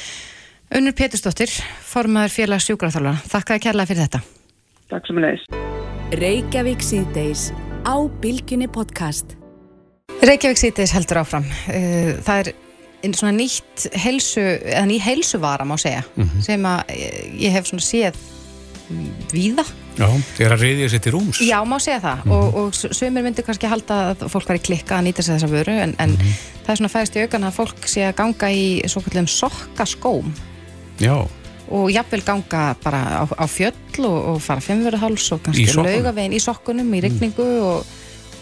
Unnur 0.70 0.94
Pétursdóttir, 0.94 1.50
formadur 1.82 2.30
félags 2.30 2.68
sjúkraþála. 2.70 3.16
Þakka 3.32 3.56
að 3.56 3.64
kærlega 3.66 3.90
fyrir 3.90 4.06
þetta. 4.06 4.22
Takk 4.92 5.10
sem 5.10 5.18
síðdeis 6.86 7.50
á 7.84 7.96
Bilginni 8.20 8.68
podcast. 8.68 9.36
Reykjavík 10.20 10.58
síðdeis 10.60 10.92
heldur 10.92 11.22
áfram. 11.22 11.46
Eh, 11.72 12.18
það 12.24 12.42
er 12.42 12.50
einn 13.00 13.14
svona 13.16 13.32
nýtt 13.36 13.86
helsu, 13.96 14.42
eða 14.42 14.84
ný 14.90 14.98
helsuvara 15.00 15.64
má 15.64 15.76
segja, 15.80 16.02
mm 16.16 16.24
-hmm. 16.24 16.42
sem 16.44 16.62
að 16.62 16.80
ég 17.38 17.50
hef 17.52 17.66
svona 17.66 17.82
séð 17.82 18.14
víða. 19.32 19.64
Já, 19.96 20.06
það 20.36 20.46
er 20.46 20.52
að 20.52 20.60
reyðja 20.60 20.88
sér 20.88 21.00
til 21.00 21.12
rúms. 21.12 21.40
Já, 21.40 21.64
má 21.64 21.78
segja 21.78 22.00
það 22.00 22.24
mm 22.24 22.30
-hmm. 22.30 22.34
og, 22.34 22.54
og 22.54 22.74
sömur 22.74 23.22
myndir 23.22 23.44
kannski 23.44 23.66
halda 23.66 24.10
að 24.10 24.28
fólk 24.28 24.48
var 24.48 24.56
í 24.56 24.62
klikka 24.62 24.98
að 24.98 25.04
nýta 25.04 25.22
sér 25.22 25.34
þessa 25.38 25.46
vöru 25.46 25.72
en, 25.72 25.94
en 25.98 26.10
mm 26.10 26.16
-hmm. 26.16 26.64
það 26.64 26.70
er 26.70 26.76
svona 26.76 26.94
fæðist 26.94 27.16
í 27.16 27.22
aukan 27.22 27.44
að 27.44 27.52
fólk 27.52 27.86
sé 27.86 28.00
að 28.08 28.16
ganga 28.16 28.50
í 28.50 28.82
svo 28.88 29.00
kallum 29.00 29.26
sokkaskóm. 29.26 30.34
Já 30.98 31.26
og 31.70 31.90
jafnvel 31.94 32.24
ganga 32.26 32.62
bara 32.82 33.02
á, 33.22 33.24
á 33.26 33.46
fjöll 33.50 34.06
og, 34.06 34.18
og 34.34 34.40
fara 34.44 34.64
fimmverðuháls 34.64 35.28
og 35.36 35.44
kannski 35.46 35.68
laugavegin 35.78 36.36
í 36.36 36.42
sokkunum 36.42 36.90
í 36.96 37.02
rigningu 37.06 37.46
mm. 37.46 37.68
og, 37.68 37.92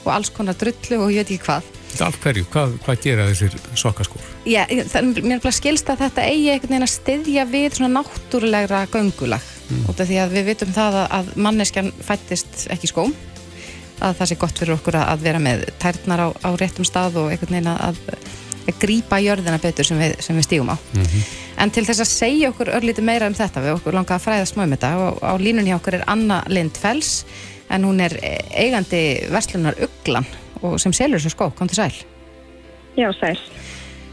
og 0.05 0.15
alls 0.15 0.33
konar 0.35 0.57
drullu 0.59 1.03
og 1.05 1.13
ég 1.13 1.23
veit 1.25 1.35
ekki 1.37 1.45
hvað 1.49 1.75
Af 2.05 2.19
hverju, 2.21 2.45
hvað, 2.53 2.75
hvað 2.85 2.99
gera 3.01 3.25
þessir 3.31 3.55
sokkaskór? 3.81 4.27
Já, 4.47 4.61
það, 4.93 5.07
mér 5.25 5.39
er 5.39 5.45
bara 5.47 5.57
skilst 5.57 5.89
að 5.89 6.03
þetta 6.05 6.27
eigi 6.29 6.51
einhvern 6.53 6.75
veginn 6.75 6.85
að 6.85 6.93
styðja 6.93 7.47
við 7.49 7.79
svona 7.79 8.03
náttúrulegra 8.03 8.83
göngulag 8.93 9.47
Mm. 9.69 9.85
út 9.85 9.99
af 10.01 10.09
því 10.09 10.17
að 10.23 10.31
við 10.33 10.47
vitum 10.49 10.71
það 10.73 10.95
að, 10.97 11.07
að 11.19 11.27
manneskjan 11.45 11.91
fættist 12.01 12.63
ekki 12.73 12.89
skóm 12.89 13.13
að 14.01 14.19
það 14.19 14.31
sé 14.31 14.39
gott 14.41 14.61
fyrir 14.61 14.77
okkur 14.77 14.99
að, 15.01 15.07
að 15.13 15.25
vera 15.27 15.43
með 15.43 15.65
tærnar 15.83 16.25
á, 16.25 16.29
á 16.45 16.51
réttum 16.61 16.87
stað 16.87 17.19
og 17.23 17.33
einhvern 17.33 17.57
veginn 17.57 17.71
að, 17.73 18.03
að 18.69 18.79
grípa 18.79 19.19
jörðina 19.23 19.61
betur 19.63 19.87
sem 19.87 20.01
við, 20.01 20.17
sem 20.25 20.37
við 20.37 20.47
stígum 20.49 20.73
á. 20.75 20.77
En 21.59 21.73
til 21.75 21.85
þess 21.89 22.05
að 22.05 22.11
segja 22.11 22.51
okkur 22.53 22.71
örlítið 22.77 23.07
meira 23.09 23.29
um 23.31 23.37
þetta 23.37 23.63
við 23.65 23.77
okkur 23.79 23.97
langa 23.97 24.19
að 24.19 24.27
fræða 24.27 24.49
smá 24.51 24.65
um 24.65 24.75
þetta 24.77 24.91
og 25.07 25.23
á 25.25 25.33
línun 25.41 25.67
hjá 25.67 25.79
okkur 25.79 25.99
er 25.99 26.05
Anna 26.11 26.43
Lind 26.53 26.79
Fells 26.79 27.25
en 27.73 27.85
hún 27.85 28.01
er 28.05 28.15
eigandi 28.55 29.03
verslunar 29.33 29.79
Uglan 29.85 30.29
og 30.63 30.79
sem 30.83 30.95
selur 30.97 31.21
þessu 31.21 31.35
skó, 31.35 31.51
kom 31.55 31.71
til 31.71 31.81
sæl. 31.81 31.95
Já, 32.99 33.11
sæl. 33.15 33.39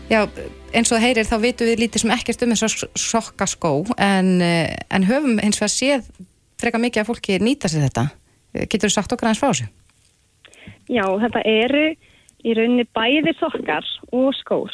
Já, 0.10 0.26
eins 0.76 0.92
og 0.94 1.02
heyrir 1.02 1.26
þá 1.26 1.38
vitum 1.42 1.70
við 1.70 1.86
lítið 1.86 2.04
sem 2.04 2.14
ekkert 2.14 2.44
um 2.46 2.54
þess 2.54 2.68
að 2.68 3.00
sokka 3.02 3.48
skó 3.50 3.72
en, 3.98 4.38
en 4.42 5.08
höfum 5.08 5.40
hins 5.42 5.58
vegar 5.62 5.74
séð 5.74 6.12
freka 6.62 6.82
mikið 6.82 7.02
að 7.02 7.10
fólki 7.10 7.40
nýta 7.42 7.72
sér 7.72 7.88
þetta 7.88 8.10
getur 8.64 8.90
þú 8.90 8.96
sagt 8.96 9.16
okkar 9.16 9.32
aðeins 9.32 9.42
frá 9.44 9.50
þessu? 9.52 9.68
Já, 10.92 11.06
þetta 11.24 11.42
eru 11.50 11.86
í 12.46 12.56
rauninni 12.58 12.86
bæði 12.96 13.34
sokkar 13.40 13.88
og 14.14 14.34
skór 14.38 14.74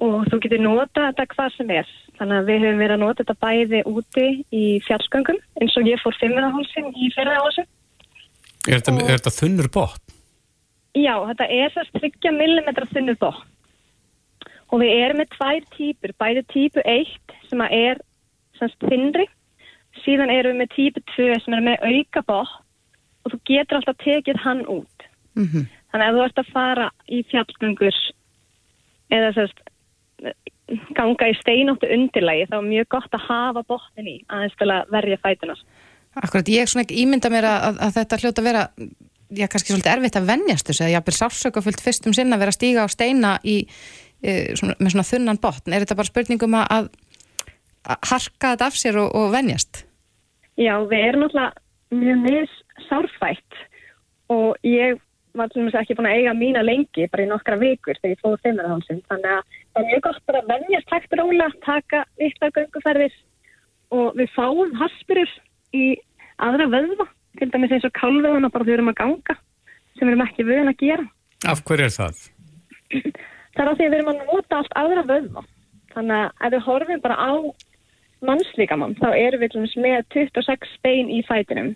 og 0.00 0.24
þú 0.30 0.38
getur 0.44 0.62
nota 0.64 1.10
þetta 1.10 1.26
hvað 1.34 1.56
sem 1.56 1.74
er. 1.76 1.90
Þannig 2.20 2.36
að 2.36 2.48
við 2.50 2.64
höfum 2.64 2.80
verið 2.80 2.94
að 2.96 3.02
nota 3.04 3.24
þetta 3.24 3.44
bæði 3.44 3.82
úti 3.88 4.26
í 4.52 4.64
fjallsgöngum 4.86 5.38
eins 5.60 5.76
og 5.76 5.88
ég 5.88 6.00
fór 6.02 6.16
fimmurahálsin 6.20 6.90
í 6.92 7.10
fyrrahásu. 7.14 7.64
Er 8.68 8.80
þetta, 8.80 8.96
er 9.06 9.14
þetta 9.14 9.36
þunnur 9.36 9.70
bótt? 9.72 10.16
Já, 10.98 11.14
þetta 11.30 11.46
er 11.54 11.72
þess 11.76 11.94
30 11.96 12.34
mm 12.34 12.70
þunnur 12.90 13.20
bótt 13.20 13.46
og 14.70 14.78
við 14.78 14.92
erum 15.02 15.18
með 15.18 15.32
tvær 15.34 15.64
típur, 15.74 16.12
bæði 16.14 16.42
típu 16.52 16.82
1 16.86 17.08
sem 17.50 17.62
að 17.64 17.72
er 17.74 18.00
þinnri, 18.60 19.24
síðan 20.04 20.30
erum 20.30 20.54
við 20.54 20.60
með 20.60 20.74
típu 20.76 21.02
2 21.16 21.38
sem 21.42 21.56
er 21.56 21.64
með 21.66 21.86
auka 21.88 22.22
bótt 22.28 22.58
og 23.24 23.34
þú 23.34 23.40
getur 23.50 23.80
alltaf 23.80 23.98
tekið 24.04 24.42
hann 24.44 24.64
út. 24.66 24.98
Mm 25.34 25.46
-hmm. 25.46 25.66
Þannig 25.90 26.06
að 26.06 26.14
þú 26.14 26.24
ert 26.24 26.38
að 26.38 26.52
fara 26.52 26.90
í 27.08 27.18
fjallgöngur 27.30 27.96
eða 29.10 29.34
sérst 29.34 29.58
ganga 30.94 31.28
í 31.30 31.36
steinóttu 31.40 31.88
undirlægi 31.90 32.46
þá 32.50 32.56
er 32.58 32.66
mjög 32.68 32.88
gott 32.94 33.14
að 33.16 33.26
hafa 33.26 33.62
botnin 33.66 34.06
í 34.06 34.16
aðeins 34.28 34.56
til 34.58 34.70
að 34.70 34.92
verja 34.94 35.18
fætunar. 35.24 35.62
Akkurat, 36.14 36.48
ég 36.48 36.68
svona 36.68 36.84
ekki 36.84 37.02
ímynda 37.02 37.30
mér 37.30 37.46
að, 37.46 37.80
að 37.86 37.94
þetta 37.98 38.18
hljóta 38.22 38.42
að 38.42 38.48
vera 38.50 38.62
já, 39.30 39.46
kannski 39.46 39.72
svolítið 39.72 39.92
erfitt 39.92 40.18
að 40.18 40.30
venjast 40.30 40.70
þessu 40.70 40.84
eða 40.84 40.94
jafnvel 40.96 41.16
sársöka 41.16 41.62
fullt 41.64 41.84
fyrst 41.84 42.08
um 42.08 42.16
sinna 42.16 42.36
að 42.36 42.44
vera 42.44 42.54
að 42.54 42.58
stíga 42.58 42.86
á 42.86 42.88
steina 42.90 43.36
í, 43.46 43.56
e, 44.22 44.34
svona, 44.58 44.76
með 44.78 44.94
svona 44.94 45.06
þunnan 45.10 45.42
botn. 45.42 45.74
Er 45.74 45.84
þetta 45.84 45.98
bara 46.00 46.10
spurningum 46.10 46.58
að, 46.60 46.90
að 47.86 48.10
harka 48.12 48.54
þetta 48.54 48.70
af 48.70 48.78
sér 48.78 49.00
og, 49.02 49.10
og 49.16 49.30
venjast? 49.34 49.84
Já, 50.60 50.74
við 50.90 51.06
erum 51.08 51.26
náttúrulega 51.26 52.00
mjög 52.00 52.24
mis 52.26 52.56
sárfætt. 52.88 53.60
Og 54.30 54.56
ég 54.66 55.00
var 55.34 55.48
til 55.50 55.60
dæmis 55.60 55.76
ekki 55.78 55.96
búin 55.98 56.08
að 56.10 56.18
eiga 56.18 56.34
mína 56.34 56.62
lengi 56.66 57.06
bara 57.10 57.24
í 57.24 57.30
nokkra 57.30 57.58
vikur 57.60 57.98
þegar 58.00 58.14
ég 58.14 58.22
fóði 58.22 58.40
fimmurhánsinn 58.44 59.02
þannig 59.10 59.34
að 59.36 59.42
það 59.60 59.80
er 59.82 59.88
mjög 59.90 60.02
gott 60.06 60.24
bara 60.26 60.40
að 60.42 60.50
venjast 60.50 60.94
hægt 60.94 61.16
róla, 61.20 61.46
taka 61.66 62.02
vittar 62.18 62.54
gönguferðir. 62.56 63.14
Og 63.90 64.18
við 64.18 64.34
fáum 64.34 64.74
haspurur 64.80 65.32
í 65.74 65.86
aðra 66.42 66.66
vöðva 66.74 67.06
til 67.38 67.50
dæmis 67.52 67.74
eins 67.76 67.86
og 67.86 67.96
kálvöðuna 67.98 68.50
bara 68.50 68.66
þegar 68.66 68.70
við 68.70 68.78
erum 68.78 68.92
að 68.92 69.00
ganga 69.02 69.38
sem 69.98 70.06
við 70.06 70.12
erum 70.12 70.26
ekki 70.26 70.46
vöðin 70.48 70.72
að 70.72 70.84
gera. 70.84 71.08
Af 71.50 71.64
hverju 71.66 71.86
er 71.86 71.96
það? 71.96 72.22
það 73.54 73.64
er 73.64 73.70
að 73.70 73.80
því 73.80 73.88
við 73.88 73.98
erum 73.98 74.12
að 74.12 74.22
nota 74.26 74.60
allt 74.60 74.78
aðra 74.82 75.06
vöðva. 75.10 75.44
Þannig 75.94 76.16
að 76.20 76.46
ef 76.46 76.54
við 76.54 76.66
horfum 76.66 77.04
bara 77.04 77.18
á 77.18 77.30
mannslíkamann 78.26 78.96
þá 79.00 79.08
erum 79.16 79.42
við 79.42 79.76
með 79.80 80.02
26 80.14 80.74
bein 80.84 81.08
í 81.12 81.22
fætinum 81.28 81.72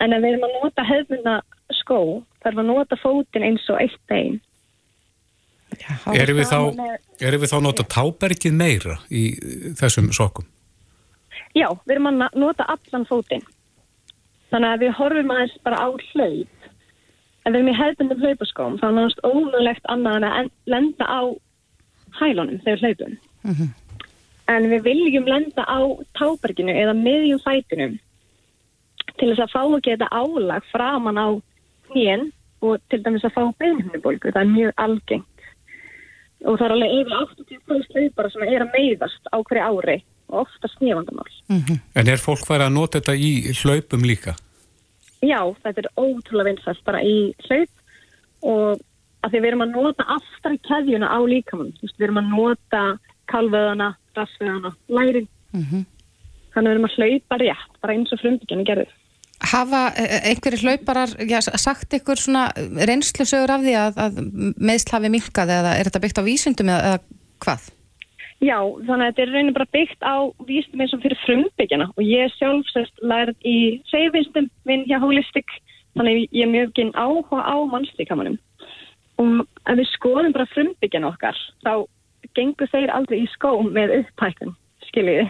en 0.00 0.12
ef 0.16 0.22
við 0.24 0.32
erum 0.32 0.46
að 0.48 0.56
nota 0.62 0.84
hefðmynda 0.88 1.34
skó 1.80 1.98
þarf 2.44 2.58
að 2.60 2.68
nota 2.70 2.96
fótin 3.02 3.46
eins 3.46 3.68
og 3.70 3.80
eitt 3.84 4.00
bein 4.10 4.40
Erum 6.14 6.38
við, 6.38 6.46
þá, 6.46 6.58
erum 7.24 7.40
við 7.42 7.50
þá 7.50 7.56
að 7.56 7.64
nota 7.66 7.84
tábergið 7.90 8.52
meira 8.54 8.94
í 9.10 9.22
þessum 9.74 10.12
sokkum? 10.14 10.46
Já, 11.56 11.66
við 11.86 11.96
erum 11.96 12.10
að 12.12 12.36
nota 12.38 12.66
allan 12.70 13.06
fótin 13.08 13.42
þannig 14.52 14.70
að 14.70 14.84
við 14.84 14.92
horfum 15.00 15.32
aðeins 15.34 15.56
bara 15.66 15.80
á 15.82 15.88
hlaup 15.90 16.68
ef 17.44 17.48
við 17.48 17.56
erum 17.58 17.72
í 17.72 17.76
hefðmyndum 17.80 18.22
hlaupaskóm 18.22 18.76
þá 18.78 18.84
er 18.86 18.94
náttúrulega 19.00 19.32
ómögulegt 19.34 19.90
annað 19.94 20.18
en 20.20 20.26
að 20.28 20.36
en- 20.42 20.52
lenda 20.76 21.08
á 21.10 21.20
hælunum 22.20 22.60
þegar 22.62 22.78
við 22.78 22.84
hlaupum. 22.86 23.16
Mhm. 23.44 23.68
en 24.54 24.70
við 24.70 24.82
viljum 24.84 25.26
lenda 25.26 25.64
á 25.66 25.80
táberginu 26.20 26.70
eða 26.76 26.94
miðjum 27.02 27.42
fætinum 27.42 27.98
til 29.24 29.32
þess 29.32 29.44
að 29.46 29.52
fá 29.54 29.62
ekki 29.78 29.94
þetta 29.94 30.08
álag 30.12 30.66
framan 30.70 31.16
á 31.20 31.28
hnén 31.94 32.26
og 32.64 32.80
til 32.92 33.00
dæmis 33.04 33.24
að 33.24 33.36
fá 33.36 33.42
beinhundubólgu, 33.60 34.32
það 34.32 34.42
er 34.42 34.50
mjög 34.52 34.72
algengt 34.84 35.46
og 36.44 36.58
það 36.60 36.64
er 36.66 36.74
alveg 36.74 36.96
yfir 36.98 37.14
80% 37.24 37.94
hlaupara 37.96 38.32
sem 38.32 38.42
er 38.44 38.64
að 38.64 38.74
meiðast 38.74 39.30
á 39.32 39.36
hverju 39.40 39.64
ári 39.64 39.98
og 40.28 40.40
ofta 40.44 40.68
snýfandamál. 40.74 41.30
En 41.96 42.08
er 42.08 42.20
fólk 42.20 42.44
farið 42.48 42.66
að 42.68 42.74
nota 42.76 43.00
þetta 43.00 43.14
í 43.16 43.30
hlaupum 43.62 44.04
líka? 44.04 44.34
Já, 45.24 45.40
þetta 45.64 45.84
er 45.84 45.88
ótrúlega 45.96 46.50
vinsast 46.50 46.84
bara 46.84 47.00
í 47.04 47.32
hlaup 47.46 47.70
og 48.44 48.82
að 49.24 49.32
því 49.32 49.40
við 49.40 49.50
erum 49.50 49.64
að 49.64 49.76
nota 49.78 50.04
aftar 50.18 50.56
í 50.56 50.60
keðjuna 50.68 51.08
á 51.08 51.18
líkamann, 51.24 51.72
við 51.80 52.04
erum 52.08 52.20
að 52.20 52.32
nota 52.34 52.82
kalvöðana, 53.32 53.94
rassvöðana, 54.16 54.74
lærin, 54.92 55.28
Mhm. 55.54 55.86
þannig 56.52 56.68
við 56.68 56.74
erum 56.74 56.88
að 56.90 56.96
hlaupa 56.98 57.38
rétt, 57.40 57.80
bara 57.80 57.94
eins 57.94 58.12
og 58.12 58.20
frumbyggjarni 58.20 58.66
gerði. 58.68 58.88
Hafa 59.50 59.84
eh, 60.00 60.30
einhverjir 60.30 60.64
hlauparar 60.64 61.14
já, 61.28 61.38
sagt 61.42 61.94
ykkur 61.98 62.20
svona 62.20 62.48
reynslusögur 62.56 63.52
af 63.54 63.64
því 63.64 63.74
að, 63.80 64.02
að 64.06 64.20
meðsl 64.56 64.96
hafi 64.96 65.12
minkað 65.12 65.52
eða 65.58 65.74
er 65.78 65.90
þetta 65.90 66.04
byggt 66.04 66.20
á 66.20 66.28
vísundum 66.28 66.72
eða, 66.72 66.92
eða 66.94 67.24
hvað? 67.44 67.70
Já, 68.44 68.58
þannig 68.86 69.04
að 69.04 69.10
þetta 69.10 69.22
er 69.22 69.30
raunin 69.32 69.56
bara 69.56 69.72
byggt 69.72 70.02
á 70.04 70.16
vístum 70.48 70.82
eins 70.82 70.94
og 70.96 71.04
fyrir 71.04 71.20
frumbyggjana 71.22 71.86
og 71.94 72.02
ég 72.04 72.32
sjálf 72.34 72.66
sérst 72.72 73.04
lærið 73.04 73.46
í 73.46 73.58
segjuvinstum 73.88 74.48
minn 74.68 74.84
hjá 74.88 74.98
Holistic 75.02 75.54
þannig 75.94 76.16
að 76.16 76.36
ég 76.36 76.42
er 76.44 76.50
mjög 76.52 76.72
ekki 76.72 76.86
áhuga 76.92 77.40
á 77.46 77.56
mannslíkamanum. 77.70 78.36
Og 79.22 79.46
ef 79.70 79.78
við 79.78 79.88
skoðum 79.92 80.34
bara 80.34 80.50
frumbyggjana 80.50 81.12
okkar 81.12 81.38
þá 81.62 81.86
gengur 82.34 82.70
þeir 82.72 82.92
aldrei 82.92 83.22
í 83.22 83.30
skó 83.32 83.54
með 83.62 83.94
upphækkun, 84.00 84.54
skiljiði. 84.90 85.28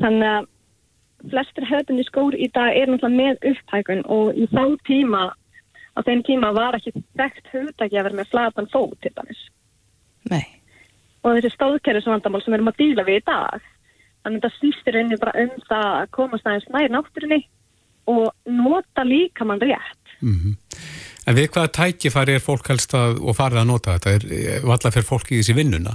Þannig 0.00 0.30
að 0.30 0.50
flestir 1.32 1.66
höfðunni 1.68 2.04
skór 2.08 2.36
í 2.36 2.48
dag 2.54 2.76
er 2.76 2.90
náttúrulega 2.90 3.20
með 3.20 3.48
upphækkun 3.52 4.04
og 4.12 4.36
í 4.38 4.48
þá 4.52 4.64
tíma 4.88 5.22
á 5.94 5.98
þeim 6.06 6.24
tíma 6.26 6.52
var 6.56 6.78
ekki 6.78 6.94
þekkt 7.18 7.52
vera 7.80 8.12
með 8.12 8.30
flatan 8.32 8.70
fót 8.72 8.96
til 9.02 9.12
dæmis 9.14 9.42
Nei. 10.30 10.44
og 11.22 11.36
þessi 11.36 11.54
stóðkerfisvandamál 11.54 12.42
sem 12.42 12.52
við 12.52 12.58
erum 12.58 12.72
að 12.72 12.80
díla 12.82 13.06
við 13.08 13.20
í 13.20 13.26
dag 13.28 13.66
þannig 14.24 14.38
að 14.38 14.40
þetta 14.40 14.52
snýstir 14.58 15.00
inni 15.00 15.20
bara 15.20 15.44
um 15.44 15.58
það 15.68 15.90
að 15.90 16.10
komast 16.18 16.48
aðeins 16.48 16.70
nær 16.72 16.94
náttúrunni 16.96 17.40
og 18.10 18.26
nota 18.48 19.06
líkamann 19.06 19.62
rétt 19.62 20.00
Mm 20.24 20.56
En 21.24 21.36
við 21.38 21.54
hvaða 21.54 21.70
tækifæri 21.72 22.34
er 22.36 22.42
fólk 22.44 22.68
helst 22.68 22.92
að, 22.96 23.16
og 23.24 23.36
farið 23.38 23.62
að 23.62 23.68
nota 23.70 23.94
þetta? 23.96 24.10
Er 24.12 24.64
valla 24.68 24.90
fyrir 24.92 25.06
fólk 25.08 25.30
í 25.32 25.38
þessi 25.40 25.56
vinnuna? 25.56 25.94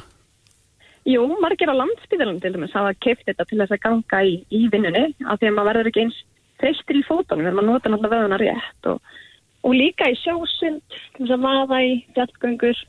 Jú, 1.07 1.23
margir 1.39 1.71
á 1.71 1.75
landsbyðalum 1.79 2.41
til 2.43 2.51
dæmis 2.55 2.75
hafa 2.75 2.91
keift 2.99 3.23
þetta 3.27 3.45
til 3.47 3.59
þess 3.61 3.75
að 3.75 3.83
ganga 3.85 4.19
í, 4.27 4.33
í 4.51 4.67
vinnunni 4.71 5.05
af 5.25 5.39
því 5.39 5.49
að 5.49 5.55
maður 5.55 5.69
verður 5.69 5.91
ekki 5.91 6.03
eins 6.05 6.19
þreyttir 6.59 6.99
í 6.99 7.05
fótunum 7.07 7.45
þegar 7.45 7.57
maður 7.57 7.69
nota 7.69 7.91
náttúrulega 7.93 8.15
vöðuna 8.19 8.39
rétt 8.41 8.89
og, 8.91 9.13
og 9.63 9.75
líka 9.77 10.09
í 10.11 10.17
sjósund 10.19 10.81
til 11.15 11.23
þess 11.23 11.35
að 11.37 11.45
vaða 11.45 11.79
í 11.87 11.93
fjallgöngur 12.17 12.83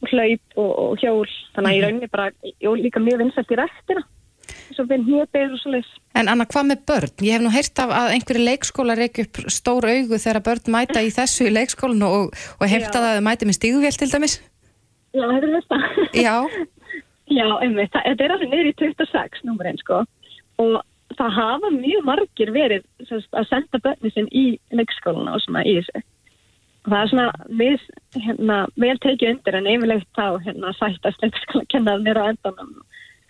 og 0.00 0.14
hlaup 0.14 0.56
og, 0.56 0.70
og 0.70 1.04
hjól 1.04 1.28
þannig 1.56 1.68
að 1.68 1.76
ég 1.76 1.84
raunni 1.84 2.10
bara 2.14 2.30
og 2.70 2.80
líka 2.80 3.04
mjög 3.04 3.22
vinsælt 3.24 3.52
í 3.52 3.60
rættina 3.60 4.06
eins 4.70 4.80
og 4.80 5.60
svo 5.60 5.74
leys 5.74 5.90
En 6.18 6.28
Anna, 6.28 6.44
hvað 6.48 6.66
með 6.66 6.80
börn? 6.88 7.12
Ég 7.22 7.36
hef 7.36 7.42
nú 7.44 7.52
heyrt 7.54 7.80
af 7.82 7.92
að 7.94 8.14
einhverju 8.16 8.46
leikskóla 8.48 8.96
reykja 8.98 9.26
upp 9.28 9.38
stór 9.52 9.86
augu 9.86 10.18
þegar 10.18 10.42
börn 10.48 10.72
mæta 10.74 11.04
í 11.04 11.12
þessu 11.14 11.46
í 11.46 11.52
leikskólan 11.54 12.02
og, 12.06 12.34
og 12.58 12.66
heyrt 12.66 12.90
Já. 12.90 12.98
að 12.98 13.06
það 13.06 13.20
mæti 13.28 13.46
með 13.46 13.58
stígvél 13.60 13.98
til 14.00 14.10
dæmis. 14.10 14.34
Já, 15.14 15.24
þetta 15.30 15.46
er 15.46 15.54
þetta 15.54 16.24
Já. 16.24 16.34
Já, 17.30 17.46
einmitt, 17.62 17.92
það- 17.94 18.06
þetta 18.08 18.24
er 18.24 18.32
alveg 18.34 18.50
niður 18.50 18.70
í 18.70 18.76
26 18.80 19.44
númerinn 19.46 19.78
sko. 19.78 20.04
Og 20.58 20.80
það 21.18 21.36
hafa 21.36 21.70
mjög 21.74 22.04
margir 22.04 22.50
verið 22.54 22.82
sagt, 23.08 23.30
að 23.32 23.48
senda 23.48 23.78
börni 23.84 24.12
sinn 24.14 24.28
í 24.32 24.58
leikskóluna 24.74 25.34
og 25.36 25.44
svona 25.44 25.64
í 25.64 25.76
þessu. 25.78 26.02
Og 26.84 26.92
það 26.92 27.02
er 27.02 27.10
svona 27.12 27.28
við, 27.60 27.80
hérna, 28.26 28.58
vel 28.76 28.98
tekið 28.98 29.30
undir 29.34 29.58
en 29.58 29.70
yfirlegt 29.70 30.08
þá 30.16 30.26
hérna 30.44 30.74
sættast 30.78 31.22
leikskóla 31.22 31.66
kennaðnir 31.72 32.18
á 32.18 32.24
endanum. 32.32 32.74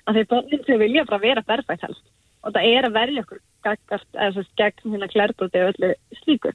Að 0.06 0.16
því 0.16 0.24
börnin 0.32 0.64
þau 0.66 0.78
vilja 0.78 1.04
bara 1.04 1.24
vera 1.24 1.42
berfætt 1.42 1.86
helst. 1.86 2.04
Og 2.44 2.54
það 2.54 2.68
er 2.72 2.88
að 2.88 2.96
verja 2.96 3.24
okkur 3.24 3.40
gaggart, 3.66 4.08
eða 4.14 4.32
svo 4.32 4.44
gegn 4.56 4.94
hérna 4.94 5.08
klærbroti 5.12 5.60
og 5.60 5.74
öllu 5.74 5.92
slíku. 6.22 6.54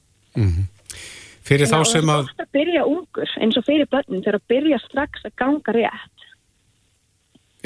Fyrir 1.46 1.70
þá 1.70 1.76
Já, 1.76 1.80
og 1.80 1.86
sem 1.86 2.02
það 2.02 2.16
að, 2.16 2.22
er 2.24 2.32
gott 2.32 2.42
að 2.42 2.54
byrja 2.58 2.86
ungur 2.90 3.34
eins 3.38 3.56
og 3.56 3.66
fyrir 3.68 3.86
börnin 3.92 4.22
þegar 4.24 4.40
að 4.40 4.48
byrja 4.50 4.78
strax 4.82 5.26
að 5.28 5.36
ganga 5.38 5.74
rétt. 5.76 6.15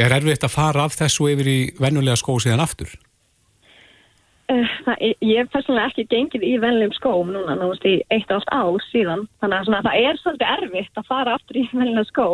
Er 0.06 0.16
erfitt 0.16 0.44
að 0.46 0.54
fara 0.54 0.84
af 0.86 0.96
þessu 0.98 1.30
yfir 1.32 1.48
í 1.50 1.60
vennulega 1.80 2.18
skó 2.20 2.36
síðan 2.42 2.62
aftur? 2.64 2.92
Uh, 4.50 4.66
það, 4.84 5.04
ég 5.22 5.38
hef 5.38 5.50
persónulega 5.52 5.92
ekki 5.92 6.06
gengið 6.10 6.46
í 6.48 6.54
venlegum 6.62 6.96
skóm 6.96 7.30
núna 7.34 7.54
náðast 7.54 7.86
í 7.86 8.00
eitt 8.10 8.32
allt 8.34 8.50
ár 8.50 8.80
síðan 8.88 9.28
þannig 9.42 9.70
að 9.70 9.86
það 9.86 9.98
er 10.00 10.20
svolítið 10.22 10.54
erfitt 10.56 11.00
að 11.00 11.10
fara 11.10 11.36
aftur 11.38 11.60
í 11.60 11.66
venlega 11.70 12.06
skó 12.08 12.28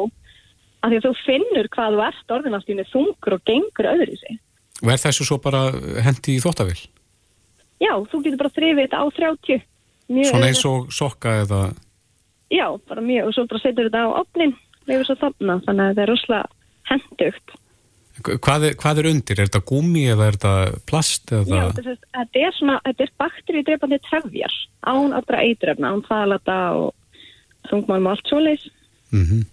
af 0.81 0.91
því 0.91 0.99
að 1.01 1.07
þú 1.07 1.15
finnur 1.27 1.71
hvað 1.75 1.97
þú 1.97 2.05
ert 2.07 2.37
orðinastíðinu 2.39 2.91
þungur 2.93 3.37
og 3.37 3.47
gengur 3.51 3.91
öðru 3.93 4.13
í 4.15 4.21
sig. 4.21 4.39
Og 4.85 4.93
er 4.93 5.03
þessu 5.03 5.27
svo 5.29 5.41
bara 5.43 5.65
hendi 6.05 6.37
í 6.37 6.43
þóttavill? 6.45 6.79
Já, 7.83 7.93
þú 8.09 8.23
getur 8.25 8.41
bara 8.41 8.55
þrifið 8.57 8.87
þetta 8.87 9.03
á 9.03 9.07
30. 9.19 9.67
Mjög 10.07 10.31
Svona 10.31 10.49
eins 10.49 10.65
og 10.69 10.89
sokka 10.95 11.33
eða, 11.43 11.61
Já, 12.51 12.79
bara 12.89 13.03
mjög 13.03 13.29
og 13.29 13.35
svo 13.35 13.47
bara 13.51 13.63
setur 13.63 13.89
þetta 13.89 14.05
á 14.07 14.19
opnin 14.21 14.55
leifur 14.87 15.09
svo 15.09 15.17
þarna 15.19 15.57
þannig 15.67 15.83
að 15.83 15.89
þetta 15.91 16.03
er 16.05 16.11
rosalega 16.13 16.56
hendugt. 16.91 17.57
hvað 18.23 18.69
hvað 18.81 19.03
er 19.03 19.11
undir? 19.11 19.41
Er 19.41 19.51
þetta 19.51 19.65
gúmi 19.69 20.07
eða 20.13 20.29
er 20.29 20.39
þetta 20.39 20.55
plast 20.89 21.33
eða? 21.33 21.59
Já, 21.59 21.67
þetta 21.79 21.97
þetta 22.19 22.45
er 22.47 22.57
svona, 22.59 22.79
þetta 22.87 23.05
er 23.05 23.13
bakteríudreipandi 23.25 24.01
trefjar 24.07 24.57
án 24.87 25.17
allra 25.19 25.43
eitrefna, 25.43 25.93
án 25.93 26.07
þalata 26.07 26.57
og 26.79 27.21
þungmálum 27.71 28.09
og 28.09 28.17
allt 28.17 28.33
svoleiðis. 28.33 28.73
Mm 29.13 29.45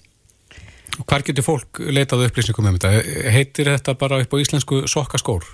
Og 1.02 1.08
hvar 1.10 1.24
getur 1.26 1.46
fólk 1.46 1.80
leitað 1.90 2.28
upplýsningum 2.28 2.68
um 2.70 2.76
þetta? 2.78 2.92
Heitir 3.34 3.70
þetta 3.72 3.96
bara 3.98 4.20
upp 4.22 4.36
á 4.36 4.38
íslensku 4.38 4.84
sokkaskór? 4.90 5.48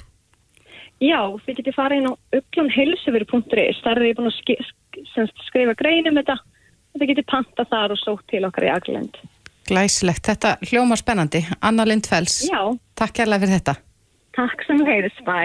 Já, 0.99 1.21
þið 1.45 1.61
getið 1.61 1.77
farið 1.77 2.01
inn 2.01 2.09
á 2.11 2.13
uglunheilsuveri.is, 2.35 3.79
þar 3.85 4.01
er 4.01 4.07
ég 4.09 4.17
búin 4.17 4.27
að 4.27 5.29
skrifa 5.47 5.77
grein 5.79 6.09
um 6.11 6.19
þetta 6.19 6.35
og 6.35 6.99
þið 6.99 7.11
getið 7.13 7.29
panta 7.31 7.65
þar 7.71 7.95
og 7.95 8.01
sótt 8.01 8.25
til 8.27 8.43
okkar 8.49 8.67
í 8.67 8.73
Aglend. 8.73 9.21
Glæsilegt, 9.69 10.25
þetta 10.25 10.55
hljómar 10.65 10.97
spennandi. 10.97 11.43
Anna 11.61 11.85
Lindfells, 11.85 12.41
Já. 12.49 12.61
takk 12.97 13.13
kærlega 13.19 13.45
fyrir 13.45 13.59
þetta. 13.59 13.75
Takk 14.39 14.65
sem 14.65 14.81
heiðis, 14.87 15.19
bæ. 15.27 15.39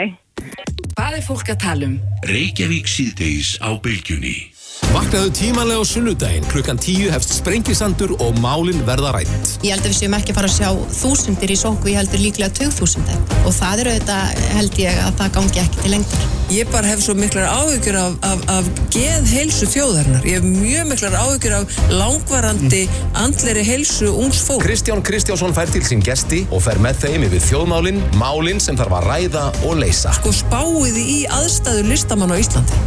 Hvað 0.94 1.18
er 1.18 1.24
fólk 1.26 1.50
að 1.52 1.60
tala 1.64 1.88
um? 1.90 1.98
Reykjavík 2.28 2.88
síðdeis 2.90 3.56
á 3.60 3.70
bylgjunni 3.82 4.53
Vaknaðu 4.82 5.30
tímanlega 5.34 5.82
á 5.82 5.86
sunnudaginn, 5.86 6.46
klukkan 6.50 6.78
tíu 6.80 7.10
hefst 7.12 7.36
sprengisandur 7.36 8.14
og 8.18 8.38
málin 8.42 8.80
verða 8.86 9.12
rætt. 9.14 9.52
Ég 9.62 9.74
held 9.74 9.84
að 9.84 9.92
við 9.92 9.98
séum 10.00 10.16
ekki 10.18 10.34
að 10.34 10.38
fara 10.40 10.50
að 10.50 10.56
sjá 10.56 10.70
þúsundir 10.98 11.52
í 11.54 11.58
sóku, 11.58 11.90
ég 11.92 12.00
heldur 12.00 12.22
líklega 12.22 12.54
tögþúsundir 12.58 13.20
og 13.44 13.54
það 13.54 13.82
er 13.84 13.90
auðvitað, 13.92 14.42
held 14.54 14.80
ég, 14.82 14.98
að 15.04 15.20
það 15.20 15.36
gangi 15.38 15.62
ekki 15.64 15.82
til 15.82 15.92
lengtur. 15.94 16.24
Ég 16.54 16.68
bara 16.70 16.90
hef 16.90 17.00
svo 17.00 17.14
miklar 17.16 17.46
áhyggjur 17.48 17.96
af, 17.98 18.16
af, 18.28 18.42
af 18.52 18.66
geð 18.92 19.30
heilsu 19.32 19.68
þjóðarinnar. 19.72 20.26
Ég 20.28 20.38
hef 20.38 20.48
mjög 20.48 20.90
miklar 20.90 21.16
áhyggjur 21.22 21.56
af 21.60 21.78
langvarandi 21.94 22.82
andleri 23.22 23.64
heilsu 23.64 24.10
ungs 24.12 24.42
fólk. 24.44 24.66
Kristján 24.66 25.02
Kristjánsson 25.06 25.56
fær 25.56 25.72
til 25.72 25.82
sín 25.86 26.04
gesti 26.04 26.44
og 26.50 26.62
fer 26.66 26.82
með 26.84 27.06
þeim 27.06 27.26
yfir 27.30 27.46
þjóðmálin, 27.48 28.02
málin 28.20 28.62
sem 28.62 28.78
þarf 28.78 28.98
að 29.00 29.08
ræða 29.08 29.46
og 29.64 29.80
leysa. 29.80 30.12
Sko 30.20 30.34
spáiði 30.36 31.08
í 31.16 31.18
aðstæður 31.32 31.90
listamann 31.94 32.36
á 32.36 32.38
Íslandi. 32.38 32.84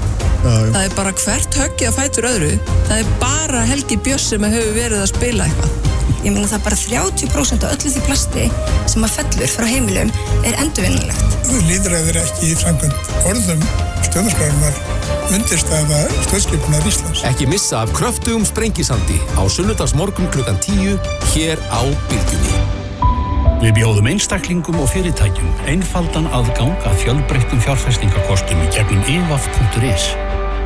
Það 0.47 0.83
er 0.83 0.93
bara 0.95 1.11
hvert 1.17 1.55
höggið 1.57 1.86
að 1.89 1.97
fætur 1.97 2.29
öðru. 2.29 2.53
Það 2.87 3.01
er 3.01 3.11
bara 3.21 3.65
Helgi 3.67 3.97
Björns 4.05 4.29
sem 4.31 4.47
hefur 4.47 4.73
verið 4.75 5.03
að 5.03 5.11
spila 5.13 5.47
eitthvað. 5.47 5.77
Ég 6.25 6.33
meina 6.33 6.47
það 6.49 6.57
er 6.57 6.63
bara 6.65 6.79
30% 6.81 7.65
af 7.67 7.75
öllu 7.75 7.91
því 7.93 8.05
plasti 8.07 8.45
sem 8.89 9.05
að 9.05 9.13
fellur 9.15 9.51
frá 9.53 9.67
heimilum 9.69 10.13
er 10.43 10.57
endurvinnulegt. 10.63 11.37
Líðræðir 11.69 12.21
ekki 12.23 12.51
í 12.51 12.57
framkvæmt 12.59 13.13
orðum 13.29 13.63
stjórnarskrárunar 14.07 14.81
undirstæða 15.35 16.01
stjórnskipunar 16.25 16.89
Íslands. 16.89 17.23
Ekki 17.27 17.47
missa 17.51 17.83
af 17.83 17.93
kröftugum 17.95 18.45
sprengisandi 18.47 19.19
á 19.39 19.43
sunnudagsmorgun 19.47 20.31
klukkan 20.33 20.59
tíu 20.63 20.97
hér 21.33 21.61
á 21.71 21.81
Bylgjunni. 22.09 22.55
Við 23.57 23.73
bjóðum 23.79 24.11
einstaklingum 24.11 24.77
og 24.83 24.91
fyrirtækjum 24.93 25.65
einfaldan 25.71 26.29
aðgang 26.35 26.75
að 26.85 27.03
fjölbreyttum 27.03 27.63
fjárfestingakostum 27.65 28.63
í 28.67 28.71
gegnum 28.75 29.03
evaf.is. 29.15 30.11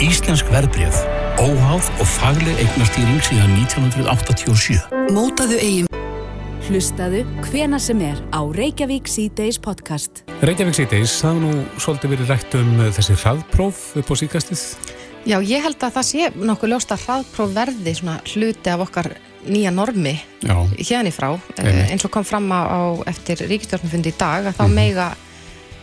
Íslensk 0.01 0.47
verðbréf, 0.49 0.97
óháð 1.37 1.87
og 2.01 2.07
fagleg 2.09 2.57
eignastýring 2.63 3.19
síðan 3.25 3.51
1987. 3.61 4.79
Mótaðu 5.13 5.59
eigin. 5.61 5.89
Hlustaðu 6.65 7.21
hvena 7.49 7.77
sem 7.81 8.01
er 8.05 8.17
á 8.33 8.41
Reykjavík 8.41 9.09
C-Days 9.11 9.59
podcast. 9.61 10.23
Reykjavík 10.41 10.77
síðdeis, 10.79 11.13
það 11.21 11.37
er 11.37 11.41
nú 11.43 11.51
svolítið 11.81 12.13
verið 12.15 12.31
rætt 12.33 12.57
um 12.57 12.71
uh, 12.79 12.89
þessi 12.97 13.17
hraðpróf 13.21 13.81
upp 14.01 14.09
á 14.09 14.15
síkastið. 14.23 14.63
Já, 15.29 15.37
ég 15.45 15.61
held 15.67 15.83
að 15.85 15.97
það 15.99 16.07
sé 16.09 16.29
nokkuð 16.49 16.73
ljóst 16.73 16.93
að 16.95 17.03
hraðpróf 17.05 17.51
verði 17.59 17.93
svona 17.99 18.17
hluti 18.31 18.71
af 18.73 18.85
okkar 18.87 19.11
nýja 19.45 19.69
normi 19.73 20.15
Já. 20.41 20.55
hérna 20.77 21.09
í 21.09 21.13
frá, 21.13 21.33
Eh, 21.61 21.91
eins 21.93 22.05
og 22.05 22.11
kom 22.13 22.23
fram 22.25 22.49
á, 22.49 22.61
á 22.65 22.81
eftir 23.09 23.37
ríkistjórnfundi 23.49 24.09
í 24.13 24.17
dag 24.17 24.45
að 24.49 24.57
þá 24.57 24.65
Mhm. 24.65 24.73
meiga 24.73 25.07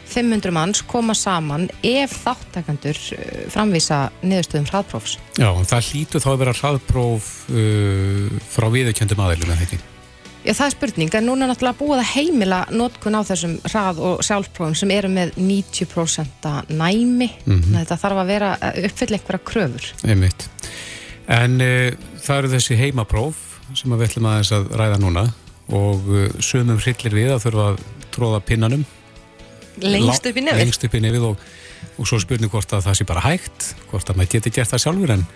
500 0.08 0.54
manns 0.54 0.80
koma 0.88 1.14
saman 1.16 1.68
ef 1.84 2.14
þáttakandur 2.24 2.98
eh, 3.16 3.44
framvísa 3.52 4.08
niðurstöðum 4.22 4.68
hraðprófs. 4.70 5.18
Já, 5.36 5.50
en 5.50 5.68
það 5.68 5.92
hlýtu 5.92 6.22
þá 6.22 6.28
að 6.32 6.40
vera 6.42 6.56
hraðpróf 6.58 7.30
uh, 7.52 8.42
frá 8.48 8.66
viðurkjöndum 8.72 9.22
aðeilum, 9.24 9.54
eða 9.54 9.66
ekki? 9.68 9.80
Já, 10.44 10.52
það 10.54 10.64
er 10.64 10.74
spurning, 10.74 11.14
en 11.18 11.26
núna 11.28 11.44
er 11.44 11.52
náttúrulega 11.52 11.78
búið 11.80 12.02
að 12.02 12.12
heimila 12.14 12.60
notkun 12.72 13.18
á 13.18 13.22
þessum 13.28 13.56
hrað- 13.66 14.00
og 14.00 14.22
sjálfprófum 14.24 14.76
sem 14.78 14.92
eru 14.94 15.10
með 15.12 15.34
90% 15.36 16.48
næmi, 16.72 17.28
þannig 17.44 17.74
að 17.74 17.82
þetta 17.82 18.00
þarf 18.04 18.22
að 18.22 18.32
vera 18.32 18.52
að 18.56 18.80
uppfylla 18.88 19.18
einhverja 19.18 19.44
kröfur. 19.52 19.90
Einmitt. 20.08 20.48
En 21.38 21.58
uh, 21.60 21.90
það 22.24 22.40
eru 22.40 22.54
þessi 22.56 22.78
heimapróf 22.80 23.44
sem 23.76 23.92
við 23.92 24.06
ætlum 24.06 24.30
aðeins 24.30 24.54
að 24.56 24.70
ræða 24.80 25.00
núna 25.02 25.26
og 25.76 26.06
uh, 26.08 26.28
sumum 26.40 26.80
hryllir 26.80 27.18
við 27.18 27.34
að 27.34 27.42
þurfa 27.44 27.66
að 27.74 27.82
tróða 28.14 28.40
pinnanum 28.48 28.86
Lengst 29.84 30.28
upp 30.28 30.36
í 30.38 30.44
nefið. 30.44 30.62
lengst 30.64 30.84
upp 30.88 30.98
í 30.98 31.02
nefið 31.04 31.26
og, 31.30 31.48
og 31.98 32.10
svo 32.10 32.20
spurning 32.22 32.52
hvort 32.52 32.74
að 32.76 32.86
það 32.88 33.00
sé 33.00 33.08
bara 33.08 33.24
hægt 33.26 33.72
hvort 33.92 34.10
að 34.10 34.20
maður 34.20 34.36
geti 34.36 34.54
gert 34.58 34.72
það 34.72 34.84
sjálfur 34.86 35.14
en, 35.16 35.26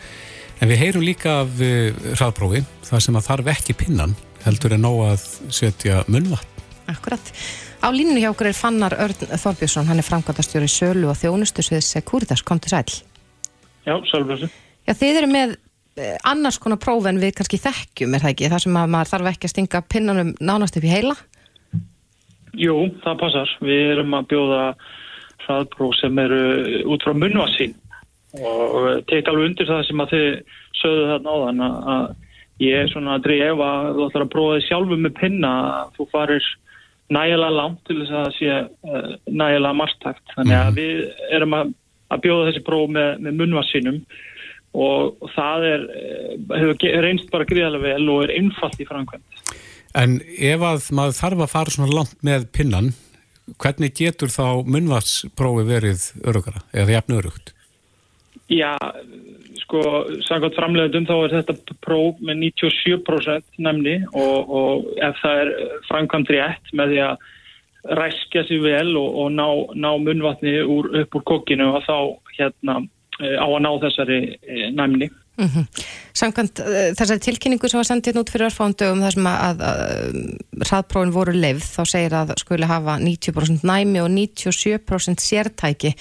en 0.61 0.72
við 0.72 0.82
heyrum 0.82 1.07
líka 1.07 1.40
af 1.43 1.61
uh, 1.62 2.07
hraðprófi 2.16 2.64
það 2.88 3.05
sem 3.07 3.20
að 3.20 3.28
þarf 3.30 3.53
ekki 3.57 3.78
pinnan 3.84 4.16
heldur 4.47 4.74
en 4.74 4.82
nóg 4.86 5.05
að 5.12 5.28
setja 5.55 6.03
munnvatn 6.11 6.53
Akkurat. 6.90 7.32
Á 7.82 7.88
línu 7.95 8.18
hjá 8.20 8.30
okkur 8.30 8.51
er 8.51 8.57
Fannar 8.57 8.95
Örn 9.01 9.14
Þorbjörnsson, 9.14 9.88
hann 9.88 10.01
er 10.03 10.07
framkvæmdastjóri 10.07 10.68
sölu 10.70 11.11
og 11.11 11.18
þjónustu 11.18 11.64
sviðs 11.64 11.90
Securitas, 11.95 12.43
kom 12.47 12.61
til 12.62 12.72
sæl. 12.74 12.86
Já. 13.86 13.95
Já, 14.86 14.95
þið 14.95 15.18
eru 15.22 15.30
með 15.30 15.55
eh, 15.99 16.16
annars 16.26 16.59
konar 16.62 16.80
próf 16.82 17.07
en 17.11 17.20
við 17.22 17.34
kannski 17.38 17.61
þekkjum, 17.62 18.14
er 18.14 18.24
það 18.24 18.34
ekki? 18.34 18.51
Það 18.53 18.64
sem 18.66 18.78
að 18.78 18.93
maður 18.95 19.12
þarf 19.12 19.30
ekki 19.32 19.49
að 19.49 19.55
stinga 19.55 19.82
pinnanum 19.95 20.34
nánast 20.43 20.78
upp 20.78 20.86
í 20.86 20.93
heila? 20.93 21.16
Jú, 22.61 22.75
það 23.05 23.19
passar. 23.23 23.53
Við 23.65 23.93
erum 23.95 24.17
að 24.19 24.27
bjóða 24.33 24.65
hraðpróf 25.47 25.95
sem 25.99 26.19
eru 26.23 26.41
út 26.93 27.03
frá 27.07 27.15
munnvarsín 27.17 27.73
og 28.41 29.03
tek 29.11 29.27
alveg 29.29 29.51
undir 29.51 29.69
það 29.69 29.83
sem 29.89 30.01
að 30.05 30.13
þið 30.13 30.27
sögðu 30.81 31.07
þarna 31.11 31.33
áðan 31.37 31.63
að- 31.67 31.89
að 31.95 32.05
ég 32.63 32.77
er 32.83 32.89
svona 32.93 33.17
að 33.19 33.25
dreif 33.27 33.59
að 33.67 33.89
þú 33.97 34.07
ætlar 34.09 34.25
að 34.27 34.33
prófa 34.35 34.57
þið 34.57 34.67
sjálfu 34.69 34.99
með 35.03 35.15
pinna 35.19 35.51
að 35.83 35.91
þú 35.99 36.07
farir 36.13 36.47
nægilega 37.13 37.57
langt 37.59 37.81
til 37.85 37.97
þess 37.99 38.13
að 38.13 38.25
það 38.25 38.37
sé 38.39 38.51
uh, 38.89 39.17
nægilega 39.29 39.79
margtækt. 39.83 40.27
Þannig 40.37 40.57
að 40.63 40.75
við 40.79 41.03
erum 41.37 41.57
að, 41.59 41.73
að 42.13 42.23
bjóða 42.25 42.47
þessi 42.49 42.65
próf 42.69 42.87
með, 42.97 43.11
með 43.27 43.37
munnvarsínum 43.41 43.99
og, 44.73 45.19
það 45.35 45.67
er, 45.69 45.83
eh, 45.93 46.37
hefur 46.63 47.03
reynst 47.05 47.29
bara 47.35 47.45
gríðarlega 47.45 47.83
vel 47.99 48.09
og 48.15 48.23
er 48.25 48.33
einfalt 48.39 48.81
í 48.81 48.87
framkvæmt. 48.89 49.41
En 49.99 50.20
ef 50.22 50.62
að 50.64 50.86
maður 50.97 51.18
þarf 51.18 51.43
að 51.45 51.53
fara 51.53 51.74
svona 51.74 51.97
langt 51.97 52.20
með 52.24 52.47
pinnan 52.57 52.93
hvernig 53.61 53.97
getur 53.99 54.30
þá 54.32 54.62
munnvatsprófi 54.64 55.66
verið 55.68 56.07
örugara 56.24 56.62
eða 56.72 56.97
jafn 56.97 57.16
örugt? 57.18 57.53
Já, 58.53 58.76
sko, 59.62 59.82
samkvæmt 60.26 60.57
framleiðendum 60.59 61.07
þá 61.09 61.14
er 61.16 61.36
þetta 61.38 61.76
próf 61.84 62.18
með 62.24 62.43
97% 62.47 63.62
nefni 63.64 63.99
og, 64.12 64.51
og 64.53 64.90
ef 65.01 65.20
það 65.22 65.45
er 65.45 65.53
framkvæmt 65.88 66.32
rétt 66.34 66.74
með 66.76 66.95
því 66.95 67.01
að 67.07 67.30
ræskja 67.99 68.45
sér 68.47 68.62
vel 68.62 68.97
og, 68.99 69.09
og 69.24 69.32
ná, 69.34 69.47
ná 69.74 69.90
munnvatni 69.99 70.61
úr, 70.62 70.90
upp 71.03 71.16
úr 71.18 71.24
kokkinu 71.32 71.72
og 71.72 71.86
þá 71.86 71.97
hérna 72.36 72.78
eh, 73.20 73.36
á 73.40 73.47
að 73.47 73.62
ná 73.64 73.70
þessari 73.82 74.20
eh, 74.36 74.68
Mm 75.41 75.64
Samkvæmt 76.12 76.61
uh, 76.61 76.91
þessari 76.93 77.22
tilkynningu 77.24 77.68
sem 77.70 77.80
var 77.80 77.87
sendið 77.89 78.18
út 78.20 78.30
fyrir 78.30 78.51
örfándögum 78.51 79.01
þar 79.01 79.14
sem 79.14 79.28
að, 79.30 79.45
að, 79.47 79.62
að 79.68 80.66
hraðprófin 80.68 81.14
voru 81.14 81.33
leifð 81.33 81.70
þá 81.72 81.83
segir 81.89 82.16
að 82.18 82.35
skuli 82.43 82.68
hafa 82.68 82.99
90% 83.01 83.64
næmi 83.64 84.03
og 84.03 84.11
97% 84.12 85.24
sértæki. 85.24 85.95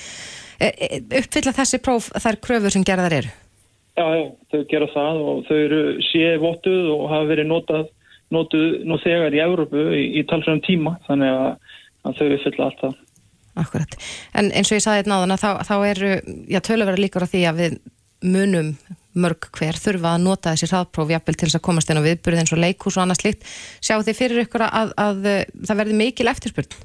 E, 0.60 0.68
e, 0.68 1.00
uppfylla 1.22 1.56
þessi 1.56 1.80
próf 1.80 2.10
þær 2.12 2.40
kröfur 2.44 2.76
sem 2.76 2.84
gerðar 2.86 3.16
eru? 3.22 3.32
Já, 3.96 4.04
já, 4.20 4.26
þau 4.52 4.62
gera 4.74 4.92
það 4.92 5.24
og 5.32 5.42
þau 5.48 5.58
eru 5.62 5.82
séð 6.10 6.38
vottuð 6.44 6.92
og 6.98 7.08
hafa 7.12 7.32
verið 7.32 7.50
notað, 7.50 7.88
notuð 8.36 8.68
nú 8.88 9.00
þegar 9.04 9.36
í 9.36 9.42
Európu 9.48 9.88
í, 9.96 10.06
í 10.20 10.26
talsvæðum 10.28 10.64
tíma 10.68 10.98
þannig 11.08 11.40
að, 11.40 11.74
að 12.04 12.20
þau 12.20 12.28
uppfylla 12.36 12.68
allt 12.68 12.84
það. 12.84 13.00
Akkurat. 13.64 13.98
En 14.36 14.52
eins 14.52 14.70
og 14.72 14.78
ég 14.78 14.84
saði 14.84 15.02
þetta 15.02 15.16
náðan 15.16 15.36
að 15.36 15.44
þá, 15.44 15.52
þá 15.68 15.76
eru, 15.88 16.14
já, 16.52 16.60
töluverða 16.68 17.04
líkur 17.04 17.28
á 17.28 17.32
því 17.32 17.48
að 17.48 17.64
við 17.64 17.80
munum 18.22 18.76
mörg 19.18 19.50
hver 19.58 19.80
þurfa 19.82 20.16
að 20.16 20.24
nota 20.28 20.54
þessi 20.54 20.72
hraðpróf 20.72 21.12
jafnvel 21.16 21.36
til 21.38 21.50
þess 21.50 21.60
að 21.60 21.66
komast 21.68 21.92
inn 21.92 22.00
á 22.00 22.08
viðburð 22.08 22.44
eins 22.44 22.56
og 22.56 22.64
leikús 22.64 22.98
og 22.98 23.06
annað 23.06 23.22
slíkt. 23.24 23.52
Sjáu 23.84 24.00
þið 24.06 24.22
fyrir 24.22 24.46
ykkur 24.46 24.68
að, 24.68 24.96
að, 24.96 24.96
að 25.08 25.68
það 25.68 25.84
verði 25.84 26.00
mikil 26.00 26.32
eftirspurn? 26.32 26.80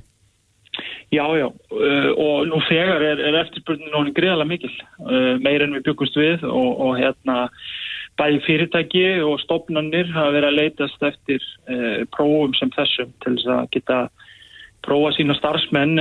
Já, 1.15 1.23
já, 1.39 1.47
uh, 1.47 2.11
og 2.19 2.49
nú 2.51 2.59
þegar 2.67 3.05
er, 3.07 3.21
er 3.29 3.37
eftirspurnin 3.45 3.93
núna 3.95 4.11
greiðalega 4.15 4.51
mikil, 4.51 4.73
uh, 5.07 5.37
meir 5.39 5.63
en 5.63 5.77
við 5.77 5.85
byggust 5.87 6.19
við 6.19 6.43
og, 6.51 6.71
og 6.83 6.97
hérna 6.99 7.45
bæði 8.19 8.41
fyrirtæki 8.43 9.05
og 9.23 9.39
stopnarnir 9.45 10.11
hafa 10.11 10.35
verið 10.35 10.49
að 10.51 10.59
leitast 10.59 11.07
eftir 11.07 11.45
uh, 11.71 12.03
prófum 12.11 12.57
sem 12.59 12.73
þessum 12.75 13.13
til 13.23 13.37
þess 13.37 13.53
að 13.55 13.71
geta 13.77 14.01
prófa 14.87 15.15
sína 15.17 15.35
starfsmenn 15.35 15.99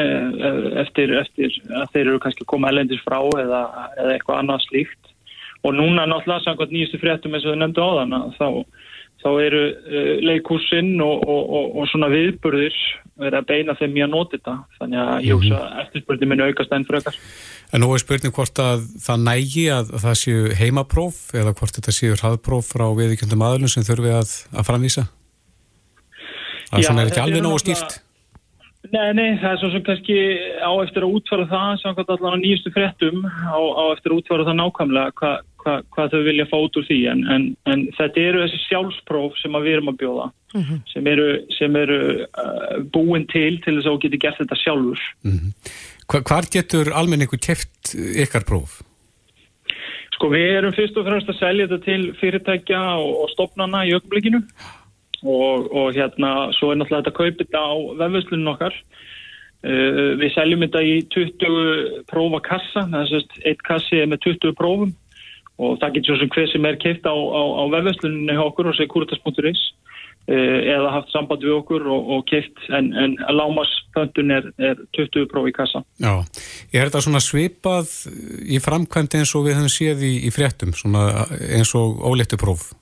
eftir, 0.78 1.13
eftir 1.17 1.53
að 1.73 1.88
þeir 1.93 2.03
eru 2.03 2.19
kannski 2.21 2.43
að 2.43 2.51
koma 2.51 2.69
elendis 2.69 3.01
frá 3.01 3.17
eða, 3.41 3.61
eða 3.97 4.11
eitthvað 4.13 4.41
annað 4.43 4.65
slíkt 4.67 5.04
og 5.66 5.78
núna 5.78 6.05
náttúrulega 6.09 6.45
samkvæmt 6.45 6.76
nýjustu 6.76 7.01
fréttum 7.01 7.34
eins 7.36 7.45
og 7.45 7.55
þau 7.55 7.61
nefndu 7.61 7.82
á 7.82 7.89
þann 7.97 8.16
þá, 8.38 8.47
þá 9.24 9.30
eru 9.41 9.63
leikursinn 10.30 10.93
og, 11.01 11.26
og, 11.26 11.41
og, 11.57 11.68
og 11.82 11.89
svona 11.89 12.11
viðburðir 12.13 12.78
verið 13.16 13.38
að 13.39 13.49
beina 13.49 13.76
þeim 13.80 13.97
í 13.97 14.03
að 14.03 14.11
nota 14.11 14.36
þetta. 14.38 14.55
Þannig 14.80 15.01
að 15.01 15.26
ég 15.26 15.38
hugsa 15.39 15.59
að 15.59 15.84
eftirspurning 15.86 16.32
minn 16.32 16.45
aukast 16.45 16.74
enn 16.76 16.88
frekar. 16.88 17.20
En 17.74 17.84
nú 17.84 17.91
er 17.95 18.03
spurning 18.03 18.36
hvort 18.36 18.61
að 18.61 18.88
það 19.05 19.28
nægi 19.30 19.68
að, 19.74 19.93
að 19.95 20.07
það 20.07 20.18
séu 20.22 20.55
heimapróf 20.59 21.22
eða 21.36 21.53
hvort 21.55 21.80
þetta 21.80 21.95
séu 21.95 22.18
hraðpróf 22.20 22.74
frá 22.76 22.86
viðkjöndum 22.99 23.45
aðlun 23.47 23.72
sem 23.72 23.88
þurfi 23.88 24.16
að, 24.20 24.34
að 24.51 24.68
framvísa? 24.70 25.05
Það 26.72 26.84
Já, 26.84 26.91
er 26.91 27.07
ekki 27.07 27.24
alveg 27.24 27.45
nógu 27.45 27.63
skýrt. 27.63 28.01
Nei, 28.93 29.09
nei, 29.18 29.30
það 29.41 29.49
er 29.49 29.59
svo 29.61 29.72
sem 29.74 29.84
kannski 29.86 30.16
á 30.61 30.72
eftir 30.84 31.05
að 31.05 31.18
útfæra 31.18 31.47
það 31.49 31.70
samkvæmt 31.82 32.11
allan 32.13 32.36
á 32.38 32.43
nýjustu 32.43 32.72
fréttum 32.76 33.24
á, 33.26 33.57
á 33.57 33.84
eftir 33.95 34.13
að 34.13 34.20
útfæra 34.20 34.45
það 34.45 34.59
nákvæmlega 34.59 35.16
hvað 35.22 35.38
hva, 35.66 35.80
hva 35.95 36.07
þau 36.11 36.22
vilja 36.26 36.45
fá 36.49 36.55
út 36.59 36.80
úr 36.80 36.86
því. 36.88 36.99
En, 37.11 37.22
en, 37.34 37.45
en 37.72 37.86
þetta 37.97 38.26
eru 38.30 38.43
þessi 38.45 38.61
sjálfspróf 38.68 39.38
sem 39.41 39.57
að 39.57 39.68
við 39.68 39.78
erum 39.78 39.93
að 39.93 40.01
bjóða 40.03 40.32
sem 40.91 41.07
eru, 41.11 41.28
sem 41.57 41.76
eru 41.76 41.99
uh, 42.24 42.78
búin 42.93 43.26
til 43.32 43.57
til 43.63 43.76
þess 43.76 43.89
að 43.89 43.91
þú 43.91 44.01
geti 44.05 44.22
gert 44.24 44.39
þetta 44.39 44.59
sjálfur. 44.61 45.05
Hva, 46.05 46.22
Hvar 46.30 46.49
getur 46.53 46.91
almenningu 46.95 47.39
keft 47.41 47.95
ykkar 47.95 48.45
próf? 48.47 48.80
Sko 50.16 50.30
við 50.32 50.53
erum 50.61 50.76
fyrst 50.76 50.95
og 50.95 51.07
fremst 51.09 51.32
að 51.32 51.41
selja 51.41 51.68
þetta 51.68 51.86
til 51.89 52.13
fyrirtækja 52.22 52.82
og, 53.01 53.11
og 53.26 53.32
stopnana 53.34 53.84
í 53.84 53.95
ögnblikinu 53.97 54.39
og, 55.26 55.68
og 55.68 55.95
hérna 55.97 56.51
svo 56.55 56.72
er 56.72 56.80
náttúrulega 56.80 57.03
þetta 57.03 57.11
að 57.11 57.20
kaupa 57.20 57.43
þetta 57.43 57.63
á 57.68 57.74
vefverslunum 58.03 58.53
okkar. 58.53 58.78
Uh, 59.66 60.13
við 60.22 60.30
seljum 60.38 60.63
þetta 60.68 60.86
í 60.86 60.95
20 61.11 62.03
prófa 62.11 62.43
kassa 62.45 62.86
það 62.86 63.01
er 63.01 63.11
sérst, 63.11 63.39
eitt 63.49 63.66
kassi 63.66 63.99
er 63.99 64.11
með 64.11 64.30
20 64.30 64.55
prófum 64.59 64.93
og 65.61 65.79
það 65.81 65.97
getur 65.97 66.11
svo 66.11 66.21
sem 66.21 66.31
hver 66.35 66.51
sem 66.51 66.67
er 66.67 66.77
keipt 66.81 67.07
á, 67.07 67.15
á, 67.15 67.41
á 67.61 67.63
vefversluninu 67.71 68.35
hjá 68.35 68.43
okkur 68.43 68.71
og 68.71 68.77
segir 68.77 68.91
kuritas.is 68.91 69.61
uh, 70.27 70.59
eða 70.75 70.93
haft 70.97 71.13
samband 71.13 71.45
við 71.45 71.55
okkur 71.59 71.87
og, 71.87 72.11
og 72.15 72.25
keipt 72.29 72.67
en, 72.75 72.91
en 72.99 73.15
lámaspöntun 73.37 74.35
er, 74.35 74.49
er 74.59 74.81
20 74.97 75.29
próf 75.31 75.49
í 75.49 75.55
kassa. 75.55 75.83
Já, 76.03 76.13
er 76.73 76.89
þetta 76.89 77.03
svona 77.07 77.23
svipað 77.23 77.93
í 78.43 78.59
framkvæmdi 78.63 79.21
eins 79.21 79.35
og 79.37 79.47
við 79.47 79.59
höfum 79.59 79.71
séð 79.71 80.05
í, 80.07 80.13
í 80.27 80.33
fréttum, 80.35 80.75
svona 80.75 81.25
eins 81.39 81.71
og 81.77 82.03
óléttu 82.03 82.39
próf? 82.41 82.73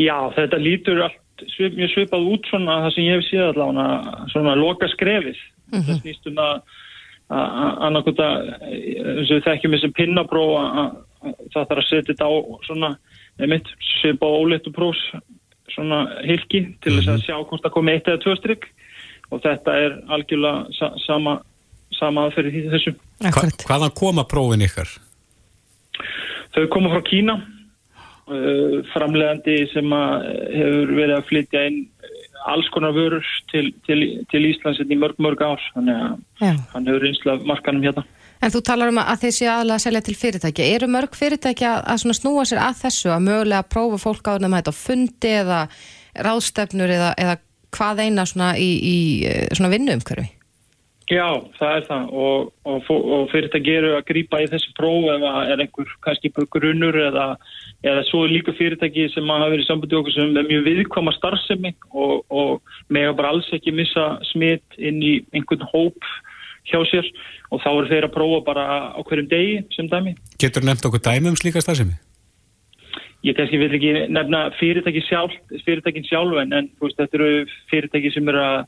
Já, 0.00 0.16
þetta 0.34 0.58
lítur 0.58 1.04
allt 1.06 1.18
svip, 1.54 1.76
mjög 1.76 1.94
svipað 1.94 2.28
út 2.34 2.50
svona 2.50 2.82
það 2.84 2.94
sem 2.96 3.06
ég 3.06 3.18
hef 3.18 3.28
séð 3.28 3.46
allavega 3.52 4.28
svona 4.32 4.56
loka 4.58 4.88
skrefið 4.92 5.38
það 5.70 6.00
snýst 6.02 6.30
um 6.30 6.40
að 6.42 6.78
annarkot 7.30 8.20
að 8.24 8.48
eins 8.66 9.30
og 9.30 9.36
við 9.36 9.44
þekkjum 9.46 9.76
þessum 9.76 9.94
pinnapróf 9.96 10.54
að 10.58 10.90
það 11.20 11.68
þarf 11.68 11.82
að 11.82 11.88
setja 11.88 12.08
þetta 12.12 12.28
á 12.28 12.34
svona 12.66 12.90
einmitt 13.40 13.68
svipað 14.00 14.38
óleittu 14.40 14.72
prófs 14.74 15.02
svona 15.70 16.02
hilki 16.26 16.64
til 16.82 16.96
þess 16.96 17.12
að 17.12 17.22
sjá 17.26 17.36
hvort 17.38 17.62
það 17.64 17.74
komi 17.76 17.94
eitt 17.94 18.08
eða 18.10 18.22
tvö 18.24 18.34
strikk 18.38 18.66
og 19.30 19.42
þetta 19.44 19.76
er 19.84 19.94
algjörlega 20.10 20.74
sa 20.74 20.90
sama, 21.04 21.36
sama 21.94 22.26
aðferði 22.26 22.52
því 22.56 22.72
þessu. 22.74 22.94
Hva, 23.22 23.46
hvaðan 23.66 23.96
koma 24.00 24.26
prófin 24.28 24.66
ykkar? 24.66 24.90
Þau 26.56 26.64
koma 26.74 26.90
frá 26.90 27.04
Kína 27.06 27.36
uh, 27.38 28.80
framlegandi 28.90 29.60
sem 29.70 29.94
að 29.94 30.26
hefur 30.56 30.94
verið 30.96 31.16
að 31.18 31.28
flytja 31.30 31.64
inn 31.70 31.80
alls 32.50 32.70
konar 32.72 32.94
vörur 32.96 33.26
til, 33.52 33.68
til, 33.86 34.00
til 34.32 34.46
Íslands 34.48 34.80
hérna 34.80 34.96
í 34.96 34.98
mörg 34.98 35.18
mörg 35.22 35.42
ár. 35.44 35.62
Þannig 35.76 35.98
að 36.00 36.14
Já. 36.40 36.52
hann 36.72 36.88
hefur 36.88 37.34
af 37.34 37.46
markanum 37.46 37.84
hérna 37.84 38.06
En 38.40 38.52
þú 38.52 38.62
talar 38.64 38.88
um 38.88 38.98
að 39.02 39.26
þeir 39.26 39.34
séu 39.36 39.48
aðalega 39.52 39.76
að 39.76 39.84
selja 39.84 40.00
til 40.06 40.16
fyrirtækja. 40.16 40.68
Eru 40.76 40.88
mörg 40.88 41.16
fyrirtækja 41.18 41.74
að 41.84 42.04
snúa 42.16 42.46
sér 42.48 42.62
að 42.64 42.82
þessu, 42.86 43.10
að 43.12 43.24
mögulega 43.26 43.68
prófa 43.68 44.00
fólk 44.00 44.30
á 44.32 44.40
þetta 44.40 44.72
á 44.72 44.80
fundi 44.80 45.32
eða 45.42 45.60
ráðstefnur 46.24 46.92
eða, 46.96 47.14
eða 47.20 47.36
hvað 47.76 48.04
eina 48.06 48.26
í, 48.56 48.70
í 48.80 48.98
svona 49.52 49.72
vinnuumhverfi? 49.74 50.30
Já, 51.10 51.26
það 51.58 51.72
er 51.74 51.86
það 51.88 52.10
og, 52.22 52.50
og, 52.70 52.90
og 52.94 53.22
fyrirtæki 53.32 53.72
eru 53.74 53.88
að 53.96 54.04
grípa 54.12 54.38
í 54.44 54.46
þessi 54.50 54.70
próf 54.78 55.08
það 55.08 55.48
er 55.50 55.62
einhver 55.64 55.94
kannski 56.06 56.30
grunnur 56.54 56.98
eða, 57.02 57.24
eða 57.82 58.04
svo 58.06 58.20
líka 58.30 58.54
fyrirtæki 58.54 59.08
sem 59.10 59.32
hafa 59.32 59.48
verið 59.50 59.64
í 59.64 59.66
sambandi 59.66 59.98
okkur 59.98 60.14
sem 60.14 60.38
er 60.38 60.46
mjög 60.46 60.68
viðkvæma 60.68 61.14
starfsemi 61.16 61.72
og, 61.90 62.22
og 62.30 62.76
mega 62.94 63.16
bara 63.18 63.34
alls 63.34 63.50
ekki 63.56 63.74
missa 63.74 64.06
smitt 64.30 64.78
inn 64.78 65.02
í 65.02 65.16
einhvern 65.34 65.66
hóp 65.72 65.98
hjá 66.68 66.80
sér 66.90 67.08
og 67.50 67.62
þá 67.62 67.70
eru 67.72 67.88
þeir 67.90 68.06
að 68.08 68.14
prófa 68.16 68.44
bara 68.46 68.66
á 68.96 69.00
hverjum 69.00 69.30
degi 69.30 69.58
sem 69.76 69.88
dæmi. 69.90 70.16
Getur 70.40 70.66
nefnt 70.66 70.86
okkur 70.88 71.02
dæmi 71.04 71.32
um 71.32 71.38
slíka 71.38 71.62
starfsemi? 71.64 71.96
Ég 73.24 73.36
kannski 73.36 73.58
vil 73.60 73.72
ekki 73.76 73.94
nefna 74.08 74.46
fyrirtæki 74.56 75.02
sjálf, 75.04 75.34
fyrirtækin 75.66 76.06
sjálf 76.08 76.38
en, 76.40 76.54
en 76.56 76.70
veist, 76.80 76.96
þetta 76.96 77.18
eru 77.18 77.32
fyrirtæki 77.68 78.14
sem 78.14 78.28
eru 78.32 78.40
að 78.40 78.62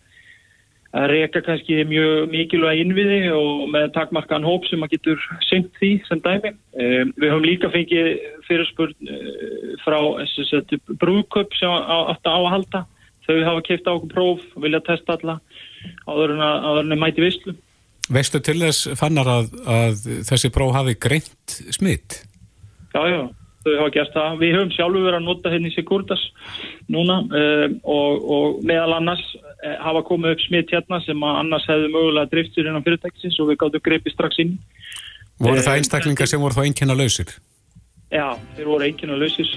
reyka 1.08 1.40
kannski 1.40 1.78
mjög 1.88 2.26
mikilvæg 2.28 2.82
innviði 2.82 3.20
og 3.32 3.62
með 3.72 3.86
takmarkaðan 3.94 4.44
hóp 4.44 4.66
sem 4.68 4.82
að 4.84 4.92
getur 4.92 5.22
syngt 5.48 5.72
því 5.80 5.92
sem 6.04 6.20
dæmi. 6.20 6.52
Um, 6.76 7.14
við 7.16 7.32
höfum 7.32 7.46
líka 7.48 7.70
fengið 7.72 8.10
fyrirspurn 8.44 9.08
uh, 9.08 9.72
frá 9.86 9.98
sagt, 10.36 10.76
brúðköp 11.00 11.56
sem 11.56 11.72
á- 11.72 12.12
átti 12.12 12.28
á 12.28 12.36
að 12.36 12.50
halda. 12.52 12.84
Þau 13.24 13.36
hafa 13.46 13.64
keift 13.70 13.88
á 13.88 13.94
okkur 13.94 14.12
próf 14.12 14.44
og 14.52 14.64
vilja 14.66 14.82
testa 14.84 15.16
alla 15.16 15.38
áður 16.04 16.34
en 16.36 16.44
að, 16.44 16.96
mæti 17.00 17.24
visslu. 17.24 17.56
Veistu 18.12 18.40
til 18.44 18.58
þess 18.60 18.90
fannar 18.98 19.28
að, 19.30 19.54
að 19.68 20.02
þessi 20.28 20.50
próf 20.52 20.74
hafi 20.76 20.96
greint 21.00 21.56
smitt? 21.72 22.22
Já, 22.92 23.00
já, 23.08 23.20
þau 23.64 23.72
hafa 23.78 23.92
gert 23.94 24.16
það. 24.16 24.34
Við 24.42 24.56
höfum 24.56 24.72
sjálfur 24.74 25.06
verið 25.06 25.18
að 25.20 25.28
nota 25.28 25.52
henni 25.52 25.72
Sigurdas 25.72 26.24
núna 26.92 27.22
um, 27.24 27.78
og, 27.94 28.26
og 28.36 28.58
meðal 28.68 28.98
annars 28.98 29.22
eh, 29.64 29.78
hafa 29.80 30.04
komið 30.08 30.36
upp 30.36 30.44
smitt 30.44 30.74
hérna 30.74 31.00
sem 31.06 31.24
annars 31.28 31.68
hefðu 31.70 31.92
mögulega 31.94 32.32
driftur 32.32 32.68
innan 32.68 32.84
fyrirtækisins 32.84 33.38
og 33.40 33.52
við 33.52 33.62
gáttum 33.62 33.86
greipið 33.86 34.16
strax 34.16 34.42
inn. 34.44 34.58
Voru 35.40 35.56
Eh, 35.56 35.64
það 35.64 35.80
einstaklingar 35.80 36.30
sem 36.30 36.42
voru 36.42 36.58
þá 36.58 36.66
einnkynna 36.66 36.98
lausir? 36.98 37.32
Já, 38.12 38.36
þeir 38.58 38.68
voru 38.68 38.92
að 38.92 39.24
lausir. 39.24 39.56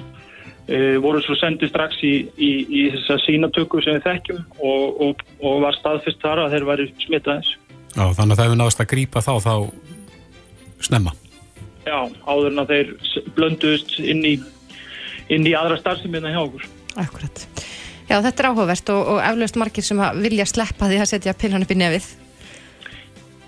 Uh, 0.66 0.95
voru 0.97 1.20
svo 1.22 1.36
sendið 1.38 1.70
strax 1.70 1.99
í, 2.01 2.14
í, 2.41 2.47
í 2.66 2.80
þessa 2.95 3.20
sínatöku 3.22 3.84
sem 3.86 3.99
við 3.99 4.08
þekkjum 4.08 4.39
og, 4.66 4.95
og, 5.06 5.20
og 5.45 5.60
var 5.62 5.76
staðfyrst 5.78 6.24
þar 6.24 6.41
að 6.41 6.56
þeir 6.56 6.66
væri 6.72 6.88
smittaðis. 7.03 7.51
Já, 7.95 8.03
þannig 8.11 8.33
að 8.33 8.39
það 8.39 8.45
hefur 8.45 8.59
náðast 8.59 8.81
að 8.83 8.89
grípa 8.91 9.23
þá 9.23 9.33
þá 9.45 9.53
snemma. 10.83 11.13
Já, 11.85 11.99
áður 12.25 12.49
en 12.49 12.61
að 12.63 12.73
þeir 12.73 12.91
blönduðust 13.37 13.95
inn 14.01 14.25
í, 14.25 14.33
inn 15.31 15.47
í 15.47 15.53
aðra 15.55 15.79
starfseminna 15.79 16.33
hjá 16.33 16.41
okkur. 16.41 16.67
Akkurat. 16.99 17.45
Já, 18.09 18.19
þetta 18.19 18.35
er 18.35 18.49
áhugavert 18.51 18.91
og, 18.93 19.01
og 19.15 19.23
eflaust 19.23 19.57
margir 19.61 19.85
sem 19.85 20.01
að 20.03 20.21
vilja 20.25 20.45
sleppa 20.49 20.89
því 20.91 21.01
að 21.01 21.11
setja 21.13 21.35
pillan 21.39 21.65
upp 21.65 21.73
í 21.73 21.79
nefið. 21.79 22.11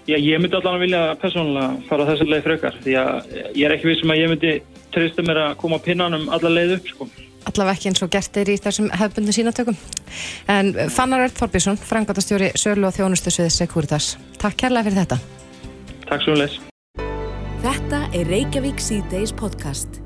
Já, 0.08 0.16
ég 0.16 0.40
myndi 0.40 0.56
allan 0.56 0.78
að 0.78 0.84
vilja 0.86 1.02
persónulega 1.20 1.88
fara 1.90 2.08
þessi 2.08 2.30
leið 2.32 2.46
frekar 2.46 2.78
því 2.86 2.94
að 3.02 3.34
ég 3.36 3.64
er 3.68 3.74
ekki 3.76 3.90
vissum 3.90 4.14
að 4.14 4.22
ég 4.22 4.32
myndi 4.32 4.54
treysta 4.96 5.26
mér 5.28 5.42
að 5.44 5.58
koma 5.60 5.82
pinnanum 5.84 6.30
alla 6.32 6.54
leið 6.54 6.78
upp 6.78 6.94
sko. 6.94 7.10
Allavega 7.48 7.78
ekki 7.78 7.92
eins 7.92 8.04
og 8.04 8.12
gert 8.14 8.40
er 8.40 8.52
í 8.52 8.58
þessum 8.62 8.90
hefbundu 9.00 9.36
sínatökum. 9.36 9.78
En 10.52 10.74
Fannar 10.94 11.28
Örd 11.28 11.38
Þorbjörnsson, 11.40 11.80
frangværtastjóri 11.90 12.52
Sölu 12.60 12.90
og 12.90 12.96
þjónustu 12.98 13.34
sviðis 13.34 13.60
Securitas. 13.62 14.16
Takk 14.42 14.60
kærlega 14.66 14.90
fyrir 14.90 15.04
þetta. 15.06 15.22
Takk 16.08 16.26
svo 16.28 16.36
leis. 16.40 16.60
Þetta 17.64 18.04
er 18.16 18.28
Reykjavík 18.30 18.84
C-Days 18.84 19.34
podcast. 19.36 20.02